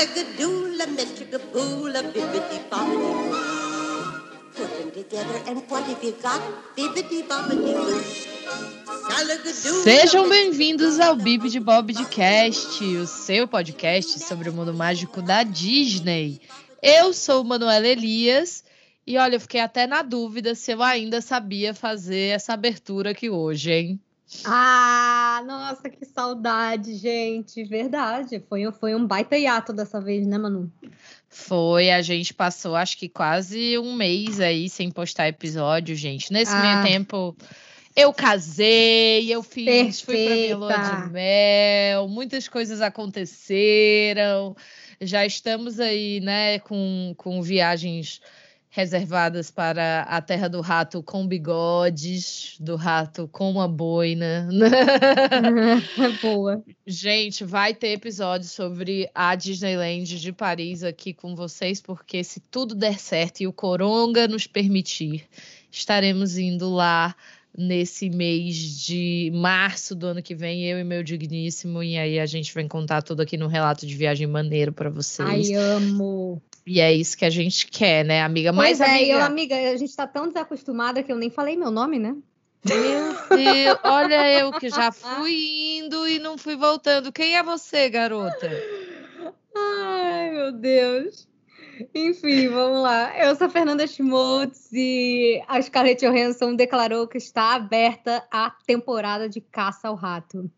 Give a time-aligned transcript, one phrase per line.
[0.00, 3.20] Salagadoola, metricaboola, bibbidi bobbidi boo.
[4.56, 6.40] Put them together and what have you got?
[6.74, 8.00] Bibbidi bobbidi boo.
[9.84, 15.20] Sejam bem-vindos ao Bib de Bob de Cast, o seu podcast sobre o mundo mágico
[15.20, 16.40] da Disney.
[16.82, 18.64] Eu sou Manuela Elias
[19.06, 23.28] e olha, eu fiquei até na dúvida se eu ainda sabia fazer essa abertura aqui
[23.28, 24.00] hoje, hein?
[24.44, 27.64] Ah, nossa, que saudade, gente.
[27.64, 28.42] Verdade.
[28.48, 30.70] Foi, foi um baita hiato dessa vez, né, Manu?
[31.28, 36.32] Foi, a gente passou acho que quase um mês aí sem postar episódio, gente.
[36.32, 36.60] Nesse Ah.
[36.60, 37.36] meio tempo,
[37.94, 41.02] eu casei, eu fiz, fui pra minha lua Perfeita.
[41.06, 44.56] de mel, muitas coisas aconteceram.
[45.00, 48.20] Já estamos aí, né, com, com viagens
[48.70, 54.48] reservadas para a terra do rato com bigodes, do rato com uma boina.
[56.22, 56.62] Boa.
[56.86, 62.76] Gente, vai ter episódio sobre a Disneyland de Paris aqui com vocês, porque se tudo
[62.76, 65.24] der certo e o Coronga nos permitir,
[65.68, 67.16] estaremos indo lá
[67.56, 68.54] nesse mês
[68.86, 72.66] de março do ano que vem, eu e meu digníssimo, e aí a gente vai
[72.68, 75.28] contar tudo aqui no relato de viagem maneiro para vocês.
[75.28, 76.40] Ai, amo.
[76.66, 78.52] E é isso que a gente quer, né, amiga?
[78.52, 81.70] Mas é, amiga, eu, amiga, a gente tá tão desacostumada que eu nem falei meu
[81.70, 82.16] nome, né?
[82.64, 87.10] meu Deus, olha eu que já fui indo e não fui voltando.
[87.10, 88.50] Quem é você, garota?
[89.56, 91.26] Ai, meu Deus.
[91.94, 93.16] Enfim, vamos lá.
[93.18, 99.28] Eu sou a Fernanda Schmutz e a Scarlett Johansson declarou que está aberta a temporada
[99.28, 100.50] de caça ao rato.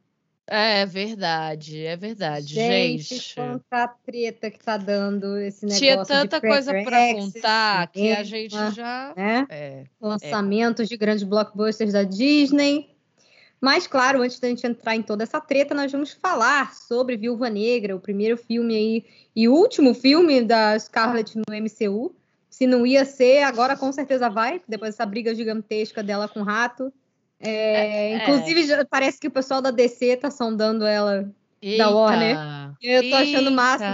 [0.55, 3.35] É verdade, é verdade, gente.
[3.35, 8.55] quanta treta que tá dando esse negócio Tinha tanta coisa para contar que a gente
[8.75, 9.15] já.
[9.17, 9.47] né?
[9.49, 9.85] É.
[9.99, 12.95] lançamentos de grandes blockbusters da Disney.
[13.59, 17.49] Mas, claro, antes da gente entrar em toda essa treta, nós vamos falar sobre Viúva
[17.49, 22.15] Negra, o primeiro filme aí e último filme da Scarlett no MCU.
[22.51, 26.45] Se não ia ser, agora com certeza vai, depois dessa briga gigantesca dela com o
[26.45, 26.93] rato.
[27.43, 31.31] É, É, inclusive, já parece que o pessoal da DC tá sondando ela.
[31.61, 32.37] Eita, Warner.
[32.83, 33.91] Eu tô achando o máximo.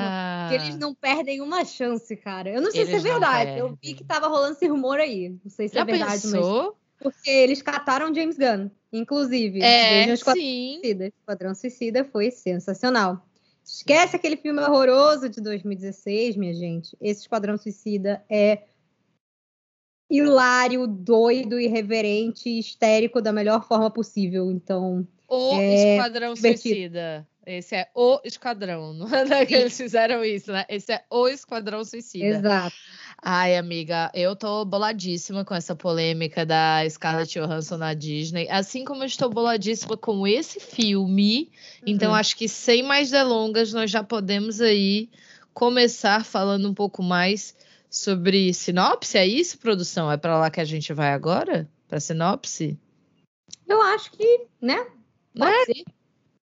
[0.48, 2.48] Que eles não perdem uma chance, cara.
[2.50, 3.58] Eu não sei se é Eles verdade.
[3.58, 3.94] Eu vi perdem.
[3.96, 5.30] que tava rolando esse rumor aí.
[5.44, 6.76] Não sei se Já é verdade, mas pensou?
[6.98, 9.60] porque eles cataram James Gunn, inclusive.
[9.62, 10.78] É, Vejam Esquadrão sim.
[10.80, 11.06] Suicida.
[11.06, 13.22] Esquadrão Suicida foi sensacional.
[13.62, 16.96] Esquece aquele filme horroroso de 2016, minha gente.
[17.02, 18.62] Esse Esquadrão Suicida é
[20.10, 24.50] hilário, doido, irreverente, histérico da melhor forma possível.
[24.50, 26.68] Então, O É, Esquadrão divertido.
[26.74, 27.28] Suicida.
[27.46, 28.92] Esse é o Esquadrão.
[28.92, 30.64] Não é que eles fizeram isso, né?
[30.68, 32.26] Esse é o Esquadrão Suicida.
[32.26, 32.76] exato.
[33.22, 39.02] Ai, amiga, eu tô boladíssima com essa polêmica da Scarlett Johansson na Disney, assim como
[39.02, 41.50] eu estou boladíssima com esse filme.
[41.86, 42.16] Então, Uhum.
[42.16, 45.08] acho que sem mais delongas, nós já podemos aí
[45.52, 47.56] começar falando um pouco mais
[47.90, 49.16] sobre sinopse.
[49.18, 50.10] É isso, produção?
[50.10, 51.68] É pra lá que a gente vai agora?
[51.86, 52.78] Pra sinopse?
[53.66, 54.86] Eu acho que, né?
[55.36, 55.84] Pode ser.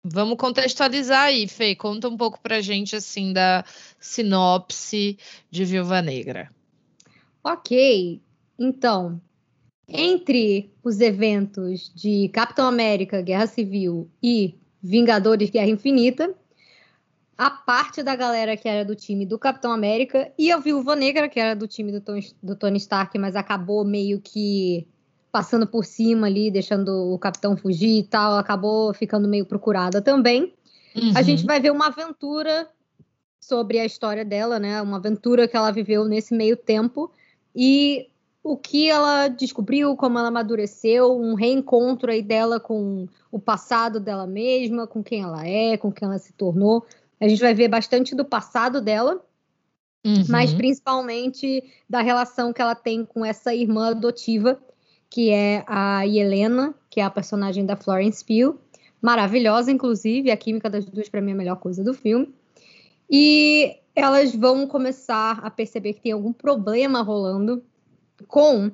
[0.04, 1.74] Vamos contextualizar aí, Fê.
[1.74, 3.64] Conta um pouco pra gente, assim, da
[3.98, 5.18] sinopse
[5.50, 6.50] de Viúva Negra.
[7.42, 8.20] Ok,
[8.58, 9.20] então,
[9.88, 16.34] entre os eventos de Capitão América, Guerra Civil e Vingadores Guerra Infinita,
[17.36, 21.28] a parte da galera que era do time do Capitão América e a Viúva Negra,
[21.28, 24.86] que era do time do Tony, do Tony Stark, mas acabou meio que
[25.30, 30.54] passando por cima ali, deixando o Capitão fugir e tal, acabou ficando meio procurada também.
[30.94, 31.22] A Uhum.
[31.22, 32.70] gente vai ver uma aventura
[33.38, 34.80] sobre a história dela, né?
[34.80, 37.12] Uma aventura que ela viveu nesse meio tempo
[37.54, 38.08] e
[38.42, 44.26] o que ela descobriu, como ela amadureceu, um reencontro aí dela com o passado dela
[44.26, 46.86] mesma, com quem ela é, com quem ela se tornou.
[47.20, 49.22] A gente vai ver bastante do passado dela,
[50.06, 50.24] Uhum.
[50.28, 54.56] mas principalmente da relação que ela tem com essa irmã adotiva,
[55.10, 58.56] que é a Helena, que é a personagem da Florence Pugh.
[59.02, 62.32] Maravilhosa, inclusive, a química das duas para mim é a melhor coisa do filme.
[63.10, 67.64] E elas vão começar a perceber que tem algum problema rolando
[68.28, 68.70] com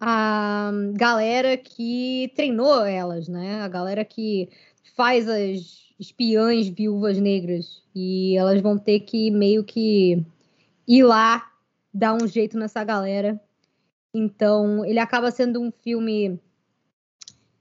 [0.00, 3.60] a galera que treinou elas, né?
[3.62, 4.48] A galera que
[4.96, 7.82] faz as espiãs viúvas negras.
[7.94, 10.24] E elas vão ter que meio que
[10.86, 11.50] ir lá
[11.92, 13.40] dar um jeito nessa galera.
[14.14, 16.38] Então, ele acaba sendo um filme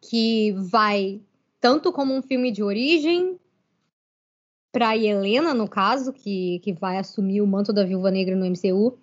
[0.02, 1.20] que vai
[1.60, 3.38] tanto como um filme de origem
[4.72, 8.98] para Helena, no caso, que, que vai assumir o manto da Viúva Negra no MCU,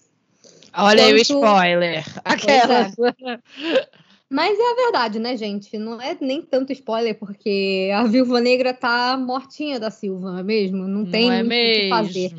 [0.76, 2.04] Olha aí o Quanto- spoiler.
[2.24, 2.90] Aquela.
[4.34, 5.78] Mas é a verdade, né, gente?
[5.78, 10.42] Não é nem tanto spoiler, porque a Viúva Negra tá mortinha da Silva, não é
[10.42, 10.88] mesmo?
[10.88, 12.34] Não tem não é muito o que fazer.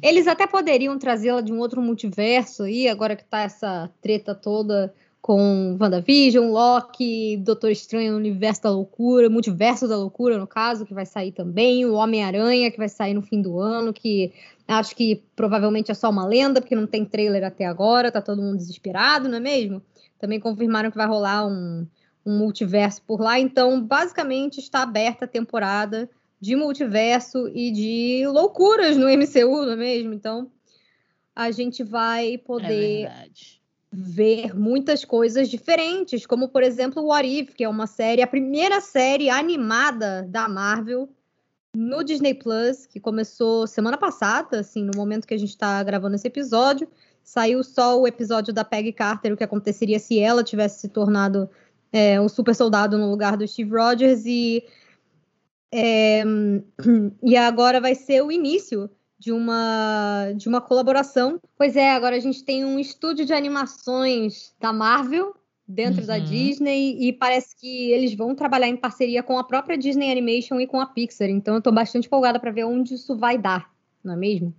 [0.00, 4.94] Eles até poderiam trazê-la de um outro multiverso aí, agora que tá essa treta toda
[5.20, 11.06] com WandaVision, Loki, Doutor Estranho Universo da Loucura, Multiverso da Loucura, no caso, que vai
[11.06, 14.32] sair também, o Homem-Aranha, que vai sair no fim do ano, que
[14.68, 18.40] acho que provavelmente é só uma lenda, porque não tem trailer até agora, tá todo
[18.40, 19.82] mundo desesperado, não é mesmo?
[20.22, 21.84] Também confirmaram que vai rolar um,
[22.24, 26.08] um multiverso por lá, então basicamente está aberta a temporada
[26.40, 30.14] de multiverso e de loucuras no MCU, não é mesmo?
[30.14, 30.48] Então
[31.34, 33.60] a gente vai É poder verdade.
[33.90, 38.26] ver muitas coisas diferentes, como por exemplo o What If, que é uma série, a
[38.28, 41.08] primeira série animada da Marvel
[41.74, 46.14] no Disney Plus, que começou semana passada, assim, no momento que a gente está gravando
[46.14, 46.86] esse episódio.
[47.22, 51.48] Saiu só o episódio da Peggy Carter, o que aconteceria se ela tivesse se tornado
[51.92, 54.64] é, um super soldado no lugar do Steve Rogers, e,
[55.72, 56.22] é,
[57.22, 61.40] e agora vai ser o início de uma, de uma colaboração.
[61.56, 65.34] Pois é, agora a gente tem um estúdio de animações da Marvel
[65.66, 66.24] dentro da Uhum.
[66.24, 70.66] Disney e parece que eles vão trabalhar em parceria com a própria Disney Animation e
[70.66, 71.28] com a Pixar.
[71.28, 73.70] Então eu tô bastante empolgada para ver onde isso vai dar,
[74.02, 74.52] não é mesmo?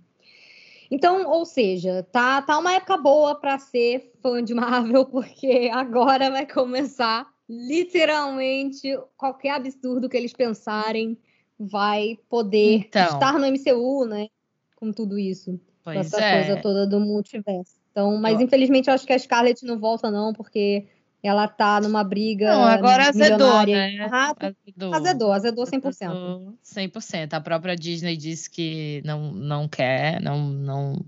[0.90, 6.30] Então, ou seja, tá, tá uma época boa para ser fã de Marvel, porque agora
[6.30, 11.16] vai começar literalmente qualquer absurdo que eles pensarem
[11.58, 13.04] vai poder Então.
[13.04, 14.28] estar no MCU, né?
[14.76, 16.32] Com tudo isso com Pois essa é.
[16.46, 17.74] coisa toda do multiverso.
[17.90, 20.86] Então, mas Eu- infelizmente eu acho que a Scarlett não volta não, porque
[21.26, 24.08] ela tá numa briga Não, agora azedou, né?
[24.10, 24.94] Ah, Azedou.
[24.94, 26.10] azedou, azedou 100%.
[26.10, 27.34] Azedou 100%.
[27.34, 31.04] A própria Disney disse que não, não quer, não, não,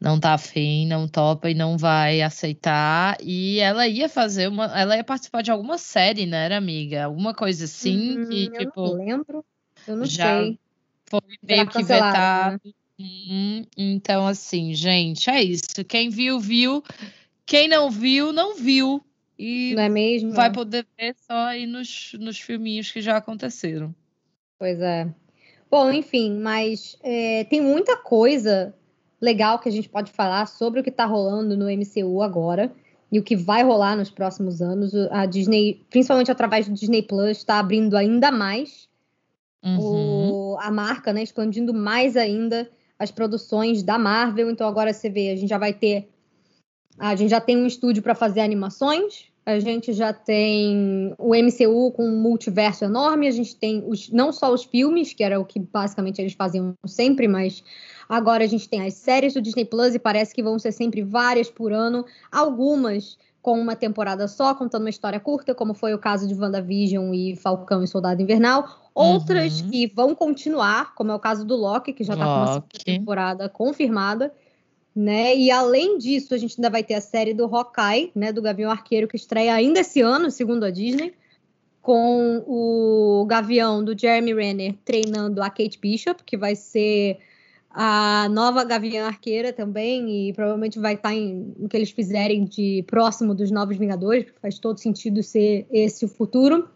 [0.00, 3.16] não tá afim, não topa e não vai aceitar.
[3.22, 4.66] E ela ia fazer uma.
[4.78, 7.04] Ela ia participar de alguma série, né, era, amiga?
[7.04, 9.44] Alguma coisa assim, Hum, que, eu tipo, não lembro.
[9.86, 10.58] Eu não já sei.
[11.06, 12.60] foi meio que vetado.
[12.64, 12.72] né?
[13.00, 13.64] Uhum.
[13.76, 15.84] Então, assim, gente, é isso.
[15.86, 16.82] Quem viu, viu.
[17.46, 19.02] Quem não viu, não viu.
[19.38, 20.32] E Não é mesmo?
[20.32, 23.94] vai poder ver só aí nos, nos filminhos que já aconteceram.
[24.58, 25.08] Pois é.
[25.70, 28.74] Bom, enfim, mas é, tem muita coisa
[29.20, 32.72] legal que a gente pode falar sobre o que tá rolando no MCU agora
[33.12, 34.94] e o que vai rolar nos próximos anos.
[35.10, 38.88] A Disney, principalmente através do Disney Plus, está abrindo ainda mais
[39.62, 40.30] Uhum.
[40.54, 41.22] o- a marca, né?
[41.22, 44.50] Expandindo mais ainda as produções da Marvel.
[44.50, 46.08] Então agora você vê, a gente já vai ter.
[46.98, 49.26] A gente já tem um estúdio para fazer animações.
[49.46, 53.26] A gente já tem o MCU com um multiverso enorme.
[53.26, 56.74] A gente tem os, não só os filmes, que era o que basicamente eles faziam
[56.86, 57.64] sempre, mas
[58.08, 61.02] agora a gente tem as séries do Disney Plus e parece que vão ser sempre
[61.02, 62.04] várias por ano.
[62.30, 67.14] Algumas com uma temporada só, contando uma história curta, como foi o caso de WandaVision
[67.14, 68.68] e Falcão e Soldado Invernal.
[68.94, 69.70] Outras Uhum.
[69.70, 73.48] que vão continuar, como é o caso do Loki, que já está com uma temporada
[73.48, 74.30] confirmada.
[75.00, 75.36] Né?
[75.36, 78.68] E além disso, a gente ainda vai ter a série do Hawkeye, né, do Gavião
[78.68, 81.14] Arqueiro, que estreia ainda esse ano, segundo a Disney,
[81.80, 87.18] com o Gavião do Jeremy Renner treinando a Kate Bishop, que vai ser
[87.70, 92.82] a nova Gavião Arqueira também, e provavelmente vai estar em o que eles fizerem de
[92.88, 96.68] próximo dos Novos Vingadores, porque faz todo sentido ser esse o futuro.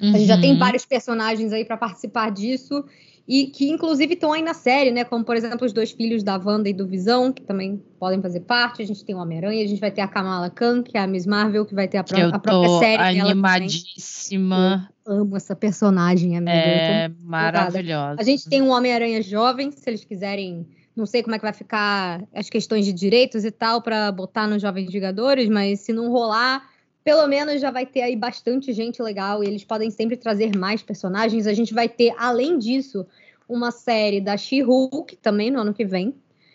[0.00, 0.58] A gente já tem Uhum.
[0.58, 2.86] vários personagens aí para participar disso
[3.26, 5.02] e que inclusive estão aí na série, né?
[5.04, 8.40] Como por exemplo os dois filhos da Wanda e do Visão, que também podem fazer
[8.40, 8.82] parte.
[8.82, 11.06] A gente tem o Homem-Aranha, a gente vai ter a Kamala Khan, que é a
[11.06, 14.88] Miss Marvel, que vai ter a, pró- Eu a própria série animadíssima.
[15.06, 16.52] Amo essa personagem, amiga.
[16.52, 18.20] eu É maravilhosa.
[18.20, 20.66] a gente tem um Homem-Aranha jovem, se eles quiserem.
[20.96, 24.46] Não sei como é que vai ficar as questões de direitos e tal para botar
[24.46, 26.62] nos Jovens Vingadores, mas se não rolar,
[27.04, 30.82] pelo menos já vai ter aí bastante gente legal e eles podem sempre trazer mais
[30.82, 31.46] personagens.
[31.46, 33.06] A gente vai ter, além disso,
[33.48, 36.14] uma série da She-Hulk também no ano que vem,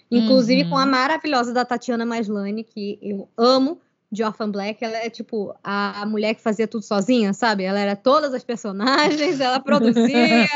[0.09, 0.69] inclusive Uhum.
[0.71, 3.79] com a maravilhosa da Tatiana Maslany, que eu amo.
[4.11, 7.63] De Orphan Black, ela é tipo a mulher que fazia tudo sozinha, sabe?
[7.63, 10.47] Ela era todas as personagens, ela produzia,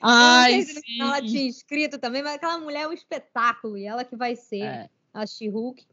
[0.00, 4.14] Ai, se ela tinha escrito também, mas aquela mulher é um espetáculo e ela que
[4.14, 4.88] vai ser É.
[5.12, 5.84] a She-Hulk.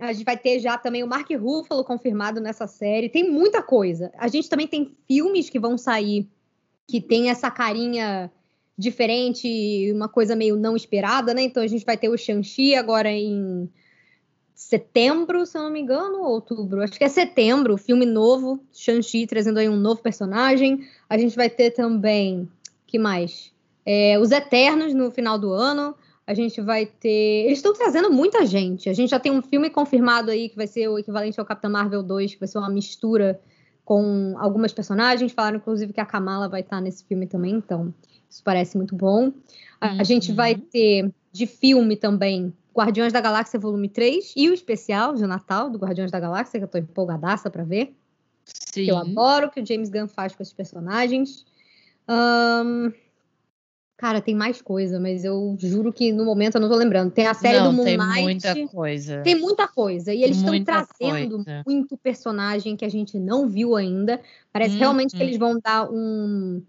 [0.00, 3.08] A gente vai ter já também o Mark Ruffalo confirmado nessa série.
[3.08, 4.10] Tem muita coisa.
[4.16, 6.28] A gente também tem filmes que vão sair
[6.88, 8.30] que tem essa carinha
[8.76, 11.42] diferente, uma coisa meio não esperada, né?
[11.42, 13.68] Então a gente vai ter o Shang-Chi agora em
[14.54, 16.82] setembro, se eu não me engano, ou outubro.
[16.82, 20.86] Acho que é setembro, filme novo, Shang-Chi trazendo aí um novo personagem.
[21.08, 22.48] A gente vai ter também,
[22.86, 23.52] que mais?
[23.84, 25.94] É, Os Eternos no final do ano.
[26.30, 27.46] A gente vai ter.
[27.46, 28.88] Eles estão trazendo muita gente.
[28.88, 31.68] A gente já tem um filme confirmado aí que vai ser o equivalente ao Capitão
[31.68, 33.40] Marvel 2, que vai ser uma mistura
[33.84, 35.32] com algumas personagens.
[35.32, 37.92] Falaram, inclusive, que a Kamala vai estar nesse filme também, então
[38.30, 39.32] isso parece muito bom.
[39.80, 40.04] A, uhum.
[40.04, 45.26] gente vai ter de filme também Guardiões da Galáxia Volume 3 e o especial de
[45.26, 47.92] Natal do Guardiões da Galáxia, que eu tô empolgadaça para ver.
[48.44, 48.84] Sim.
[48.84, 51.44] Que eu adoro o que o James Gunn faz com esses personagens.
[52.08, 52.92] Um,
[54.00, 57.10] Cara, tem mais coisa, mas eu juro que no momento eu não tô lembrando.
[57.10, 58.14] Tem a série não, do Moon tem Knight.
[58.14, 59.20] Tem muita coisa.
[59.22, 60.14] Tem muita coisa.
[60.14, 61.62] E eles estão trazendo coisa.
[61.66, 64.18] muito personagem que a gente não viu ainda.
[64.50, 65.18] Parece hum, realmente hum.
[65.18, 66.62] que eles vão dar um,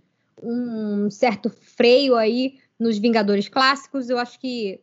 [0.44, 4.10] um certo freio aí nos Vingadores clássicos.
[4.10, 4.82] Eu acho que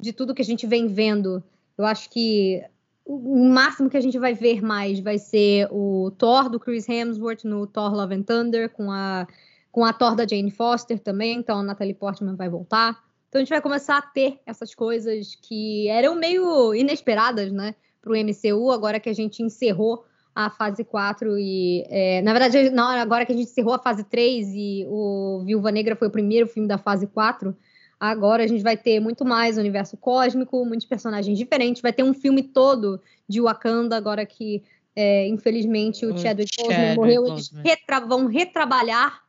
[0.00, 1.44] de tudo que a gente vem vendo,
[1.76, 2.64] eu acho que
[3.04, 7.44] o máximo que a gente vai ver mais vai ser o Thor do Chris Hemsworth
[7.44, 9.28] no Thor Love and Thunder com a
[9.70, 12.98] com a Thor da Jane Foster também, então a Natalie Portman vai voltar.
[13.28, 18.12] Então a gente vai começar a ter essas coisas que eram meio inesperadas, né, para
[18.12, 21.84] o MCU, agora que a gente encerrou a fase 4 e.
[21.88, 25.70] É, na verdade, não, agora que a gente encerrou a fase 3 e o Viúva
[25.70, 27.56] Negra foi o primeiro filme da fase 4.
[27.98, 31.82] Agora a gente vai ter muito mais universo cósmico, muitos personagens diferentes.
[31.82, 34.62] Vai ter um filme todo de Wakanda, agora que,
[34.96, 37.26] é, infelizmente, o, o Chadwick Boseman morreu.
[37.26, 39.20] Eles retra vão retrabalhar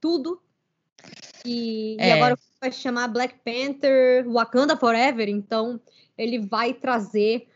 [0.00, 0.40] tudo.
[1.44, 2.08] E, é.
[2.08, 5.80] e agora vai chamar Black Panther Wakanda Forever, então
[6.16, 7.48] ele vai trazer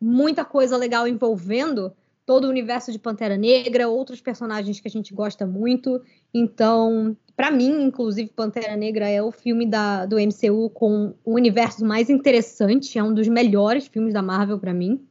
[0.00, 1.92] muita coisa legal envolvendo
[2.24, 6.00] todo o universo de Pantera Negra, outros personagens que a gente gosta muito.
[6.32, 11.84] Então, para mim, inclusive, Pantera Negra é o filme da, do MCU com o universo
[11.84, 15.04] mais interessante, é um dos melhores filmes da Marvel para mim.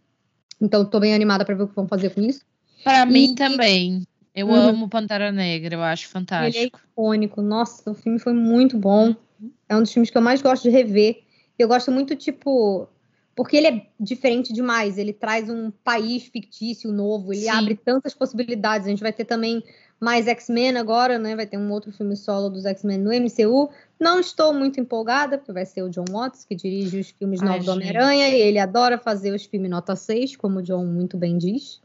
[0.60, 2.46] Então, tô bem animada para ver o que vão fazer com isso.
[2.84, 4.04] Para mim também.
[4.34, 4.56] Eu uhum.
[4.56, 6.58] amo Pantera Negra, eu acho fantástico.
[6.58, 7.42] Ele é icônico.
[7.42, 9.16] Nossa, o filme foi muito bom.
[9.68, 11.24] É um dos filmes que eu mais gosto de rever.
[11.60, 12.88] Eu gosto muito, tipo,
[13.36, 14.98] porque ele é diferente demais.
[14.98, 17.50] Ele traz um país fictício novo, ele Sim.
[17.50, 18.88] abre tantas possibilidades.
[18.88, 19.64] A gente vai ter também
[20.00, 21.36] mais X-Men agora, né?
[21.36, 23.70] Vai ter um outro filme solo dos X-Men no MCU.
[24.00, 27.66] Não estou muito empolgada, porque vai ser o John Watts que dirige os filmes novos
[27.66, 31.38] do Homem-Aranha, e ele adora fazer os filmes nota 6, como o John muito bem
[31.38, 31.82] diz.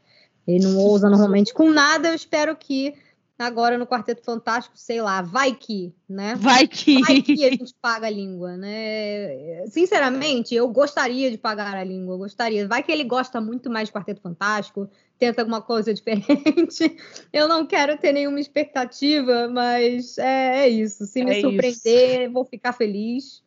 [0.47, 2.09] Ele não ousa normalmente com nada.
[2.09, 2.95] Eu espero que
[3.39, 6.35] agora no Quarteto Fantástico, sei lá, vai que, né?
[6.37, 7.01] Vai que.
[7.03, 9.67] Vai que a gente paga a língua, né?
[9.67, 12.67] Sinceramente, eu gostaria de pagar a língua, eu gostaria.
[12.67, 14.89] Vai que ele gosta muito mais de Quarteto Fantástico,
[15.19, 16.97] tenta alguma coisa diferente.
[17.33, 21.07] Eu não quero ter nenhuma expectativa, mas é, é isso.
[21.07, 22.33] Se me é surpreender, isso.
[22.33, 23.43] vou ficar feliz,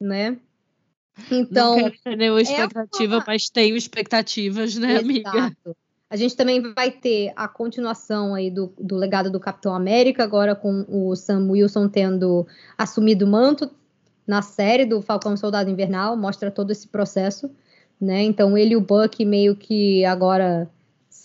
[0.00, 0.38] né?
[1.30, 1.76] Então.
[1.76, 3.24] Não quero ter nenhuma expectativa, é uma...
[3.26, 5.04] mas tenho expectativas, né, Exato.
[5.04, 5.56] amiga?
[6.08, 10.54] A gente também vai ter a continuação aí do, do legado do Capitão América, agora
[10.54, 12.46] com o Sam Wilson tendo
[12.78, 13.68] assumido o manto
[14.26, 17.50] na série do Falcão Soldado Invernal, mostra todo esse processo,
[18.00, 18.22] né?
[18.22, 20.70] Então ele e o Buck meio que agora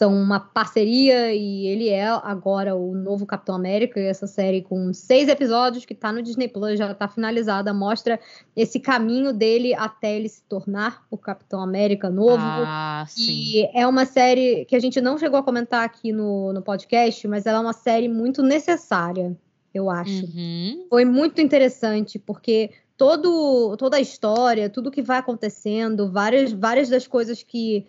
[0.02, 4.00] são uma parceria e ele é agora o novo Capitão América.
[4.00, 8.20] E essa série com seis episódios que está no Disney Plus já está finalizada, mostra
[8.56, 12.42] esse caminho dele até ele se tornar o Capitão América novo.
[12.42, 16.64] Ah, e é uma série que a gente não chegou a comentar aqui no, no
[16.64, 19.38] podcast, mas ela é uma série muito necessária,
[19.72, 20.26] eu acho.
[20.26, 20.88] Uhum.
[20.90, 27.06] Foi muito interessante porque todo, toda a história, tudo que vai acontecendo, várias, várias das
[27.06, 27.86] coisas que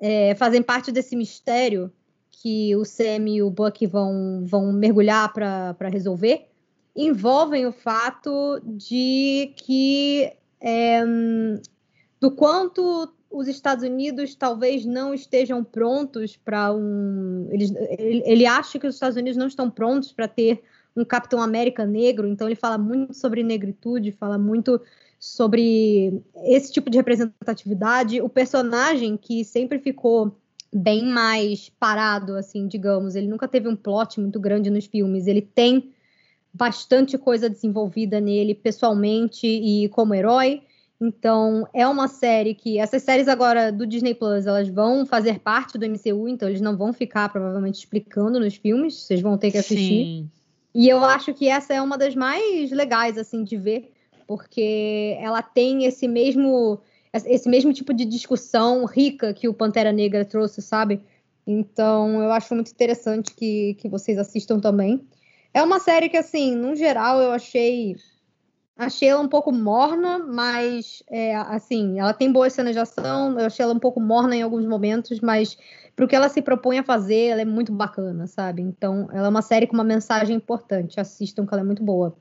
[0.00, 1.92] é, fazem parte desse mistério
[2.30, 6.46] que o Sam e o Buck vão, vão mergulhar para resolver,
[6.94, 11.02] envolvem o fato de que é,
[12.20, 17.48] do quanto os Estados Unidos talvez não estejam prontos para um.
[17.50, 17.64] Ele,
[17.98, 20.62] ele, ele, acha que os Estados Unidos não estão prontos para ter
[20.96, 24.80] um Capitão América negro, então ele fala muito sobre negritude, fala muito
[25.26, 28.22] sobre esse tipo de representatividade.
[28.22, 30.38] O personagem que sempre ficou
[30.72, 35.26] bem mais parado, assim, digamos, ele nunca teve um plot muito grande nos filmes.
[35.26, 35.90] Ele tem
[36.54, 40.62] bastante coisa desenvolvida nele pessoalmente e como herói.
[41.00, 45.76] Então, é uma série que essas séries agora do Disney Plus, elas vão fazer parte
[45.76, 49.58] do MCU, então eles não vão ficar provavelmente explicando nos filmes, vocês vão ter que
[49.58, 50.04] assistir.
[50.04, 50.30] Sim.
[50.72, 53.92] E eu acho que essa é uma das mais legais assim de ver,
[54.26, 56.80] porque ela tem esse mesmo
[57.24, 61.00] esse mesmo tipo de discussão rica que o Pantera Negra trouxe, sabe?
[61.46, 65.06] Então, eu acho muito interessante que, que vocês assistam também.
[65.54, 67.96] É uma série que, assim, no geral, eu achei
[68.76, 73.46] achei ela um pouco morna, mas, é, assim, ela tem boas cenas de ação, eu
[73.46, 75.56] achei ela um pouco morna em alguns momentos, mas
[75.94, 78.60] pro que ela se propõe a fazer, ela é muito bacana, sabe?
[78.60, 81.00] Então, ela é uma série com uma mensagem importante.
[81.00, 82.14] Assistam, que ela é muito boa.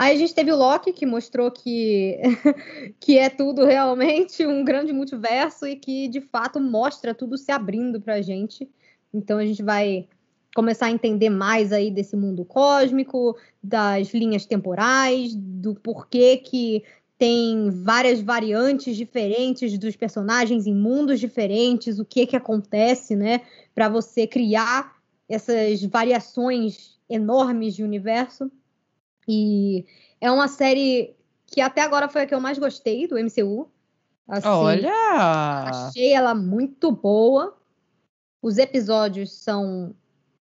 [0.00, 2.18] Aí a gente teve o Loki, que mostrou que,
[2.98, 8.00] que é tudo realmente um grande multiverso e que, de fato, mostra tudo se abrindo
[8.00, 8.66] pra gente.
[9.12, 10.08] Então a gente vai
[10.54, 16.82] começar a entender mais aí desse mundo cósmico, das linhas temporais, do porquê que
[17.18, 23.42] tem várias variantes diferentes dos personagens em mundos diferentes, o que que acontece, né,
[23.74, 24.96] para você criar
[25.28, 28.50] essas variações enormes de universo.
[29.28, 29.84] E
[30.20, 31.14] é uma série
[31.46, 33.68] que até agora foi a que eu mais gostei do MCU.
[34.28, 34.92] Assim, Olha!
[35.66, 37.56] Achei ela muito boa.
[38.40, 39.94] Os episódios são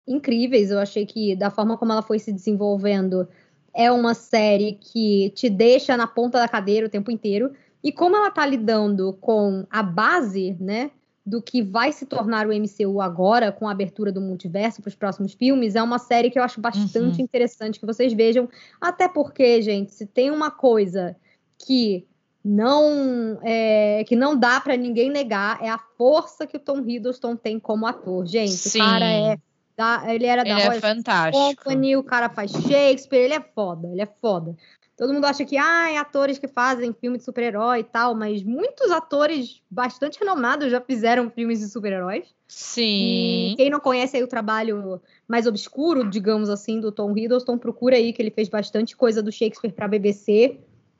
[0.08, 0.72] incríveis.
[0.72, 3.28] Eu achei que, da forma como ela foi se desenvolvendo,
[3.74, 7.54] é uma série que te deixa na ponta da cadeira o tempo inteiro.
[7.84, 10.90] E como ela tá lidando com a base, né,
[11.26, 14.96] do que vai se tornar o MCU agora, com a abertura do multiverso para os
[14.96, 17.24] próximos filmes, é uma série que eu acho bastante uhum.
[17.24, 18.48] interessante que vocês vejam.
[18.80, 21.16] Até porque, gente, se tem uma coisa
[21.58, 22.06] que
[22.44, 27.36] não é, que não dá para ninguém negar é a força que o Tom Hiddleston
[27.36, 28.28] tem como ator.
[28.28, 28.80] Gente, Sim.
[28.80, 29.38] o cara é
[29.76, 31.56] da, ele era ele da é Royal fantástico.
[31.56, 34.56] Company, o cara faz Shakespeare, ele é foda, ele é foda.
[34.98, 38.90] Todo mundo acha que ah, atores que fazem filme de super-herói e tal, mas muitos
[38.92, 42.34] atores bastante renomados já fizeram filmes de super-heróis.
[42.48, 43.52] Sim.
[43.52, 47.98] E quem não conhece aí o trabalho mais obscuro, digamos assim, do Tom Hiddleston, procura
[47.98, 50.60] aí que ele fez bastante coisa do Shakespeare para a BBC.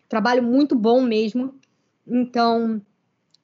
[0.10, 1.56] Trabalho muito bom mesmo.
[2.06, 2.82] Então,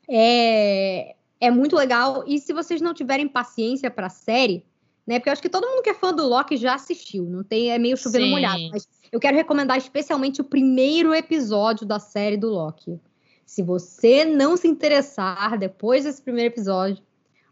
[0.10, 2.26] é, é muito legal.
[2.28, 4.66] E se vocês não tiverem paciência para a série,
[5.06, 5.20] né?
[5.20, 7.72] Porque eu acho que todo mundo que é fã do Loki já assistiu, não tem
[7.72, 8.32] é meio chovendo Sim.
[8.32, 13.00] molhado, mas eu quero recomendar especialmente o primeiro episódio da série do Loki.
[13.46, 17.04] Se você não se interessar depois desse primeiro episódio,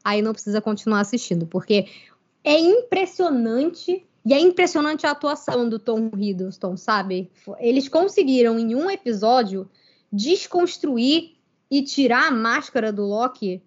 [0.04, 1.88] aí não precisa continuar assistindo, porque
[2.44, 7.30] é impressionante e é impressionante a atuação do Tom Hiddleston, sabe?
[7.60, 9.70] Eles conseguiram em um episódio
[10.12, 11.36] desconstruir
[11.70, 13.62] e tirar a máscara do Loki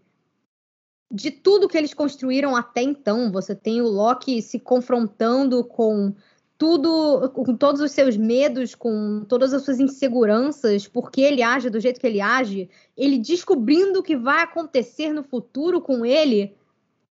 [1.12, 3.31] de tudo que eles construíram até então.
[3.31, 6.14] Você tem o Loki se confrontando com
[6.57, 11.81] tudo, com todos os seus medos, com todas as suas inseguranças, porque ele age do
[11.81, 16.57] jeito que ele age, ele descobrindo o que vai acontecer no futuro com ele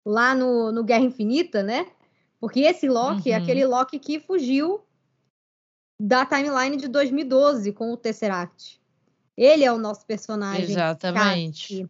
[0.05, 1.87] lá no, no Guerra Infinita, né?
[2.39, 3.39] Porque esse Loki é uhum.
[3.39, 4.81] é aquele Loki que fugiu
[6.01, 8.81] da timeline de 2012 com o Tesseract.
[9.37, 10.63] Ele é o nosso personagem.
[10.63, 11.89] Exatamente.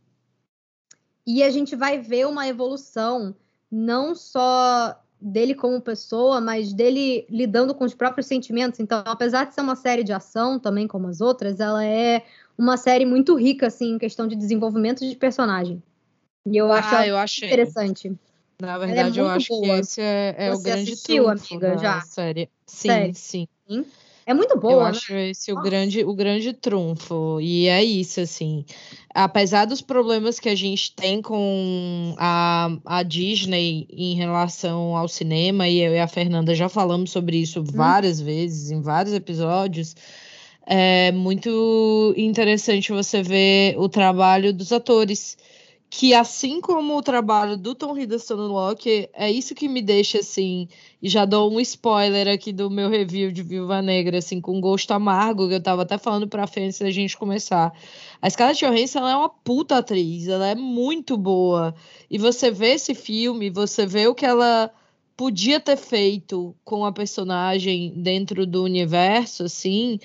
[1.26, 3.36] E a gente vai ver uma evolução
[3.72, 8.80] não só dele como pessoa, mas dele lidando com os próprios sentimentos.
[8.80, 12.24] Então, apesar de ser uma série de ação, também como as outras, ela é
[12.58, 15.82] uma série muito rica, assim, em questão de desenvolvimento de personagem.
[16.46, 17.48] E eu acho ah, eu achei.
[17.48, 18.16] interessante.
[18.62, 19.62] Na é verdade, é eu acho boa.
[19.62, 22.02] que esse é, é o grande assistiu, amiga, já?
[22.02, 22.50] Série.
[22.66, 23.14] Sim, série.
[23.16, 23.48] sim.
[23.68, 23.86] sim.
[24.26, 24.74] É muito boa.
[24.74, 24.90] Eu né?
[24.90, 27.40] acho esse o grande, o grande trunfo.
[27.40, 28.66] E é isso, assim.
[29.14, 35.68] Apesar dos problemas que a gente tem com a, a Disney em relação ao cinema,
[35.68, 37.66] e eu e a Fernanda já falamos sobre isso hum.
[37.66, 39.96] várias vezes, em vários episódios.
[40.66, 45.38] É muito interessante você ver o trabalho dos atores
[45.98, 50.20] que assim como o trabalho do Tom Hiddleston no Loki, é isso que me deixa
[50.20, 50.68] assim,
[51.02, 54.92] e já dou um spoiler aqui do meu review de Viúva Negra, assim, com gosto
[54.92, 57.72] amargo, que eu tava até falando pra Fê antes da gente começar.
[58.22, 61.74] A Scarlett Johansson, ela é uma puta atriz, ela é muito boa,
[62.12, 64.70] e você vê esse filme, você vê o que ela
[65.16, 69.98] podia ter feito com a personagem dentro do universo, assim,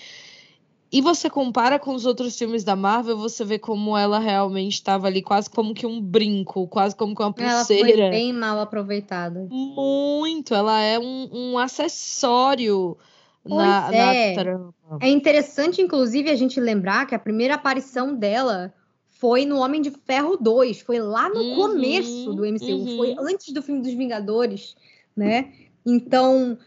[0.93, 5.07] e você compara com os outros filmes da Marvel, você vê como ela realmente estava
[5.07, 7.89] ali quase como que um brinco, quase como que uma pulseira.
[7.89, 9.47] Ela foi bem mal aproveitada.
[9.49, 12.97] Muito, ela é um, um acessório
[13.45, 14.35] na, é.
[14.35, 14.75] na trama.
[15.01, 18.75] É interessante, inclusive, a gente lembrar que a primeira aparição dela
[19.09, 22.97] foi no Homem de Ferro 2, foi lá no uhum, começo do MCU, uhum.
[22.97, 24.75] foi antes do filme dos Vingadores,
[25.15, 25.53] né?
[25.87, 26.59] Então,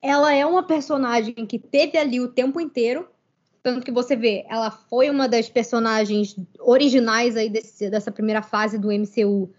[0.00, 3.06] ela é uma personagem que teve ali o tempo inteiro
[3.64, 8.78] tanto que você vê, ela foi uma das personagens originais aí desse, dessa primeira fase
[8.78, 9.50] do MCU,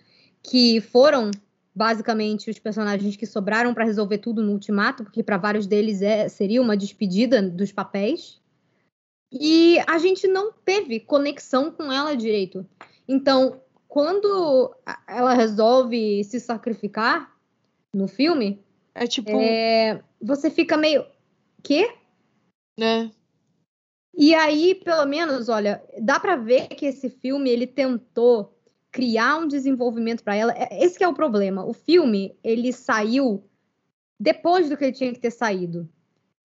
[0.44, 1.32] que foram
[1.74, 6.30] basicamente os personagens que sobraram para resolver tudo no Ultimato, porque para vários deles é,
[6.30, 8.40] seria uma despedida dos papéis.
[9.32, 12.64] E a gente não teve conexão com ela direito.
[13.08, 14.76] Então, quando
[15.08, 17.36] ela resolve se sacrificar
[17.92, 18.64] no filme,
[18.94, 19.32] é tipo.
[19.32, 21.04] É, você fica meio.
[21.64, 21.92] Quê?
[22.80, 23.12] Né?
[24.18, 28.56] E aí, pelo menos, olha, dá para ver que esse filme ele tentou
[28.92, 30.54] criar um desenvolvimento para ela.
[30.56, 31.66] É, esse é o problema.
[31.66, 33.44] O filme ele saiu
[34.18, 35.90] depois do que ele tinha que ter saído.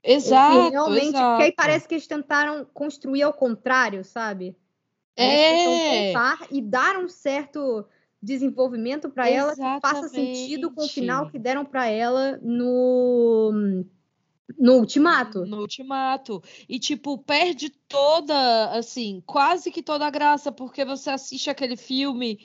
[0.03, 1.31] Exato, e realmente, exato.
[1.31, 4.57] porque aí parece que eles tentaram construir ao contrário, sabe?
[5.15, 6.13] É.
[6.13, 7.87] Voltar e dar um certo
[8.23, 13.85] desenvolvimento para ela que faça sentido com o final que deram para ela no
[14.59, 15.45] no ultimato.
[15.47, 16.43] No ultimato.
[16.69, 22.41] E, tipo, perde toda, assim, quase que toda a graça, porque você assiste aquele filme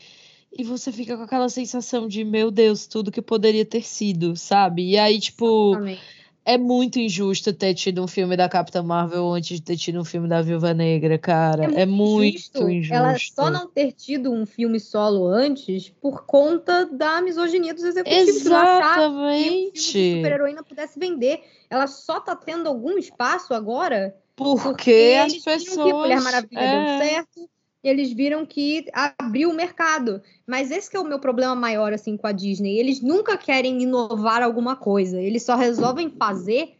[0.57, 4.91] e você fica com aquela sensação de, meu Deus, tudo que poderia ter sido, sabe?
[4.91, 5.71] E aí, tipo.
[5.71, 9.99] Exatamente é muito injusto ter tido um filme da Capitã Marvel antes de ter tido
[9.99, 11.65] um filme da Viúva Negra, cara.
[11.65, 12.69] É, é muito, injusto.
[12.69, 12.93] injusto.
[12.93, 18.27] Ela só não ter tido um filme solo antes por conta da misoginia dos executivos.
[18.29, 19.91] Exatamente.
[19.91, 21.41] Que um super-heroína pudesse vender.
[21.67, 25.63] Ela só tá tendo algum espaço agora porque, porque as pessoas.
[25.63, 26.99] Que Mulher Maravilha é...
[26.99, 27.54] deu certo
[27.87, 30.21] eles viram que abriu o mercado.
[30.47, 32.77] Mas esse é o meu problema maior assim com a Disney.
[32.77, 35.21] Eles nunca querem inovar alguma coisa.
[35.21, 36.74] Eles só resolvem fazer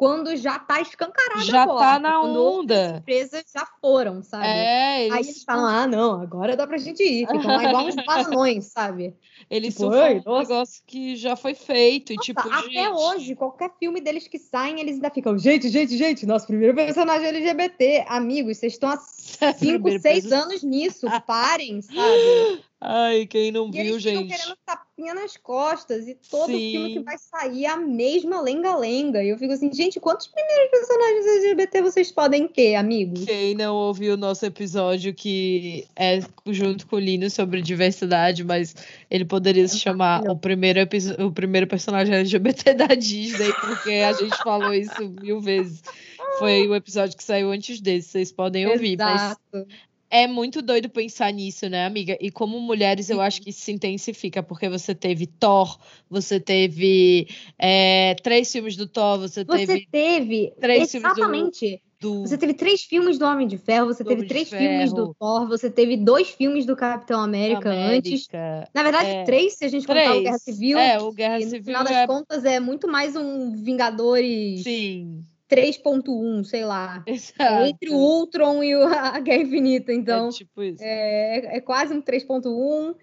[0.00, 2.92] quando já tá escancarado já porta, tá na onda.
[2.92, 4.46] As empresas já foram, sabe?
[4.46, 5.12] É, eles...
[5.12, 7.26] Aí eles falam, ah, não, agora dá pra gente ir.
[7.26, 9.14] Ficam lá igual uns balões, sabe?
[9.50, 12.14] Eles tipo, um negócio que já foi feito.
[12.14, 12.88] Nossa, e, tipo, até gente...
[12.88, 17.28] hoje, qualquer filme deles que saem, eles ainda ficam, gente, gente, gente, nosso primeiro personagem
[17.28, 18.06] LGBT.
[18.08, 18.96] Amigos, vocês estão há
[19.52, 22.64] 5, 6 anos nisso, parem, sabe?
[22.82, 24.28] Ai, quem não e viu, eles gente.
[24.28, 26.70] querendo tapinha nas costas e todo Sim.
[26.72, 29.22] filme que vai sair é a mesma lenga-lenga.
[29.22, 33.26] E eu fico assim, gente, quantos primeiros personagens LGBT vocês podem ter, amigos?
[33.26, 38.74] Quem não ouviu o nosso episódio que é junto com o Lino sobre diversidade, mas
[39.10, 40.80] ele poderia se chamar o primeiro,
[41.18, 45.82] o primeiro personagem LGBT da Disney, porque a gente falou isso mil vezes.
[46.38, 48.94] Foi o episódio que saiu antes desse, vocês podem ouvir.
[48.94, 49.40] Exato.
[49.52, 49.66] Mas
[50.10, 52.18] é muito doido pensar nisso, né, amiga?
[52.20, 55.78] E como mulheres, eu acho que isso se intensifica, porque você teve Thor,
[56.10, 59.88] você teve é, três filmes do Thor, você, você teve.
[59.90, 61.80] teve três exatamente.
[62.00, 62.22] Do...
[62.22, 65.70] Você teve três filmes do Homem de Ferro, você teve três filmes do Thor, você
[65.70, 68.26] teve dois filmes do Capitão América, América antes.
[68.74, 69.24] Na verdade, é...
[69.24, 70.08] três, se a gente três.
[70.08, 70.78] contar o Guerra Civil.
[70.78, 71.58] É, o Guerra Civil.
[71.58, 72.06] No final das é...
[72.06, 74.62] contas, é muito mais um Vingadores.
[74.62, 77.02] Sim 3.1, sei lá.
[77.06, 77.64] Exato.
[77.66, 79.92] Entre o Ultron e a Guerra Infinita.
[79.92, 80.82] Então, é, tipo isso.
[80.82, 82.94] É, é quase um 3.1.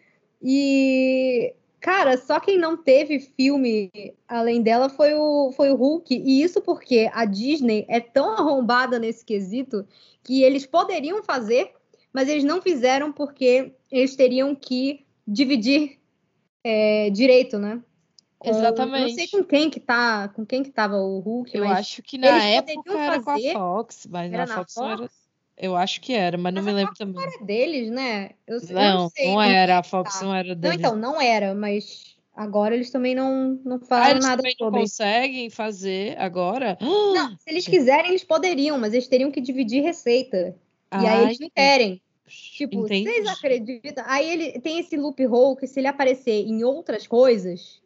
[0.42, 3.92] E, cara, só quem não teve filme
[4.28, 6.16] além dela foi o, foi o Hulk.
[6.16, 9.86] E isso porque a Disney é tão arrombada nesse quesito
[10.24, 11.72] que eles poderiam fazer,
[12.14, 16.00] mas eles não fizeram porque eles teriam que dividir
[16.64, 17.82] é, direito, né?
[18.44, 19.02] Exatamente.
[19.02, 22.04] não sei com quem que tá, com quem que tava o Hulk, eu mas acho
[22.04, 23.54] que na época era fazer...
[23.54, 24.92] com a Fox, mas era na Fox, Fox?
[24.92, 25.10] era.
[25.60, 27.16] Eu acho que era, mas, mas não me lembro também.
[27.16, 28.32] Não era deles, né?
[28.46, 30.26] Eu, não, eu não, não era, a Fox tá.
[30.26, 30.80] não era deles.
[30.80, 34.56] Não, então, não era, mas agora eles também não, não ah, falaram eles nada também
[34.56, 34.76] sobre.
[34.76, 36.78] não conseguem fazer agora?
[36.86, 40.56] Não, se eles quiserem, eles poderiam, mas eles teriam que dividir receita.
[40.94, 42.02] E aí eles não querem.
[42.28, 43.10] Tipo, Entendi.
[43.10, 44.04] vocês acreditam?
[44.08, 47.82] Aí ele tem esse loophole que se ele aparecer em outras coisas,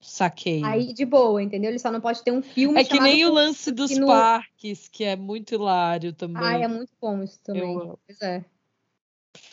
[0.00, 0.62] Saquei.
[0.64, 1.70] Aí de boa, entendeu?
[1.70, 2.80] Ele só não pode ter um filme.
[2.80, 4.06] É que nem o lance dos no...
[4.06, 6.42] parques, que é muito hilário também.
[6.42, 7.74] Ah, é muito bom isso também.
[7.74, 7.98] Eu amo.
[8.06, 8.44] Pois é.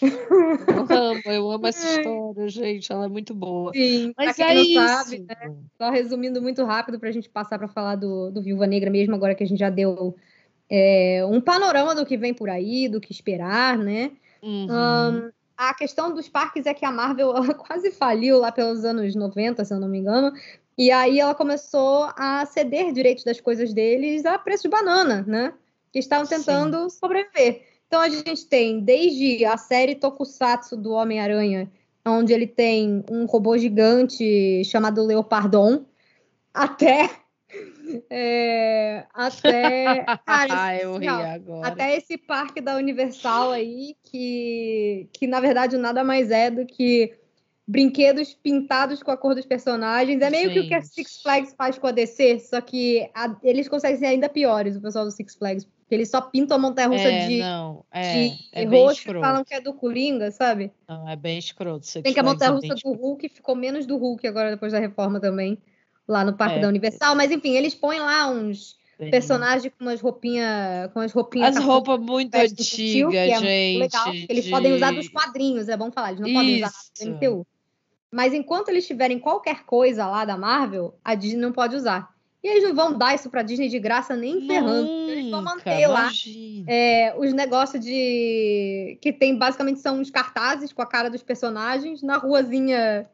[0.02, 2.92] Eu amo, eu amo essa história, gente.
[2.92, 3.72] Ela é muito boa.
[3.74, 4.88] Sim, mas é isso.
[4.88, 5.56] Sabe, né?
[5.78, 9.16] Só resumindo muito rápido para a gente passar para falar do, do Viúva Negra mesmo,
[9.16, 10.16] agora que a gente já deu
[10.70, 14.12] é, um panorama do que vem por aí, do que esperar, né?
[14.42, 14.68] Uhum.
[14.70, 19.64] Um, a questão dos parques é que a Marvel quase faliu lá pelos anos 90,
[19.64, 20.34] se eu não me engano.
[20.78, 25.54] E aí ela começou a ceder direitos das coisas deles a preço de banana, né?
[25.92, 26.98] Que estavam tentando Sim.
[27.00, 27.64] sobreviver.
[27.88, 31.72] Então a gente tem desde a série Tokusatsu do Homem-Aranha,
[32.06, 35.86] onde ele tem um robô gigante chamado Leopardon,
[36.54, 37.10] até
[38.10, 41.68] é, até ah, eu ri agora.
[41.68, 47.14] até esse parque da Universal aí que que na verdade nada mais é do que
[47.68, 50.54] brinquedos pintados com a cor dos personagens é meio Gente.
[50.54, 53.98] que o que a Six Flags faz com a DC só que a, eles conseguem
[53.98, 57.28] ser ainda piores o pessoal do Six Flags porque eles só pintam a montanha-russa é,
[57.28, 60.72] de, não, é, de é roxo e falam que é do Coringa, sabe?
[60.90, 61.86] Não, é bem escroto.
[61.86, 64.72] Six Tem que a é montanha-russa bem do Hulk ficou menos do Hulk agora depois
[64.72, 65.60] da reforma também
[66.08, 66.62] lá no Parque É.
[66.62, 68.78] da Universal, mas enfim, eles põem lá uns
[69.12, 73.80] personagens com umas roupinhas, com as roupinhas As roupas muito antigas, é gente.
[73.80, 77.06] legal, eles de- podem usar dos quadrinhos, é bom falar, eles não podem usar Isso.
[77.06, 77.48] no MCU.
[78.12, 82.14] Mas enquanto eles tiverem qualquer coisa lá da Marvel, a Disney não pode usar.
[82.42, 84.88] E eles não vão dar isso pra Disney de graça nem ferrando.
[85.10, 86.66] Eles vão Nunca, manter lá imagina.
[86.72, 88.98] é, os negócios de.
[89.02, 93.10] que tem basicamente são uns cartazes com a cara dos personagens na ruazinha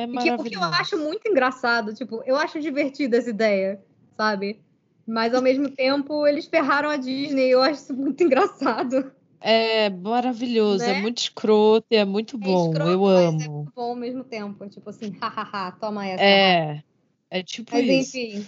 [0.00, 3.80] É e que- o que eu acho muito engraçado, tipo, eu acho divertida essa ideia,
[4.16, 4.60] sabe?
[5.06, 7.48] Mas ao mesmo tempo, eles ferraram a Disney.
[7.50, 9.12] Eu acho isso muito engraçado.
[9.40, 11.00] É maravilhoso, é Né?
[11.00, 12.68] muito escroto e é muito bom.
[12.70, 13.38] escroto, eu é amo.
[13.38, 14.68] muito bom ao mesmo tempo.
[14.68, 16.22] Tipo assim, hahaha, toma essa.
[16.22, 16.82] É,
[17.30, 18.16] é tipo Mas isso.
[18.18, 18.46] enfim.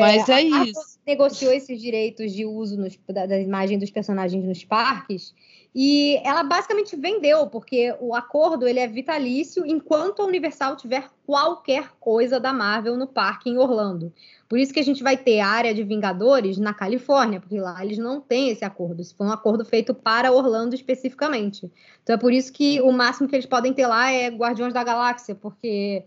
[0.00, 0.98] Mas é a isso.
[1.06, 5.32] negociou esses direitos de uso nos- da, da imagem dos personagens nos parques
[5.74, 11.92] e ela basicamente vendeu, porque o acordo ele é vitalício enquanto a Universal tiver qualquer
[12.00, 14.12] coisa da Marvel no parque em Orlando.
[14.48, 17.84] Por isso que a gente vai ter a área de Vingadores na Califórnia, porque lá
[17.84, 19.00] eles não têm esse acordo.
[19.00, 21.70] Isso foi um acordo feito para Orlando especificamente.
[22.02, 24.82] Então é por isso que o máximo que eles podem ter lá é Guardiões da
[24.82, 26.04] Galáxia, porque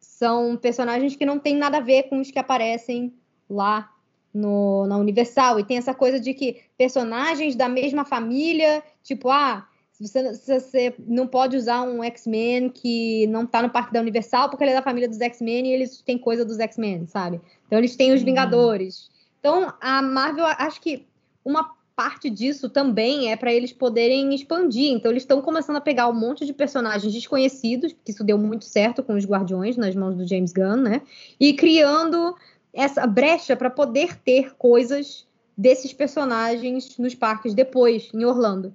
[0.00, 3.12] são personagens que não têm nada a ver com os que aparecem
[3.48, 3.92] lá
[4.36, 5.58] no, na Universal.
[5.58, 9.66] E tem essa coisa de que personagens da mesma família, tipo, ah,
[9.98, 14.62] você, você não pode usar um X-Men que não tá no parque da Universal porque
[14.62, 17.40] ele é da família dos X-Men e eles têm coisa dos X-Men, sabe?
[17.66, 18.26] Então eles têm os Uhum.
[18.26, 19.10] Vingadores.
[19.40, 21.06] Então a Marvel, acho que
[21.44, 24.92] uma parte disso também é para eles poderem expandir.
[24.92, 28.66] Então eles estão começando a pegar um monte de personagens desconhecidos, porque isso deu muito
[28.66, 31.00] certo com os Guardiões nas mãos do James Gunn, né?
[31.40, 32.36] E criando
[32.76, 38.74] essa brecha para poder ter coisas desses personagens nos parques depois, em Orlando.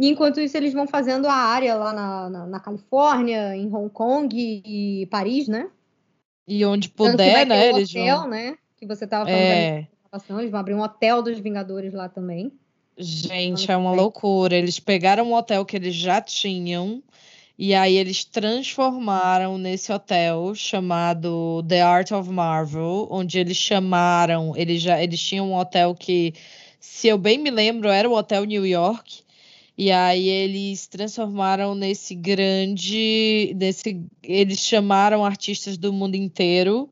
[0.00, 3.90] E enquanto isso, eles vão fazendo a área lá na, na, na Califórnia, em Hong
[3.90, 5.68] Kong e, Paris, né?
[6.48, 7.72] E onde puder, né?
[7.72, 8.28] o Eles hotel, vão.
[8.28, 8.56] né?
[8.76, 9.86] Que você estava falando É,
[10.38, 12.52] eles vão abrir um hotel dos Vingadores lá também.
[12.98, 14.56] gente, Ano é uma loucura.
[14.56, 17.02] Eles pegaram um hotel que eles já tinham
[17.64, 24.82] e aí eles transformaram nesse hotel chamado The Art of Marvel, onde eles chamaram, eles
[24.82, 26.34] já eles tinham um hotel que,
[26.80, 29.22] se eu bem me lembro, era o Hotel New York.
[29.78, 36.90] E aí eles transformaram nesse grande, nesse, eles chamaram artistas do mundo inteiro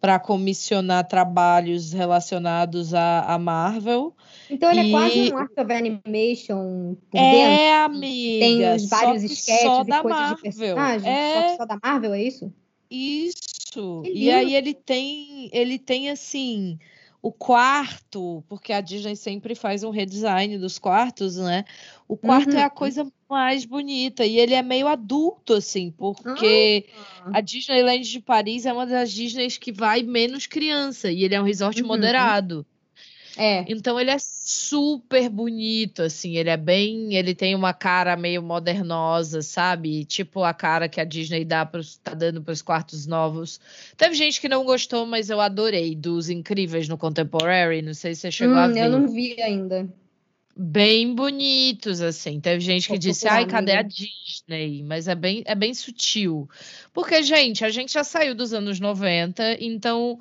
[0.00, 4.14] para comissionar trabalhos relacionados à, Marvel.
[4.50, 7.52] Então ele é E- quase um Art of Animation por dentro.
[7.52, 8.38] É, amiga.
[8.38, 10.52] Tem os só vários sketches só e da coisas de Marvel.
[10.52, 11.32] personagens.
[11.32, 12.52] Só É que só da Marvel, é isso?
[12.90, 14.02] isso.
[14.04, 16.78] E aí ele tem, ele tem assim,
[17.22, 21.64] o quarto, porque a Disney sempre faz um redesign dos quartos, né?
[22.06, 22.74] O quarto é a Uhum.
[22.74, 26.84] coisa mais bonita e ele é meio adulto assim, porque
[27.24, 27.30] Ah.
[27.38, 31.40] a Disneyland de Paris é uma das Disneys que vai menos criança e ele é
[31.40, 31.88] um resort Uhum.
[31.88, 32.66] moderado.
[33.36, 33.64] É.
[33.66, 39.40] Então ele é super bonito, assim, ele é bem, ele tem uma cara meio modernosa,
[39.40, 40.04] sabe?
[40.04, 43.58] Tipo a cara que a Disney dá pros, tá dando para os quartos novos.
[43.96, 48.22] Teve gente que não gostou, mas eu adorei dos incríveis no Contemporary, não sei se
[48.22, 48.84] você chegou a Hum, ver.
[48.84, 49.88] eu não vi ainda.
[50.54, 52.38] Bem bonitos, assim.
[52.38, 54.82] Teve gente que disse, ai, cadê a amiga." Disney?
[54.82, 56.46] Mas é bem, é bem sutil.
[56.92, 60.18] Porque, gente, a gente já saiu dos anos 90, então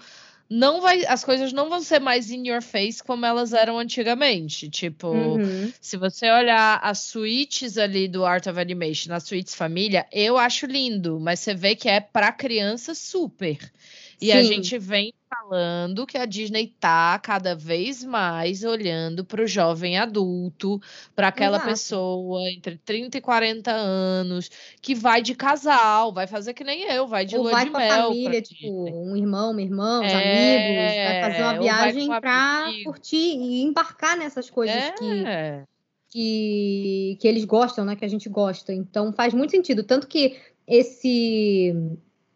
[0.52, 4.70] não vai, as coisas não vão ser mais in your face como elas eram antigamente.
[4.70, 5.72] Tipo, Uhum.
[5.80, 10.66] se você olhar as suítes ali do Art of Animation, as suítes família, eu acho
[10.66, 13.58] lindo, mas você vê que é pra criança super.
[14.22, 14.50] E a Sim.
[14.50, 20.80] gente vem falando que a Disney tá cada vez mais olhando para o jovem adulto,
[21.16, 21.70] para aquela Exato.
[21.72, 24.50] pessoa entre 30 e 40 anos,
[24.82, 27.72] que vai de casal, vai fazer que nem eu, vai de Ou lua vai de
[27.72, 28.58] com a mel pra família, Disney.
[28.58, 32.84] tipo, um irmão, uma irmã, os É, amigos, vai fazer uma viagem amigo.
[32.84, 35.64] curtir e embarcar nessas coisas que, É.
[36.10, 37.96] que, que eles gostam, né?
[37.96, 38.74] Que a gente gosta.
[38.74, 39.84] Então faz muito sentido.
[39.84, 41.74] Tanto que esse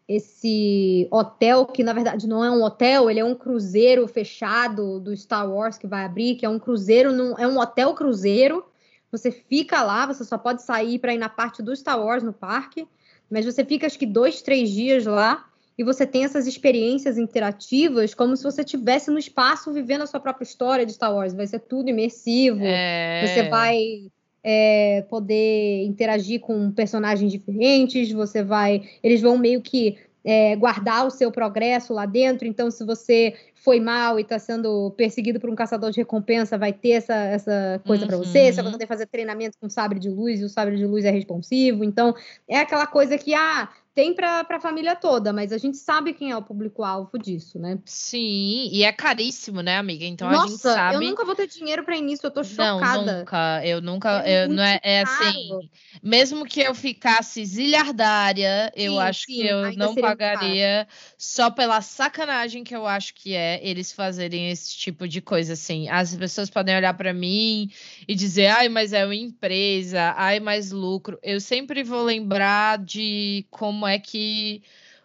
[0.08, 5.16] esse hotel, que na verdade não é um hotel, ele é um cruzeiro fechado do
[5.16, 8.64] Star Wars que vai abrir, que é um cruzeiro, num, é um hotel cruzeiro.
[9.10, 12.32] Você fica lá, você só pode sair para ir na parte do Star Wars no
[12.32, 12.86] parque,
[13.30, 15.44] mas você fica acho que dois, três dias lá
[15.78, 20.20] e você tem essas experiências interativas como se você estivesse no espaço vivendo a sua
[20.20, 21.34] própria história de Star Wars.
[21.34, 22.60] Vai ser tudo imersivo.
[22.60, 23.48] Você É.
[23.50, 24.10] vai
[24.48, 28.80] é, poder interagir com personagens diferentes, você vai.
[29.02, 32.46] Eles vão meio que é, guardar o seu progresso lá dentro.
[32.46, 36.72] Então, se você foi mal e está sendo perseguido por um caçador de recompensa, vai
[36.72, 38.52] ter essa, essa coisa para você.
[38.52, 38.72] Você vai Uhum.
[38.72, 41.82] poder fazer treinamento com sabre de luz e o sabre de luz é responsivo.
[41.82, 42.14] Então,
[42.48, 46.30] é aquela coisa que ah, tem para a família toda, mas a gente sabe quem
[46.30, 47.78] é o público-alvo disso, né?
[47.86, 50.04] Sim, e é caríssimo, né, amiga?
[50.04, 50.96] Então a gente Nossa, sabe.
[50.96, 53.20] eu nunca vou ter dinheiro para início, eu tô Não, chocada.
[53.20, 53.66] nunca.
[53.66, 54.22] Eu nunca.
[54.26, 55.70] É eu- não é, é assim.
[56.02, 60.06] Mesmo que eu ficasse zilhardária, eu Sim, acho sim, que eu não caro.
[60.06, 65.54] pagaria só pela sacanagem que eu acho que é eles fazerem esse tipo de coisa
[65.54, 65.88] assim.
[65.88, 67.70] As pessoas podem olhar pra mim
[68.06, 71.18] e dizer, ai, mas é uma empresa, ai, mais lucro.
[71.22, 74.62] Eu sempre vou lembrar de como é que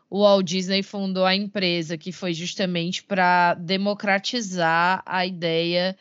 [0.09, 5.95] o Walt Disney fundou a empresa, que foi justamente para democratizar a ideia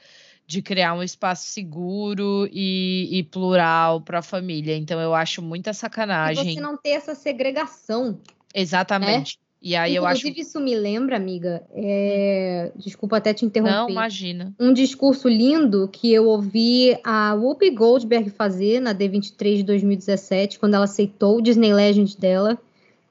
[0.50, 4.76] de criar um espaço seguro e, e plural para a família.
[4.76, 6.50] Então eu acho muita sacanagem.
[6.50, 8.18] E você não ter essa segregação.
[8.52, 9.38] Exatamente.
[9.38, 9.50] Né?
[9.62, 10.40] E aí Inclusive, eu acho.
[10.40, 11.62] isso me lembra, amiga.
[11.72, 12.72] É...
[12.74, 13.76] Desculpa até te interromper.
[13.76, 14.52] Não, imagina.
[14.58, 20.74] Um discurso lindo que eu ouvi a Whoopi Goldberg fazer na D23 de 2017, quando
[20.74, 22.58] ela aceitou o Disney Legend dela.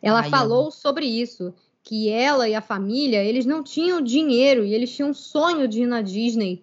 [0.02, 0.72] Ela Ai, falou amo.
[0.72, 5.14] sobre isso, que ela e a família, eles não tinham dinheiro e eles tinham um
[5.14, 6.62] sonho de ir na Disney.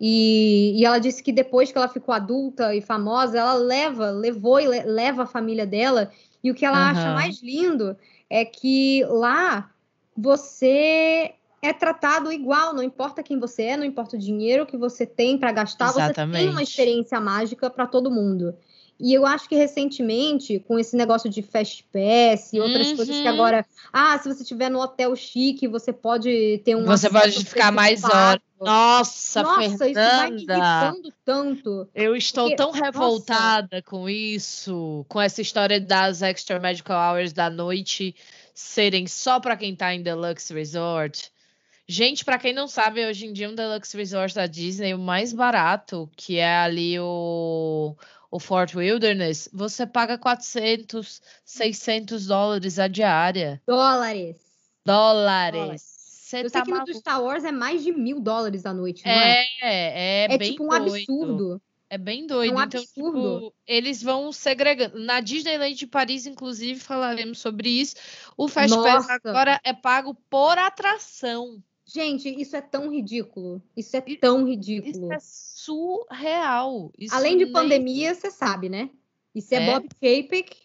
[0.00, 4.60] E, e ela disse que depois que ela ficou adulta e famosa, ela leva, levou
[4.60, 6.10] e le- leva a família dela.
[6.44, 7.14] E o que ela acha Aham.
[7.14, 7.96] mais lindo
[8.28, 9.70] é que lá
[10.16, 15.04] você é tratado igual, não importa quem você é, não importa o dinheiro que você
[15.06, 16.62] tem para gastar, você tem uma Exatamente.
[16.62, 18.54] experiência mágica para todo mundo.
[18.98, 22.96] E eu acho que recentemente, com esse negócio de Fast Pass e outras Uhum.
[22.96, 27.10] coisas que agora, ah, se você estiver no hotel chique, você pode ter um Você
[27.10, 28.42] pode ficar mais antecipado.
[28.58, 30.54] Nossa, Nossa, isso vai me Fernanda!
[30.54, 31.88] irritando tanto.
[31.94, 32.84] Eu estou Porque, tão nossa.
[32.84, 38.14] revoltada com isso, com essa história das extra medical hours da noite
[38.54, 41.30] serem só para quem tá em Deluxe Resort.
[41.86, 45.32] Gente, para quem não sabe, hoje em dia um Deluxe Resort da Disney, o mais
[45.34, 47.94] barato, que é ali o,
[48.30, 53.62] o Fort Wilderness, você paga 400, 600 dólares a diária.
[53.66, 54.36] Dólares.
[54.84, 55.60] Dólares.
[55.60, 55.82] Dólares.
[56.26, 56.98] Você Eu tá sei que no do maluco.
[56.98, 59.44] Star Wars é mais de mil dólares a noite, não é?
[59.62, 60.94] É, é, É bem tipo um doido.
[60.94, 61.62] absurdo.
[61.88, 62.50] É bem doido.
[62.56, 63.34] um então, absurdo.
[63.40, 64.98] tipo, eles vão segregando.
[64.98, 67.94] Na Disneyland de Paris, inclusive, falaremos sobre isso.
[68.36, 71.62] O Fast Pass agora é pago por atração.
[71.86, 73.62] Gente, isso é tão ridículo.
[73.76, 75.12] Isso é tão Isso ridículo.
[75.12, 76.90] é surreal.
[76.98, 78.90] Isso Além de nem- pandemia, você sabe, né?
[79.34, 79.66] Isso é, É.
[79.72, 80.56] Bob Chapek,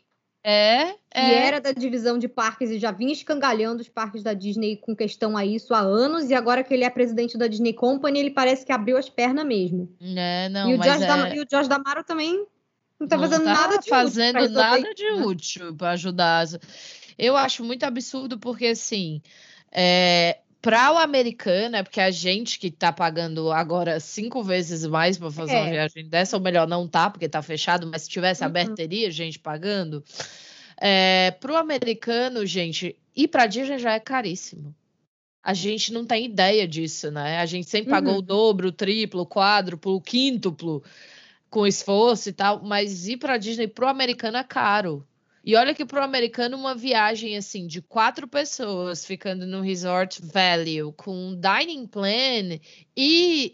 [0.44, 1.46] É, que é.
[1.46, 5.38] era da divisão de parques e já vinha escangalhando os parques da Disney com questão
[5.38, 8.66] a isso há anos, e agora que ele é presidente da Disney Company, ele parece
[8.66, 9.96] que abriu as pernas mesmo.
[10.02, 11.08] É, não, e, o mas Josh é...
[11.08, 12.48] Dam- e o Josh Damaro também
[13.00, 15.26] não tá não fazendo tá nada de útil fazendo pra resolver nada isso, de né?
[15.26, 16.48] útil para ajudar.
[17.18, 19.22] Eu acho muito absurdo porque assim,
[19.72, 25.18] é, para o americano é porque a gente que tá pagando agora cinco vezes mais
[25.18, 25.72] para fazer uma É.
[25.72, 28.48] viagem dessa, ou melhor, não tá porque tá fechado, mas se tivesse Uhum.
[28.48, 30.04] aberto teria gente pagando.
[30.80, 34.76] É, para o americano, gente, ir para Disney já é caríssimo.
[35.44, 37.40] A gente não tem ideia disso, né?
[37.40, 38.20] A gente sempre pagou Uhum.
[38.20, 40.84] o dobro, o triplo, o quádruplo, o quíntuplo
[41.50, 45.06] com esforço e tal, mas ir para Disney pro americano é caro.
[45.44, 50.94] E olha que pro americano uma viagem assim de quatro pessoas ficando no resort value
[50.94, 52.60] com dining plan
[52.96, 53.52] e,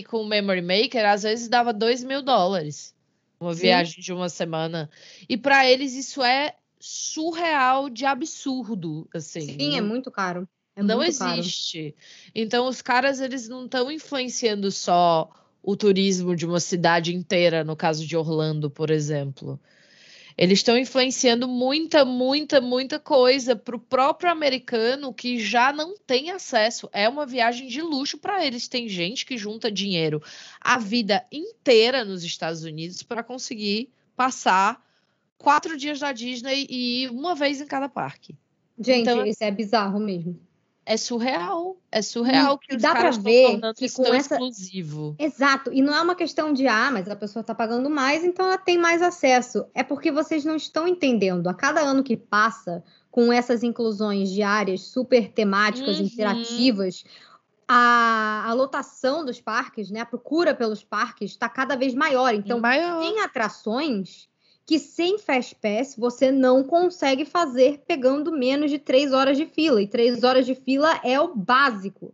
[0.00, 2.94] e com memory maker às vezes dava dois mil dólares
[3.40, 3.62] uma Sim.
[3.62, 4.90] viagem de uma semana
[5.28, 10.46] e para eles isso é surreal de absurdo assim Sim, é não- muito caro.
[10.74, 11.38] É não muito caro.
[11.40, 11.94] existe.
[12.34, 15.30] Então, os caras, eles não estão influenciando só
[15.62, 19.58] o turismo de uma cidade inteira, no caso de Orlando, por exemplo.
[20.36, 26.30] Eles estão influenciando muita, muita, muita coisa para o próprio americano que já não tem
[26.30, 26.90] acesso.
[26.92, 28.68] É uma viagem de luxo para eles.
[28.68, 30.22] Tem gente que junta dinheiro
[30.60, 34.84] a vida inteira nos Estados Unidos para conseguir passar
[35.38, 38.36] quatro dias da Disney e ir uma vez em cada parque.
[38.78, 40.38] Gente, Então, isso é bizarro mesmo.
[40.88, 41.76] É surreal.
[41.90, 45.16] É surreal E- que dá estão ver que com essa- exclusivo.
[45.18, 48.46] Exato, e não é uma questão de, ah, mas a pessoa está pagando mais, então
[48.46, 49.66] ela tem mais acesso.
[49.74, 51.48] É porque vocês não estão entendendo.
[51.48, 56.04] A cada ano que passa, com essas inclusões diárias super temáticas, Uhum.
[56.06, 57.02] interativas,
[57.68, 62.32] a, a lotação dos parques, né, a procura pelos parques está cada vez maior.
[62.32, 63.00] Então, Maior.
[63.00, 64.28] tem atrações
[64.66, 69.80] que sem Fast Pass você não consegue fazer pegando menos de três horas de fila.
[69.80, 72.12] E três horas de fila é o básico.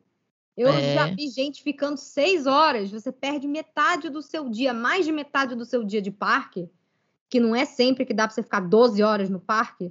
[0.55, 0.95] Eu É.
[0.95, 2.91] já vi gente ficando seis horas.
[2.91, 6.69] Você perde metade do seu dia, mais de metade do seu dia de parque,
[7.31, 9.91] que não é sempre que dá para você ficar 12 horas no parque,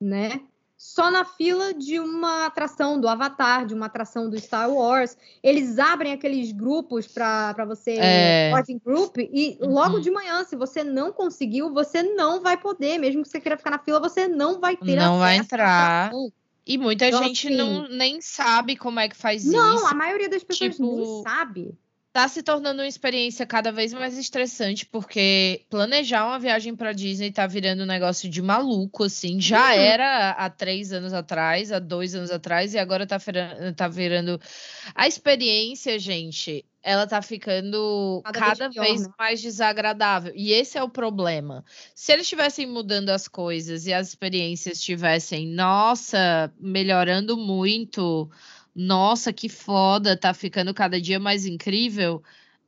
[0.00, 0.40] né?
[0.84, 5.16] Só na fila de uma atração do Avatar, de uma atração do Star Wars.
[5.40, 8.50] Eles abrem aqueles grupos para você, É.
[8.50, 9.72] boarding group, e Uhum.
[9.72, 12.98] logo de manhã, se você não conseguiu, você não vai poder.
[12.98, 16.10] Mesmo que você queira ficar na fila, você não vai ter Não vai entrar.
[16.66, 19.86] E muita Então, gente assim, não, nem sabe como é que faz Não, isso.
[19.86, 21.78] a maioria das pessoas Tipo- nem sabe.
[22.12, 27.32] Tá se tornando uma experiência cada vez mais estressante, porque planejar uma viagem para Disney
[27.32, 29.40] tá virando um negócio de maluco, assim.
[29.40, 29.80] Já uhum.
[29.80, 33.16] era há três anos atrás, há dois anos atrás, e agora tá,
[33.74, 34.38] tá virando.
[34.94, 39.14] A experiência, gente, ela tá ficando cada, cada vez, pior, vez né?
[39.18, 40.32] mais desagradável.
[40.36, 41.64] E esse é o problema.
[41.94, 48.28] Se eles estivessem mudando as coisas e as experiências estivessem, nossa, melhorando muito
[48.74, 52.22] nossa, que foda, tá ficando cada dia mais incrível,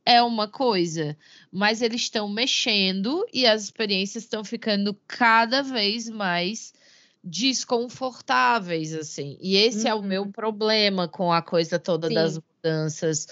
[0.04, 1.16] é uma coisa.
[1.50, 6.74] Mas eles estão mexendo e as experiências estão ficando cada vez mais
[7.22, 9.38] desconfortáveis, assim.
[9.40, 9.90] E esse uhum.
[9.90, 10.32] é o meu uhum.
[10.32, 12.14] problema com a coisa toda Sim.
[12.14, 13.26] das mudanças,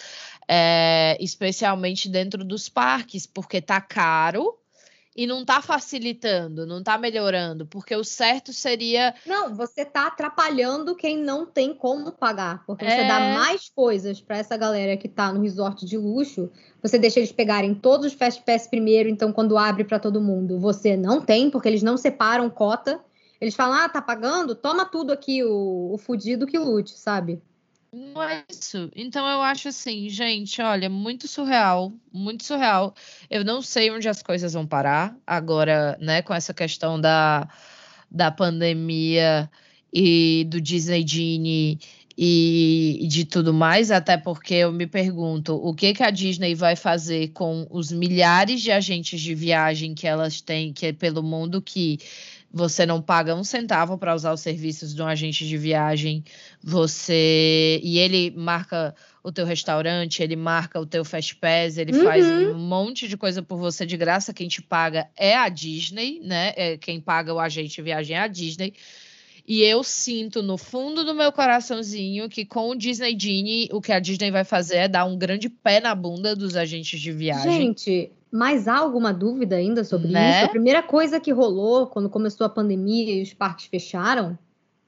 [0.48, 4.58] é, especialmente dentro dos parques, porque tá caro
[5.14, 9.14] e não está facilitando, não está melhorando, porque o certo seria.
[9.26, 12.90] Não, você está atrapalhando quem não tem como pagar, porque é...
[12.90, 13.34] você dá é.
[13.34, 16.50] mais coisas para essa galera que está no resort de luxo,
[16.82, 20.58] você deixa eles pegarem todos os Fast Pass primeiro, então quando abre para todo mundo,
[20.58, 23.00] você não tem, porque eles não separam cota.
[23.40, 24.54] Eles falam, ah, tá pagando?
[24.54, 27.42] Toma tudo aqui, o, o fudido que lute, sabe?
[27.93, 28.90] Não é isso.
[28.97, 32.95] Então eu acho assim, gente, olha, muito surreal, muito surreal.
[33.28, 37.47] Eu não sei onde as coisas vão parar agora, né, com essa questão da,
[38.11, 39.51] da pandemia
[39.93, 41.78] e do Disney Genie
[42.16, 46.76] e, de tudo mais, até porque eu me pergunto o que, que a Disney vai
[46.76, 51.61] fazer com os milhares de agentes de viagem que elas têm que é pelo mundo
[51.61, 51.99] que
[52.53, 56.22] você não paga um centavo para usar os serviços de um agente de viagem,
[56.62, 62.05] você e ele marca o teu restaurante, ele marca o teu Fast Pass, ele uhum.
[62.05, 64.34] faz um monte de coisa por você de graça.
[64.34, 66.53] Quem te paga é a Disney, né?
[66.57, 68.74] É, quem paga o agente de viagem é a Disney.
[69.46, 73.92] E eu sinto no fundo do meu coraçãozinho que com o Disney Genie, o que
[73.92, 77.53] a Disney vai fazer é dar um grande pé na bunda dos agentes de viagem.
[77.53, 80.38] Gente, mas há alguma dúvida ainda sobre né?
[80.38, 80.46] isso?
[80.46, 84.38] A primeira coisa que rolou quando começou a pandemia e os parques fecharam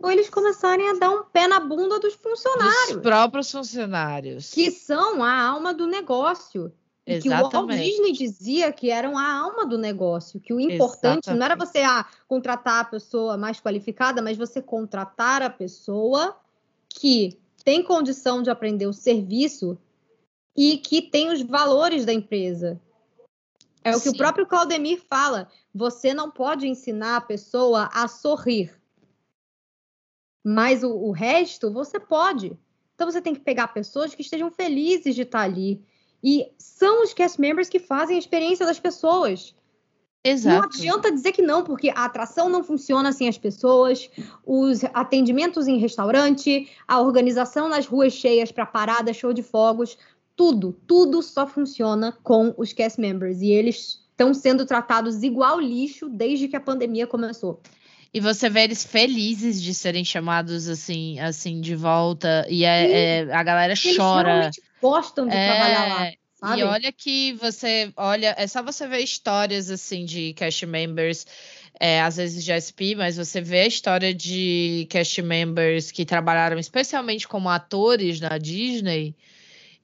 [0.01, 2.95] foi eles começarem a dar um pé na bunda dos funcionários.
[2.95, 4.51] Dos próprios funcionários.
[4.51, 6.73] Que são a alma do negócio.
[7.07, 11.29] E que o Walt Disney dizia que eram a alma do negócio, que o importante
[11.29, 11.39] Exatamente.
[11.39, 16.35] não era você ah, contratar a pessoa mais qualificada, mas você contratar a pessoa
[16.89, 19.77] que tem condição de aprender o serviço
[20.57, 22.81] e que tem os valores da empresa.
[23.85, 23.99] É Sim.
[23.99, 25.49] o que o próprio Claudemir fala.
[25.75, 28.75] Você não pode ensinar a pessoa a sorrir.
[30.43, 32.59] Mas o, o resto você pode.
[32.95, 35.85] Então você tem que pegar pessoas que estejam felizes de estar ali.
[36.23, 39.55] E são os cast members que fazem a experiência das pessoas.
[40.27, 40.57] Exato.
[40.57, 44.09] Não adianta dizer que não, porque a atração não funciona sem as pessoas,
[44.43, 49.99] os atendimentos em restaurante, a organização nas ruas cheias para parada, show de fogos,
[50.37, 56.09] tudo, tudo só funciona com os cast members e eles estão sendo tratados igual lixo
[56.09, 57.61] desde que a pandemia começou.
[58.13, 63.35] E você vê eles felizes de serem chamados assim, assim de volta e é, é,
[63.35, 64.45] a galera eles chora.
[64.45, 66.13] Eles gostam de é, trabalhar lá.
[66.35, 66.61] Sabe?
[66.61, 71.27] E olha que você, olha, é só você ver histórias assim de cast members
[71.81, 76.59] é, às vezes de SP, mas você vê a história de cast members que trabalharam
[76.59, 79.15] especialmente como atores na Disney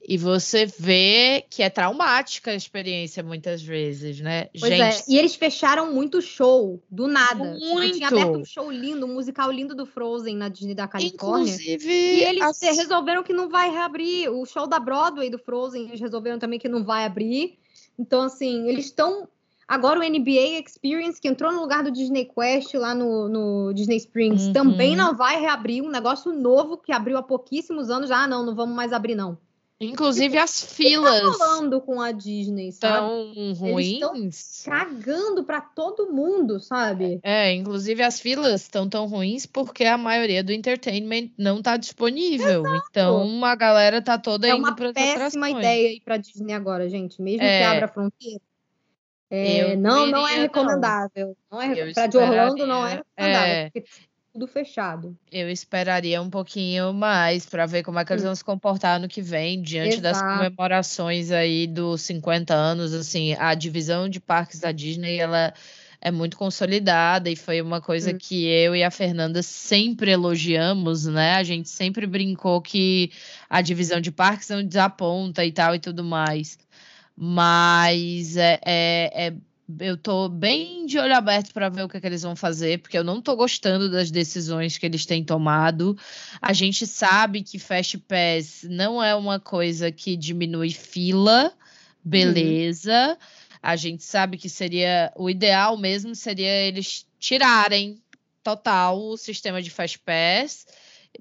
[0.03, 4.49] e você vê que é traumática a experiência muitas vezes, né?
[4.59, 5.11] Pois é, Gente...
[5.11, 5.13] é.
[5.13, 7.43] E eles fecharam muito show, do nada.
[7.43, 7.97] Muito.
[7.97, 11.53] Tinha aberto um show lindo, um musical lindo do Frozen na Disney da Califórnia.
[11.53, 11.91] Inclusive...
[11.91, 12.77] E eles as...
[12.77, 14.29] resolveram que não vai reabrir.
[14.31, 17.59] O show da Broadway do Frozen, eles resolveram também que não vai abrir.
[17.97, 19.27] Então, assim, eles estão...
[19.67, 23.95] Agora o NBA Experience, que entrou no lugar do Disney Quest lá no, no Disney
[23.97, 24.53] Springs, uhum.
[24.53, 25.81] também não vai reabrir.
[25.81, 28.11] Um negócio novo que abriu há pouquíssimos anos.
[28.11, 29.37] Ah, não, não vamos mais abrir, não.
[29.81, 31.21] Inclusive as filas.
[31.21, 33.33] Tá falando com a Disney, sabe?
[33.33, 34.63] Tão ruins.
[34.63, 37.19] cagando para todo mundo, sabe?
[37.23, 42.63] É, inclusive as filas estão tão ruins porque a maioria do entertainment não tá disponível.
[42.63, 42.87] Exato.
[42.91, 46.53] Então a galera tá toda é indo para É uma péssima ideia ir para Disney
[46.53, 47.19] agora, gente.
[47.19, 47.59] Mesmo é.
[47.59, 48.41] que abra a fronteira.
[49.31, 51.35] É, não, não é recomendável.
[51.49, 53.53] Não, não é para de Orlando não é recomendável.
[53.53, 53.71] É.
[54.33, 55.17] Tudo fechado.
[55.29, 59.09] Eu esperaria um pouquinho mais para ver como é que eles vão se comportar no
[59.09, 60.01] que vem, diante Exato.
[60.01, 65.53] das comemorações aí dos 50 anos, assim, a divisão de parques da Disney, ela
[65.99, 68.17] é muito consolidada e foi uma coisa hum.
[68.17, 71.35] que eu e a Fernanda sempre elogiamos, né?
[71.35, 73.11] A gente sempre brincou que
[73.49, 76.57] a divisão de parques não desaponta e tal e tudo mais.
[77.15, 79.33] Mas é, é, é
[79.79, 82.79] eu tô bem de olho aberto para ver o que, é que, eles vão fazer,
[82.79, 85.97] porque eu não tô gostando das decisões que eles têm tomado.
[86.41, 91.53] A gente sabe que Fast Pass não é uma coisa que diminui fila,
[92.03, 93.09] beleza.
[93.09, 93.17] Uhum.
[93.61, 98.01] A gente sabe que seria o ideal mesmo seria eles tirarem
[98.43, 100.65] total o sistema de Fast Pass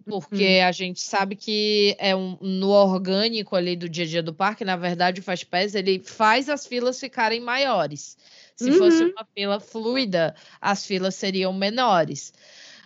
[0.05, 0.67] porque uhum.
[0.67, 4.65] a gente sabe que é um, no orgânico ali do dia a dia do parque,
[4.65, 8.17] na verdade, o Fast Pass ele faz as filas ficarem maiores.
[8.61, 8.77] Se uhum.
[8.77, 12.31] fosse uma fila fluida, as filas seriam menores.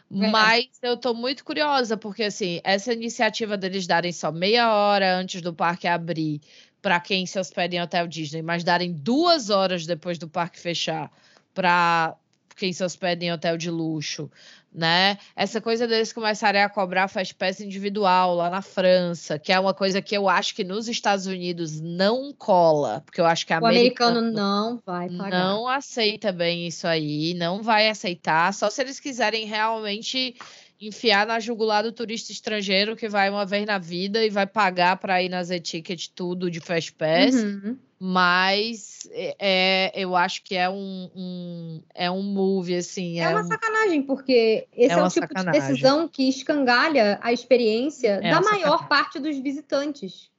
[0.09, 0.31] É.
[0.31, 5.43] Mas eu estou muito curiosa, porque assim, essa iniciativa deles darem só meia hora antes
[5.43, 6.41] do parque abrir
[6.81, 11.11] para quem se hospeda em hotel Disney, mas darem duas horas depois do parque fechar
[11.53, 12.15] para
[12.55, 14.31] quem se hospeda em hotel de luxo,
[14.75, 15.17] né?
[15.37, 19.73] Essa coisa deles começarem a cobrar fast pass individual lá na França, que é uma
[19.73, 23.57] coisa que eu acho que nos Estados Unidos não cola, porque eu acho que o
[23.57, 25.31] americano, americano não vai pagar.
[25.31, 30.35] Não aceita bem isso aí, não vai aceitar, só se eles quiserem realmente
[30.81, 34.97] enfiar na jugular do turista estrangeiro que vai uma vez na vida e vai pagar
[34.97, 37.35] para ir nas etiquetas tudo de fast pass.
[37.35, 37.79] Uhum.
[37.99, 43.19] Mas é, é, eu acho que é um, um, é um move, assim.
[43.19, 43.45] É, é uma um...
[43.45, 45.61] sacanagem, porque esse é, é o tipo sacanagem.
[45.61, 48.89] de decisão que escangalha a experiência é da maior sacanagem.
[48.89, 50.31] parte dos visitantes.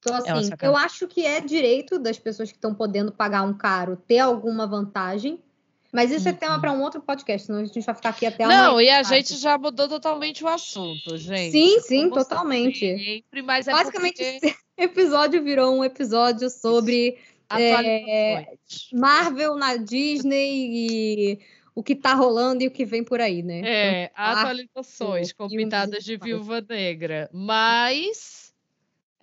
[0.00, 3.54] Então, é assim, eu acho que é direito das pessoas que estão podendo pagar um
[3.54, 5.42] caro ter alguma vantagem.
[5.94, 6.34] Mas isso uhum.
[6.34, 8.90] é tema para um outro podcast, senão a gente vai ficar aqui até Não, e
[8.90, 11.52] a gente já mudou totalmente o assunto, gente.
[11.52, 12.80] Sim, sim, totalmente.
[12.98, 14.46] Sempre, mas é Basicamente, porque...
[14.46, 17.16] esse episódio virou um episódio sobre
[17.48, 18.56] é,
[18.92, 21.38] Marvel na Disney e
[21.76, 23.60] o que tá rolando e o que vem por aí, né?
[23.64, 27.30] É, então, atualizações com pitadas de Viúva Negra.
[27.32, 28.43] Mas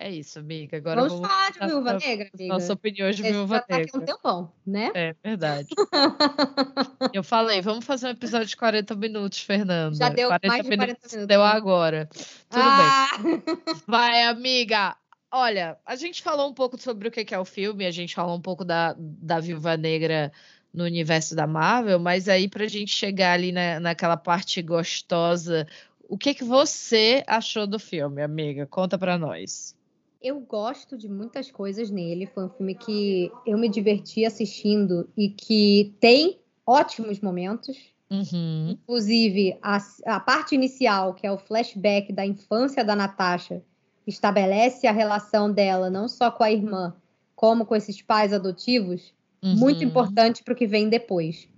[0.02, 0.76] é isso, amiga.
[0.76, 2.52] Agora vamos, vamos falar de Viúva Negra, amiga.
[2.52, 3.86] Nossa opinião de Viúva tá Negra.
[3.88, 4.90] Aqui um tempão, né?
[4.94, 5.68] É verdade.
[7.14, 9.94] eu falei, vamos fazer um episódio de 40 minutos, Fernanda.
[9.94, 11.12] Já deu 40 mais de 40 minutos.
[11.12, 11.46] minutos deu né?
[11.46, 12.08] agora.
[12.50, 13.08] Tudo ah!
[13.22, 13.42] bem.
[13.86, 14.96] Vai, amiga.
[15.30, 18.36] Olha, a gente falou um pouco sobre o que é o filme, a gente falou
[18.36, 20.32] um pouco da, da Viúva Negra
[20.74, 25.66] no universo da Marvel, mas aí para a gente chegar ali na, naquela parte gostosa,
[26.08, 28.66] o que que você achou do filme, amiga?
[28.66, 29.74] Conta para nós.
[30.22, 32.26] Eu gosto de muitas coisas nele.
[32.26, 37.76] Foi um filme que eu me diverti assistindo e que tem ótimos momentos.
[38.10, 38.70] Uhum.
[38.70, 43.62] Inclusive, a, a parte inicial, que é o flashback da infância da Natasha,
[44.06, 46.94] estabelece a relação dela não só com a irmã,
[47.34, 49.12] como com esses pais adotivos,
[49.42, 49.56] uhum.
[49.56, 51.48] muito importante para o que vem depois.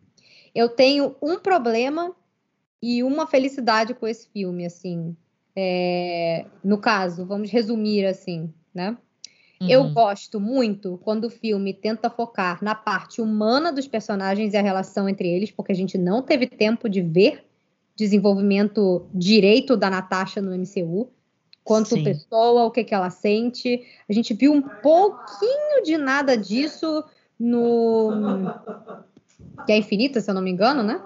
[0.54, 2.14] Eu tenho um problema
[2.80, 5.16] e uma felicidade com esse filme, assim.
[5.56, 8.96] É, no caso, vamos resumir assim, né?
[9.60, 9.68] Uhum.
[9.68, 14.62] Eu gosto muito quando o filme tenta focar na parte humana dos personagens e a
[14.62, 17.44] relação entre eles, porque a gente não teve tempo de ver
[17.96, 21.08] desenvolvimento direito da Natasha no MCU,
[21.62, 22.04] quanto Sim.
[22.04, 23.82] pessoa, o que, que ela sente.
[24.08, 27.04] A gente viu um pouquinho de nada disso
[27.38, 28.10] no.
[29.64, 31.00] Que é Infinita, se eu não me engano, né?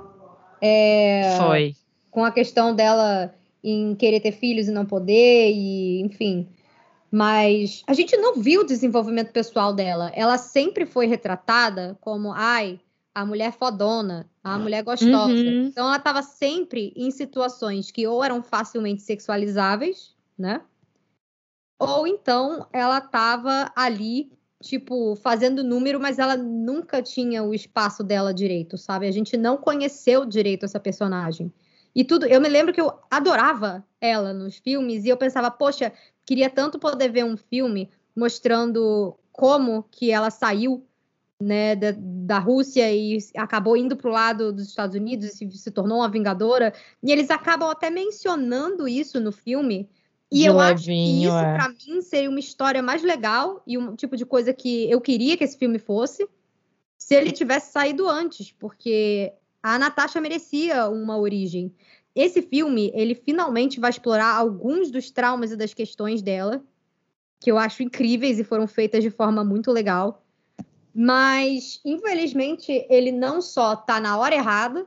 [0.61, 1.37] É...
[1.39, 1.77] Foi.
[2.11, 6.49] Com a questão dela em querer ter filhos e não poder, e enfim.
[7.11, 10.13] Mas a gente não viu o desenvolvimento pessoal dela.
[10.15, 12.79] Ela sempre foi retratada como, ai,
[13.15, 15.33] a mulher fodona, a mulher gostosa.
[15.33, 15.67] Uhum.
[15.67, 20.61] Então ela estava sempre em situações que ou eram facilmente sexualizáveis, né?
[21.79, 24.31] Ou então ela estava ali,
[24.63, 29.07] tipo, fazendo número, mas ela nunca tinha o espaço dela direito, sabe?
[29.07, 31.53] A gente não conheceu direito essa personagem.
[31.95, 35.93] E tudo, eu me lembro que eu adorava ela nos filmes e eu pensava, poxa,
[36.24, 40.84] queria tanto poder ver um filme mostrando como que ela saiu
[41.41, 45.51] né, da, da Rússia e acabou indo para o lado dos Estados Unidos e se,
[45.53, 46.72] se, tornou uma vingadora.
[47.03, 49.89] E eles acabam até mencionando isso no filme.
[50.30, 51.55] E de eu levinho, acho que isso, é.
[51.55, 55.36] para mim, seria uma história mais legal e um tipo de coisa que eu queria
[55.36, 56.28] que esse filme fosse
[56.99, 59.32] se ele tivesse saído antes, porque
[59.63, 61.75] a Natasha merecia uma origem.
[62.15, 66.63] Esse filme, ele finalmente vai explorar alguns dos traumas e das questões dela,
[67.41, 70.25] que eu acho incríveis e foram feitas de forma muito legal.
[70.95, 74.87] Mas, infelizmente, ele não só tá na hora errada,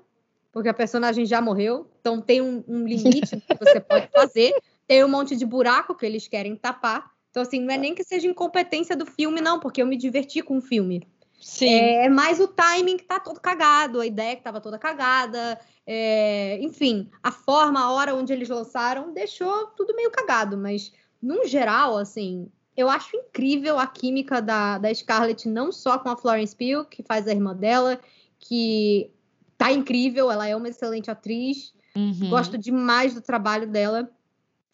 [0.51, 4.53] porque a personagem já morreu, então tem um, um limite que você pode fazer,
[4.85, 7.11] tem um monte de buraco que eles querem tapar.
[7.29, 10.41] Então, assim, não é nem que seja incompetência do filme, não, porque eu me diverti
[10.41, 11.07] com o filme.
[11.41, 11.73] Sim.
[11.73, 16.59] É, mais o timing que tá todo cagado, a ideia que tava toda cagada, é,
[16.61, 21.97] enfim, a forma, a hora onde eles lançaram, deixou tudo meio cagado, mas, num geral,
[21.97, 26.85] assim, eu acho incrível a química da, da Scarlett, não só com a Florence Pugh,
[26.85, 27.99] que faz a irmã dela,
[28.39, 29.11] que
[29.57, 31.73] tá incrível, ela é uma excelente atriz.
[31.95, 32.29] Uhum.
[32.29, 34.09] Gosto demais do trabalho dela.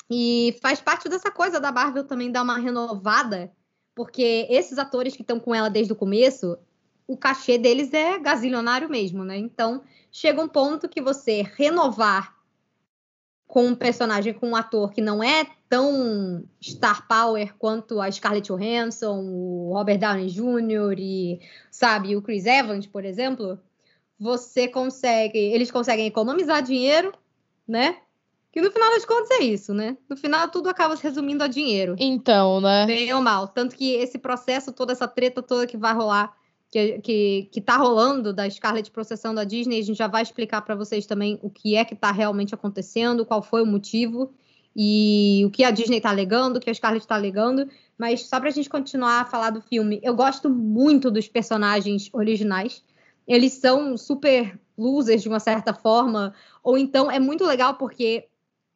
[0.10, 3.52] E faz parte dessa coisa da Marvel também dar uma renovada,
[3.98, 6.56] porque esses atores que estão com ela desde o começo,
[7.08, 9.36] o cachê deles é gazilionário mesmo, né?
[9.38, 9.82] Então,
[10.12, 12.38] chega um ponto que você renovar
[13.48, 18.48] com um personagem, com um ator que não é tão star power quanto a Scarlett
[18.48, 21.00] Johansson, o Robert Downey Jr.
[21.00, 21.40] e,
[21.72, 23.60] sabe, o Chris Evans, por exemplo,
[24.20, 27.12] você consegue, eles conseguem economizar dinheiro,
[27.68, 27.98] né?
[28.58, 29.96] Que no final das contas é isso, né?
[30.10, 31.96] No final tudo acaba se resumindo a dinheiro.
[32.00, 32.88] Então, né?
[32.88, 33.48] Bem ou mal.
[33.48, 36.36] Tanto que esse processo, toda essa treta toda que vai rolar,
[36.72, 40.64] que, que, que tá rolando da Scarlett processando a Disney, a gente já vai explicar
[40.64, 44.34] para vocês também o que é que tá realmente acontecendo, qual foi o motivo
[44.76, 47.70] e o que a Disney tá alegando, o que a Scarlett tá alegando.
[47.96, 52.84] Mas só pra gente continuar a falar do filme, eu gosto muito dos personagens originais
[53.28, 56.34] eles são super losers de uma certa forma,
[56.64, 58.28] ou então é muito legal porque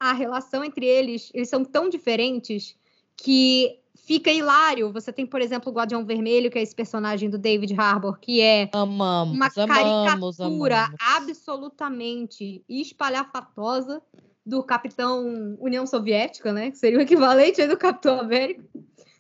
[0.01, 2.75] a relação entre eles, eles são tão diferentes
[3.15, 4.91] que fica hilário.
[4.91, 8.41] Você tem, por exemplo, o Guardião Vermelho, que é esse personagem do David Harbour, que
[8.41, 10.99] é amamos, uma amamos, caricatura amamos.
[10.99, 14.01] absolutamente espalhafatosa
[14.43, 16.71] do Capitão União Soviética, né?
[16.71, 18.63] Que seria o equivalente do Capitão América.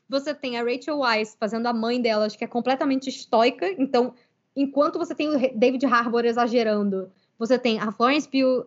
[0.09, 4.15] Você tem a Rachel Weisz fazendo a mãe delas, que é completamente estoica, então
[4.55, 8.65] enquanto você tem o David Harbour exagerando, você tem a Florence Pugh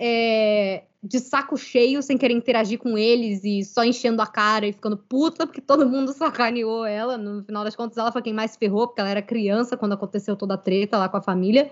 [0.00, 4.72] é, de saco cheio, sem querer interagir com eles e só enchendo a cara e
[4.72, 7.18] ficando puta porque todo mundo sacaneou ela.
[7.18, 9.92] No final das contas, ela foi quem mais se ferrou, porque ela era criança quando
[9.92, 11.70] aconteceu toda a treta lá com a família.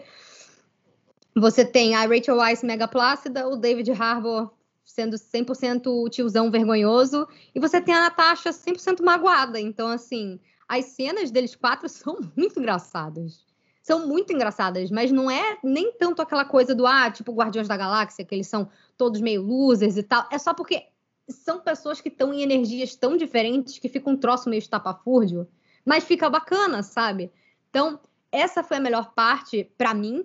[1.35, 4.51] Você tem a Rachel Weisz mega plácida, o David Harbour
[4.85, 9.59] sendo 100% o tiozão vergonhoso, e você tem a Natasha 100% magoada.
[9.59, 13.52] Então, assim, as cenas deles quatro são muito engraçadas.
[13.83, 17.77] São muito engraçadas, mas não é nem tanto aquela coisa do, ah, tipo Guardiões da
[17.77, 20.27] Galáxia, que eles são todos meio losers e tal.
[20.31, 20.87] É só porque
[21.29, 25.49] são pessoas que estão em energias tão diferentes que fica um troço meio estapafúrdio,
[25.85, 27.33] mas fica bacana, sabe?
[27.71, 27.99] Então,
[28.31, 30.25] essa foi a melhor parte para mim.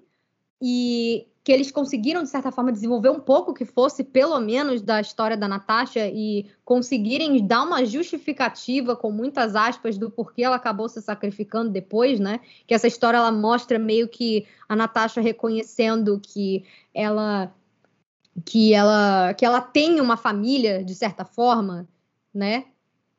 [0.62, 5.00] E que eles conseguiram, de certa forma, desenvolver um pouco que fosse, pelo menos, da
[5.00, 10.90] história da Natasha e conseguirem dar uma justificativa, com muitas aspas, do porquê ela acabou
[10.90, 12.42] se sacrificando depois, né?
[12.68, 17.50] Que essa história ela mostra meio que a Natasha reconhecendo que ela
[18.44, 21.88] que ela que ela tem uma família de certa forma,
[22.34, 22.66] né?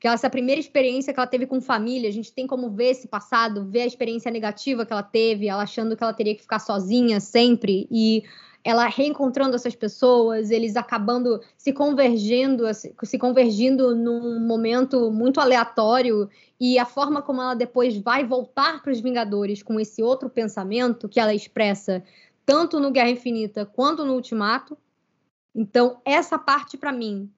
[0.00, 3.08] Que essa primeira experiência que ela teve com família, a gente tem como ver esse
[3.08, 6.60] passado, ver a experiência negativa que ela teve, ela achando que ela teria que ficar
[6.60, 8.22] sozinha sempre e
[8.62, 16.28] ela reencontrando essas pessoas, eles acabando se convergindo, se convergindo num momento muito aleatório
[16.60, 21.08] e a forma como ela depois vai voltar para os Vingadores com esse outro pensamento
[21.08, 22.04] que ela expressa
[22.44, 24.76] tanto no Guerra Infinita quanto no Ultimato.
[25.54, 27.30] Então, essa parte para mim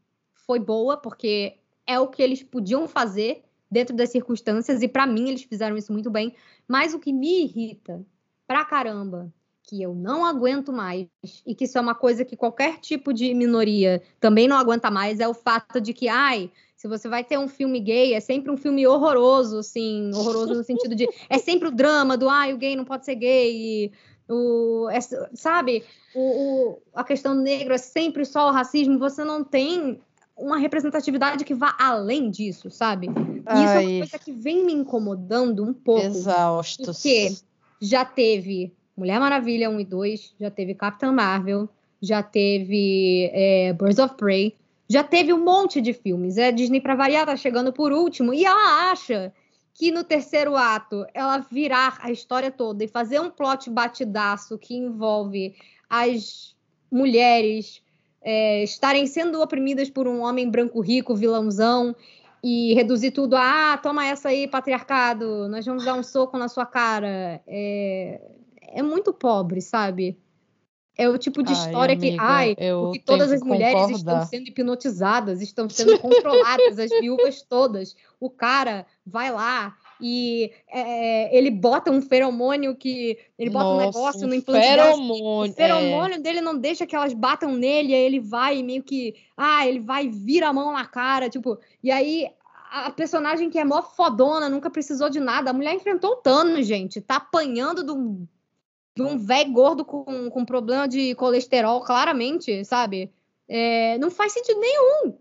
[0.47, 1.59] foi boa porque
[1.91, 5.93] é o que eles podiam fazer dentro das circunstâncias, e para mim eles fizeram isso
[5.93, 6.34] muito bem.
[6.66, 8.05] Mas o que me irrita
[8.47, 9.32] pra caramba,
[9.62, 11.07] que eu não aguento mais,
[11.47, 15.20] e que isso é uma coisa que qualquer tipo de minoria também não aguenta mais,
[15.20, 18.51] é o fato de que, ai, se você vai ter um filme gay, é sempre
[18.51, 21.09] um filme horroroso, assim, horroroso no sentido de.
[21.28, 23.93] É sempre o drama do, ai, o gay não pode ser gay,
[24.28, 24.99] o, é,
[25.34, 25.84] sabe?
[26.14, 30.01] O, o, a questão negra é sempre só o racismo, você não tem
[30.41, 33.07] uma representatividade que vá além disso, sabe?
[33.09, 36.07] E isso é uma coisa que vem me incomodando um pouco.
[36.07, 37.03] Exaustos.
[37.03, 37.34] Porque
[37.80, 41.68] já teve Mulher Maravilha 1 e 2, já teve Capitã Marvel,
[42.03, 44.57] já teve é, Birds of Prey,
[44.88, 46.36] já teve um monte de filmes.
[46.36, 49.32] É, a Disney, para variar, tá chegando por último, e ela acha
[49.72, 54.74] que no terceiro ato ela virar a história toda e fazer um plot batidaço que
[54.74, 55.55] envolve
[55.88, 56.55] as
[56.91, 57.80] mulheres
[58.23, 61.95] é, estarem sendo oprimidas por um homem branco rico, vilãozão,
[62.43, 66.49] e reduzir tudo a ah, toma essa aí, patriarcado, nós vamos dar um soco na
[66.49, 67.43] sua cara.
[67.47, 68.21] É,
[68.61, 70.18] é muito pobre, sabe?
[70.97, 73.97] É o tipo de ai, história amiga, que, ai, porque todas as mulheres concordar.
[73.97, 77.97] estão sendo hipnotizadas, estão sendo controladas, as viúvas todas.
[78.18, 83.19] O cara vai lá e é, ele bota um feromônio que.
[83.39, 86.19] Ele bota Nossa, um negócio no implante feromônio, O feromônio é.
[86.19, 89.15] dele não deixa que elas batam nele, aí ele vai meio que.
[89.37, 91.59] Ah, ele vai vira a mão na cara, tipo.
[91.83, 92.29] E aí
[92.71, 95.51] a personagem que é mó fodona, nunca precisou de nada.
[95.51, 97.01] A mulher enfrentou o Thanos, gente.
[97.01, 98.27] Tá apanhando de um,
[98.95, 103.13] de um velho gordo com, com problema de colesterol, claramente, sabe?
[103.49, 105.19] É, não faz sentido nenhum.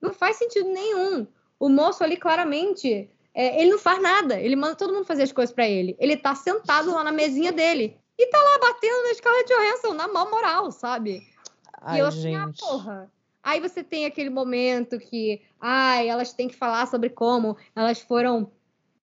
[0.00, 1.26] Não faz sentido nenhum
[1.58, 4.40] O moço ali claramente, é, ele não faz nada.
[4.40, 5.96] Ele manda todo mundo fazer as coisas para ele.
[5.98, 10.08] Ele tá sentado lá na mesinha dele e tá lá batendo na Scarlett Johansson na
[10.08, 11.22] mal moral, sabe?
[11.80, 13.10] Ai, e eu assim, ah, porra.
[13.42, 18.50] Aí você tem aquele momento que, ai, elas têm que falar sobre como elas foram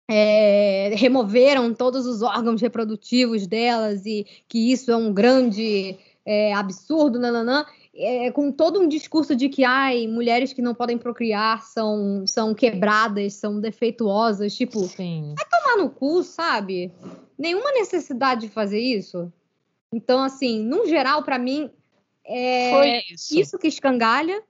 [0.09, 5.97] é, removeram todos os órgãos reprodutivos delas e que isso é um grande
[6.27, 7.65] é, absurdo, nananã,
[7.97, 12.55] é, com todo um discurso de que ai, mulheres que não podem procriar são, são
[12.55, 15.35] quebradas, são defeituosas, tipo, Sim.
[15.37, 16.93] vai tomar no cu, sabe?
[17.39, 19.33] Nenhuma necessidade de fazer isso.
[19.93, 21.71] Então, assim, no geral, para mim,
[22.25, 23.39] é Foi isso.
[23.39, 24.43] isso que escangalha,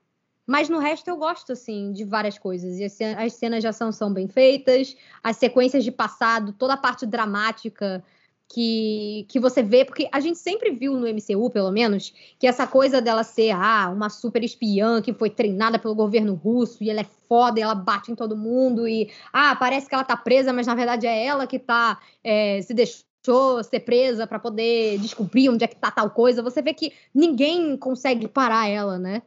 [0.47, 2.79] mas no resto eu gosto, assim, de várias coisas.
[2.79, 6.77] E as as cenas de ação são bem feitas, as sequências de passado, toda a
[6.77, 8.03] parte dramática
[8.47, 12.67] que, que você vê, porque a gente sempre viu no MCU, pelo menos, que essa
[12.67, 17.01] coisa dela ser ah, uma super espiã que foi treinada pelo governo russo e ela
[17.01, 20.53] é foda e ela bate em todo mundo e ah, parece que ela tá presa,
[20.53, 25.49] mas na verdade é ela que tá é, se deixou ser presa para poder descobrir
[25.49, 26.43] onde é que tá tal coisa.
[26.43, 29.23] Você vê que ninguém consegue parar ela, né?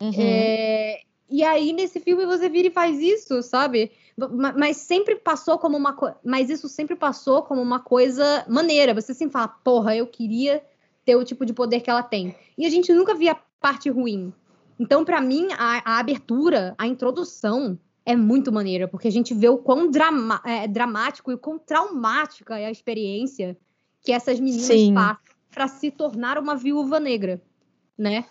[0.00, 0.12] Uhum.
[0.16, 1.00] É,
[1.32, 3.90] e aí, nesse filme, você vira e faz isso, sabe?
[4.16, 6.16] Ma- Mas sempre passou como uma coisa.
[6.24, 8.94] Mas isso sempre passou como uma coisa maneira.
[8.94, 10.62] Você sempre fala, porra, eu queria
[11.04, 12.34] ter o tipo de poder que ela tem.
[12.56, 14.32] E a gente nunca via parte ruim.
[14.78, 19.48] Então, pra mim, a, a abertura, a introdução é muito maneira, porque a gente vê
[19.48, 23.56] o quão drama- é, dramático e o quão traumática é a experiência
[24.00, 24.94] que essas meninas Sim.
[24.94, 27.40] passam pra se tornar uma viúva negra,
[27.96, 28.24] né?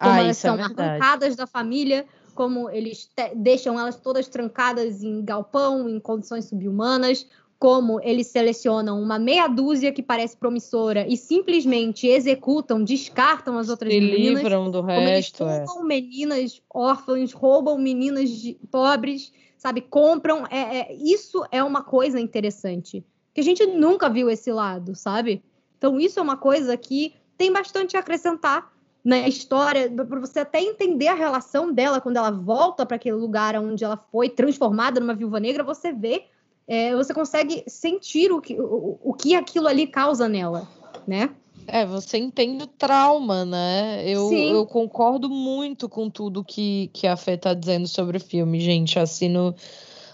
[0.00, 0.80] como Ah, elas é são verdade.
[0.80, 2.04] arrancadas da família,
[2.34, 7.26] como eles deixam elas todas trancadas em galpão, em condições subhumanas,
[7.58, 13.92] como eles selecionam uma meia dúzia que parece promissora e simplesmente executam, descartam as outras
[13.92, 14.42] Se meninas.
[14.42, 15.64] livram do Como eles resto, é.
[15.64, 19.80] roubam meninas órfãs, roubam meninas de- pobres, sabe?
[19.80, 20.44] Compram.
[20.50, 23.04] É, é- isso é uma coisa interessante.
[23.32, 25.40] Que a gente nunca viu esse lado, sabe?
[25.78, 28.71] Então, isso é uma coisa que tem bastante a acrescentar
[29.04, 33.56] na história, para você até entender a relação dela quando ela volta para aquele lugar
[33.56, 36.24] onde ela foi transformada numa viúva negra, você vê,
[36.68, 40.68] é, você consegue sentir o que, o, o que aquilo ali causa nela,
[41.06, 41.30] né?
[41.66, 44.02] É, você entende o trauma, né?
[44.08, 44.52] Eu, Sim.
[44.52, 48.98] eu concordo muito com tudo que, que a Fê tá dizendo sobre o filme, gente.
[48.98, 49.54] Assino,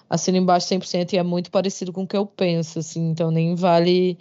[0.08, 3.10] assino embaixo 100% e é muito parecido com o que eu penso, assim.
[3.10, 4.18] Então nem vale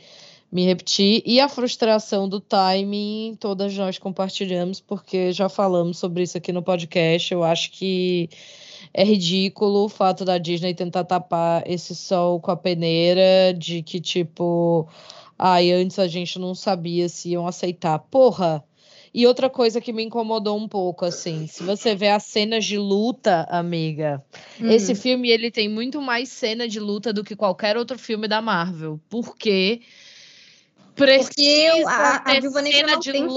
[0.57, 1.21] me repetir.
[1.23, 6.63] E a frustração do timing, todas nós compartilhamos, porque já falamos sobre isso aqui no
[6.63, 7.31] podcast.
[7.31, 8.27] Eu acho que
[8.91, 13.99] é ridículo o fato da Disney tentar tapar esse sol com a peneira, de que,
[13.99, 14.87] tipo,
[15.37, 17.99] ai, antes a gente não sabia se iam aceitar.
[17.99, 18.63] Porra!
[19.13, 22.79] E outra coisa que me incomodou um pouco, assim, se você vê as cenas de
[22.79, 24.23] luta, amiga,
[24.59, 24.95] esse Hum.
[24.95, 28.99] filme ele tem muito mais cena de luta do que qualquer outro filme da Marvel,
[29.07, 29.81] porque
[30.97, 33.27] precisa a- a ter Viúva Negra cena não de tem né?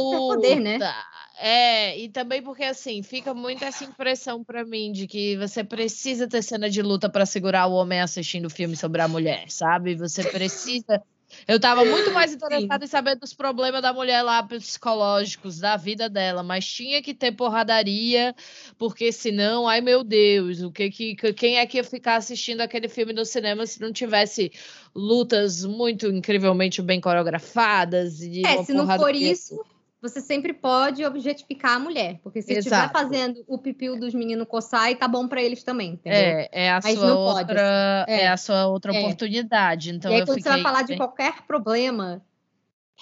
[0.74, 0.94] luta.
[1.42, 6.28] É, e também porque assim, fica muito essa impressão pra mim de que você precisa
[6.28, 9.94] ter cena de luta pra segurar o homem assistindo o filme sobre a mulher, sabe?
[9.96, 11.02] Você precisa
[11.46, 16.08] eu tava muito mais interessada em saber dos problemas da mulher lá psicológicos, da vida
[16.08, 18.34] dela, mas tinha que ter porradaria,
[18.78, 22.88] porque senão, ai meu Deus, o que que quem é que ia ficar assistindo aquele
[22.88, 24.52] filme no cinema se não tivesse
[24.94, 29.60] lutas muito incrivelmente bem coreografadas e É, se não for isso,
[30.00, 32.18] você sempre pode objetificar a mulher.
[32.22, 36.18] Porque se estiver fazendo o pipiu dos meninos coçar, tá bom pra eles também, entendeu?
[36.18, 38.12] É, é a Mas sua não pode, outra, assim.
[38.12, 38.20] é.
[38.22, 38.28] É.
[38.28, 38.98] a sua outra É.
[39.00, 39.90] oportunidade.
[39.94, 42.22] Então e aí, quando você vai fiquei falar de qualquer problema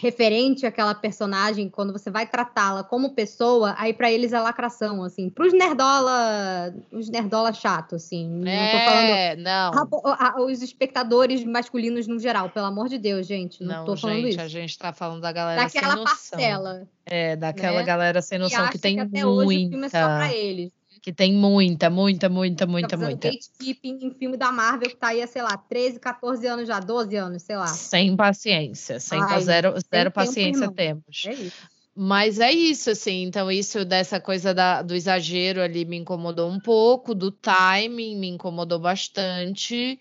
[0.01, 5.29] referente àquela personagem, quando você vai tratá-la como pessoa, aí pra eles é lacração, assim.
[5.29, 8.29] Pros nerdola, os nerdola chato, assim.
[8.29, 9.73] Não tô falando É, não.
[10.05, 13.63] a- a- os espectadores masculinos no geral, pelo amor de Deus, gente.
[13.65, 14.41] Não, Não, tô falando gente, isso.
[14.41, 16.05] a gente tá falando da galera Daquela sem noção.
[16.39, 16.89] parcela.
[17.05, 17.85] É, daquela né?
[17.85, 20.35] galera sem que noção acha que tem até hoje o filme é só pra muita.
[20.37, 20.73] eles.
[21.03, 23.29] Que tem muita, muita, muita, muita, fazendo muita.
[23.29, 27.17] gatekeeping em filme da Marvel que tá aí sei lá, 13, 14 anos já, 12
[27.17, 27.67] anos, sei lá.
[27.67, 30.75] Sem paciência, sem Ai, zero, zero tempo, paciência irmão.
[30.75, 31.25] temos.
[31.27, 31.69] É isso.
[32.01, 33.25] Mas é isso, assim.
[33.25, 38.29] Então, isso dessa coisa da- do exagero ali me incomodou um pouco, do timing me
[38.29, 39.99] incomodou bastante.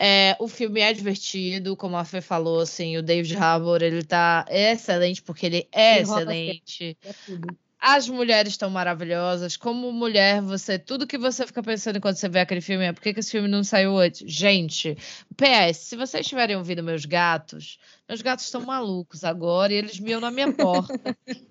[0.00, 4.46] É, o filme é divertido, como a Fê falou, assim, o David Harbour, ele tá
[4.48, 6.96] excelente, porque ele é excelente.
[7.04, 7.48] É tudo.
[7.80, 9.56] As mulheres estão maravilhosas.
[9.56, 13.00] Como mulher, você tudo que você fica pensando quando você vê aquele filme é por
[13.02, 14.28] que, que esse filme não saiu antes?
[14.30, 14.96] Gente,
[15.36, 20.20] PS, se vocês tiverem ouvido meus gatos, meus gatos estão malucos agora e eles miam
[20.20, 20.98] na minha porta.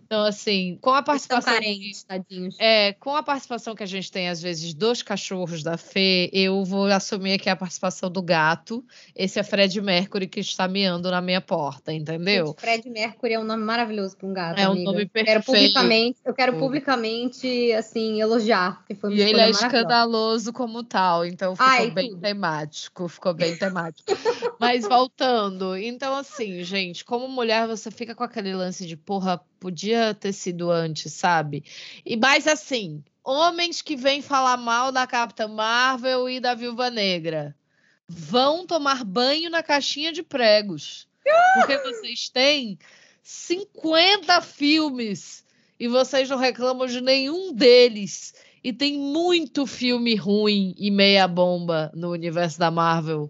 [0.08, 1.54] Então, assim, com a participação.
[1.54, 2.56] Carentes, tadinhos.
[2.60, 6.64] É, com a participação que a gente tem, às vezes, dos cachorros da Fê, eu
[6.64, 8.84] vou assumir aqui a participação do gato.
[9.14, 12.48] Esse é Fred Mercury que está miando na minha porta, entendeu?
[12.48, 14.58] Gente, Fred Mercury é um nome maravilhoso para um gato.
[14.58, 14.92] É um amiga.
[14.92, 15.46] nome Eu quero perfeito.
[15.46, 21.54] publicamente, eu quero publicamente assim elogiar, que foi E ele é escandaloso como tal, então
[21.54, 22.22] ficou Ai, bem tudo.
[22.22, 24.06] temático, ficou bem temático.
[24.58, 30.14] Mas voltando, então assim, gente, como mulher você fica com aquele lance de porra, podia
[30.14, 31.64] ter sido antes, sabe?
[32.06, 37.56] E mais assim, homens que vêm falar mal da Capitã Marvel e da Viúva Negra
[38.08, 41.08] vão tomar banho na caixinha de pregos.
[41.56, 42.80] Porque vocês têm
[43.22, 45.44] 50 filmes
[45.80, 48.34] e vocês não reclamam de nenhum deles.
[48.64, 53.30] E tem muito filme ruim e meia bomba no universo da Marvel.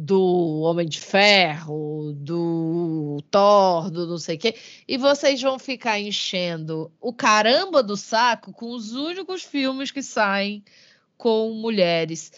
[0.00, 4.54] Do Homem de Ferro, do Thor, do não sei o quê.
[4.86, 10.62] E vocês vão ficar enchendo o caramba do saco com os únicos filmes que saem
[11.16, 12.30] com mulheres.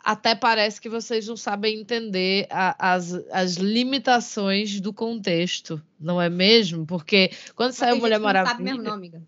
[0.00, 6.28] Até parece que vocês não sabem entender a- as, as limitações do contexto, não é
[6.28, 6.84] mesmo?
[6.86, 8.50] Porque quando Mas saiu Mulher que não Maravilha.
[8.52, 9.22] sabe mesmo, não, amiga.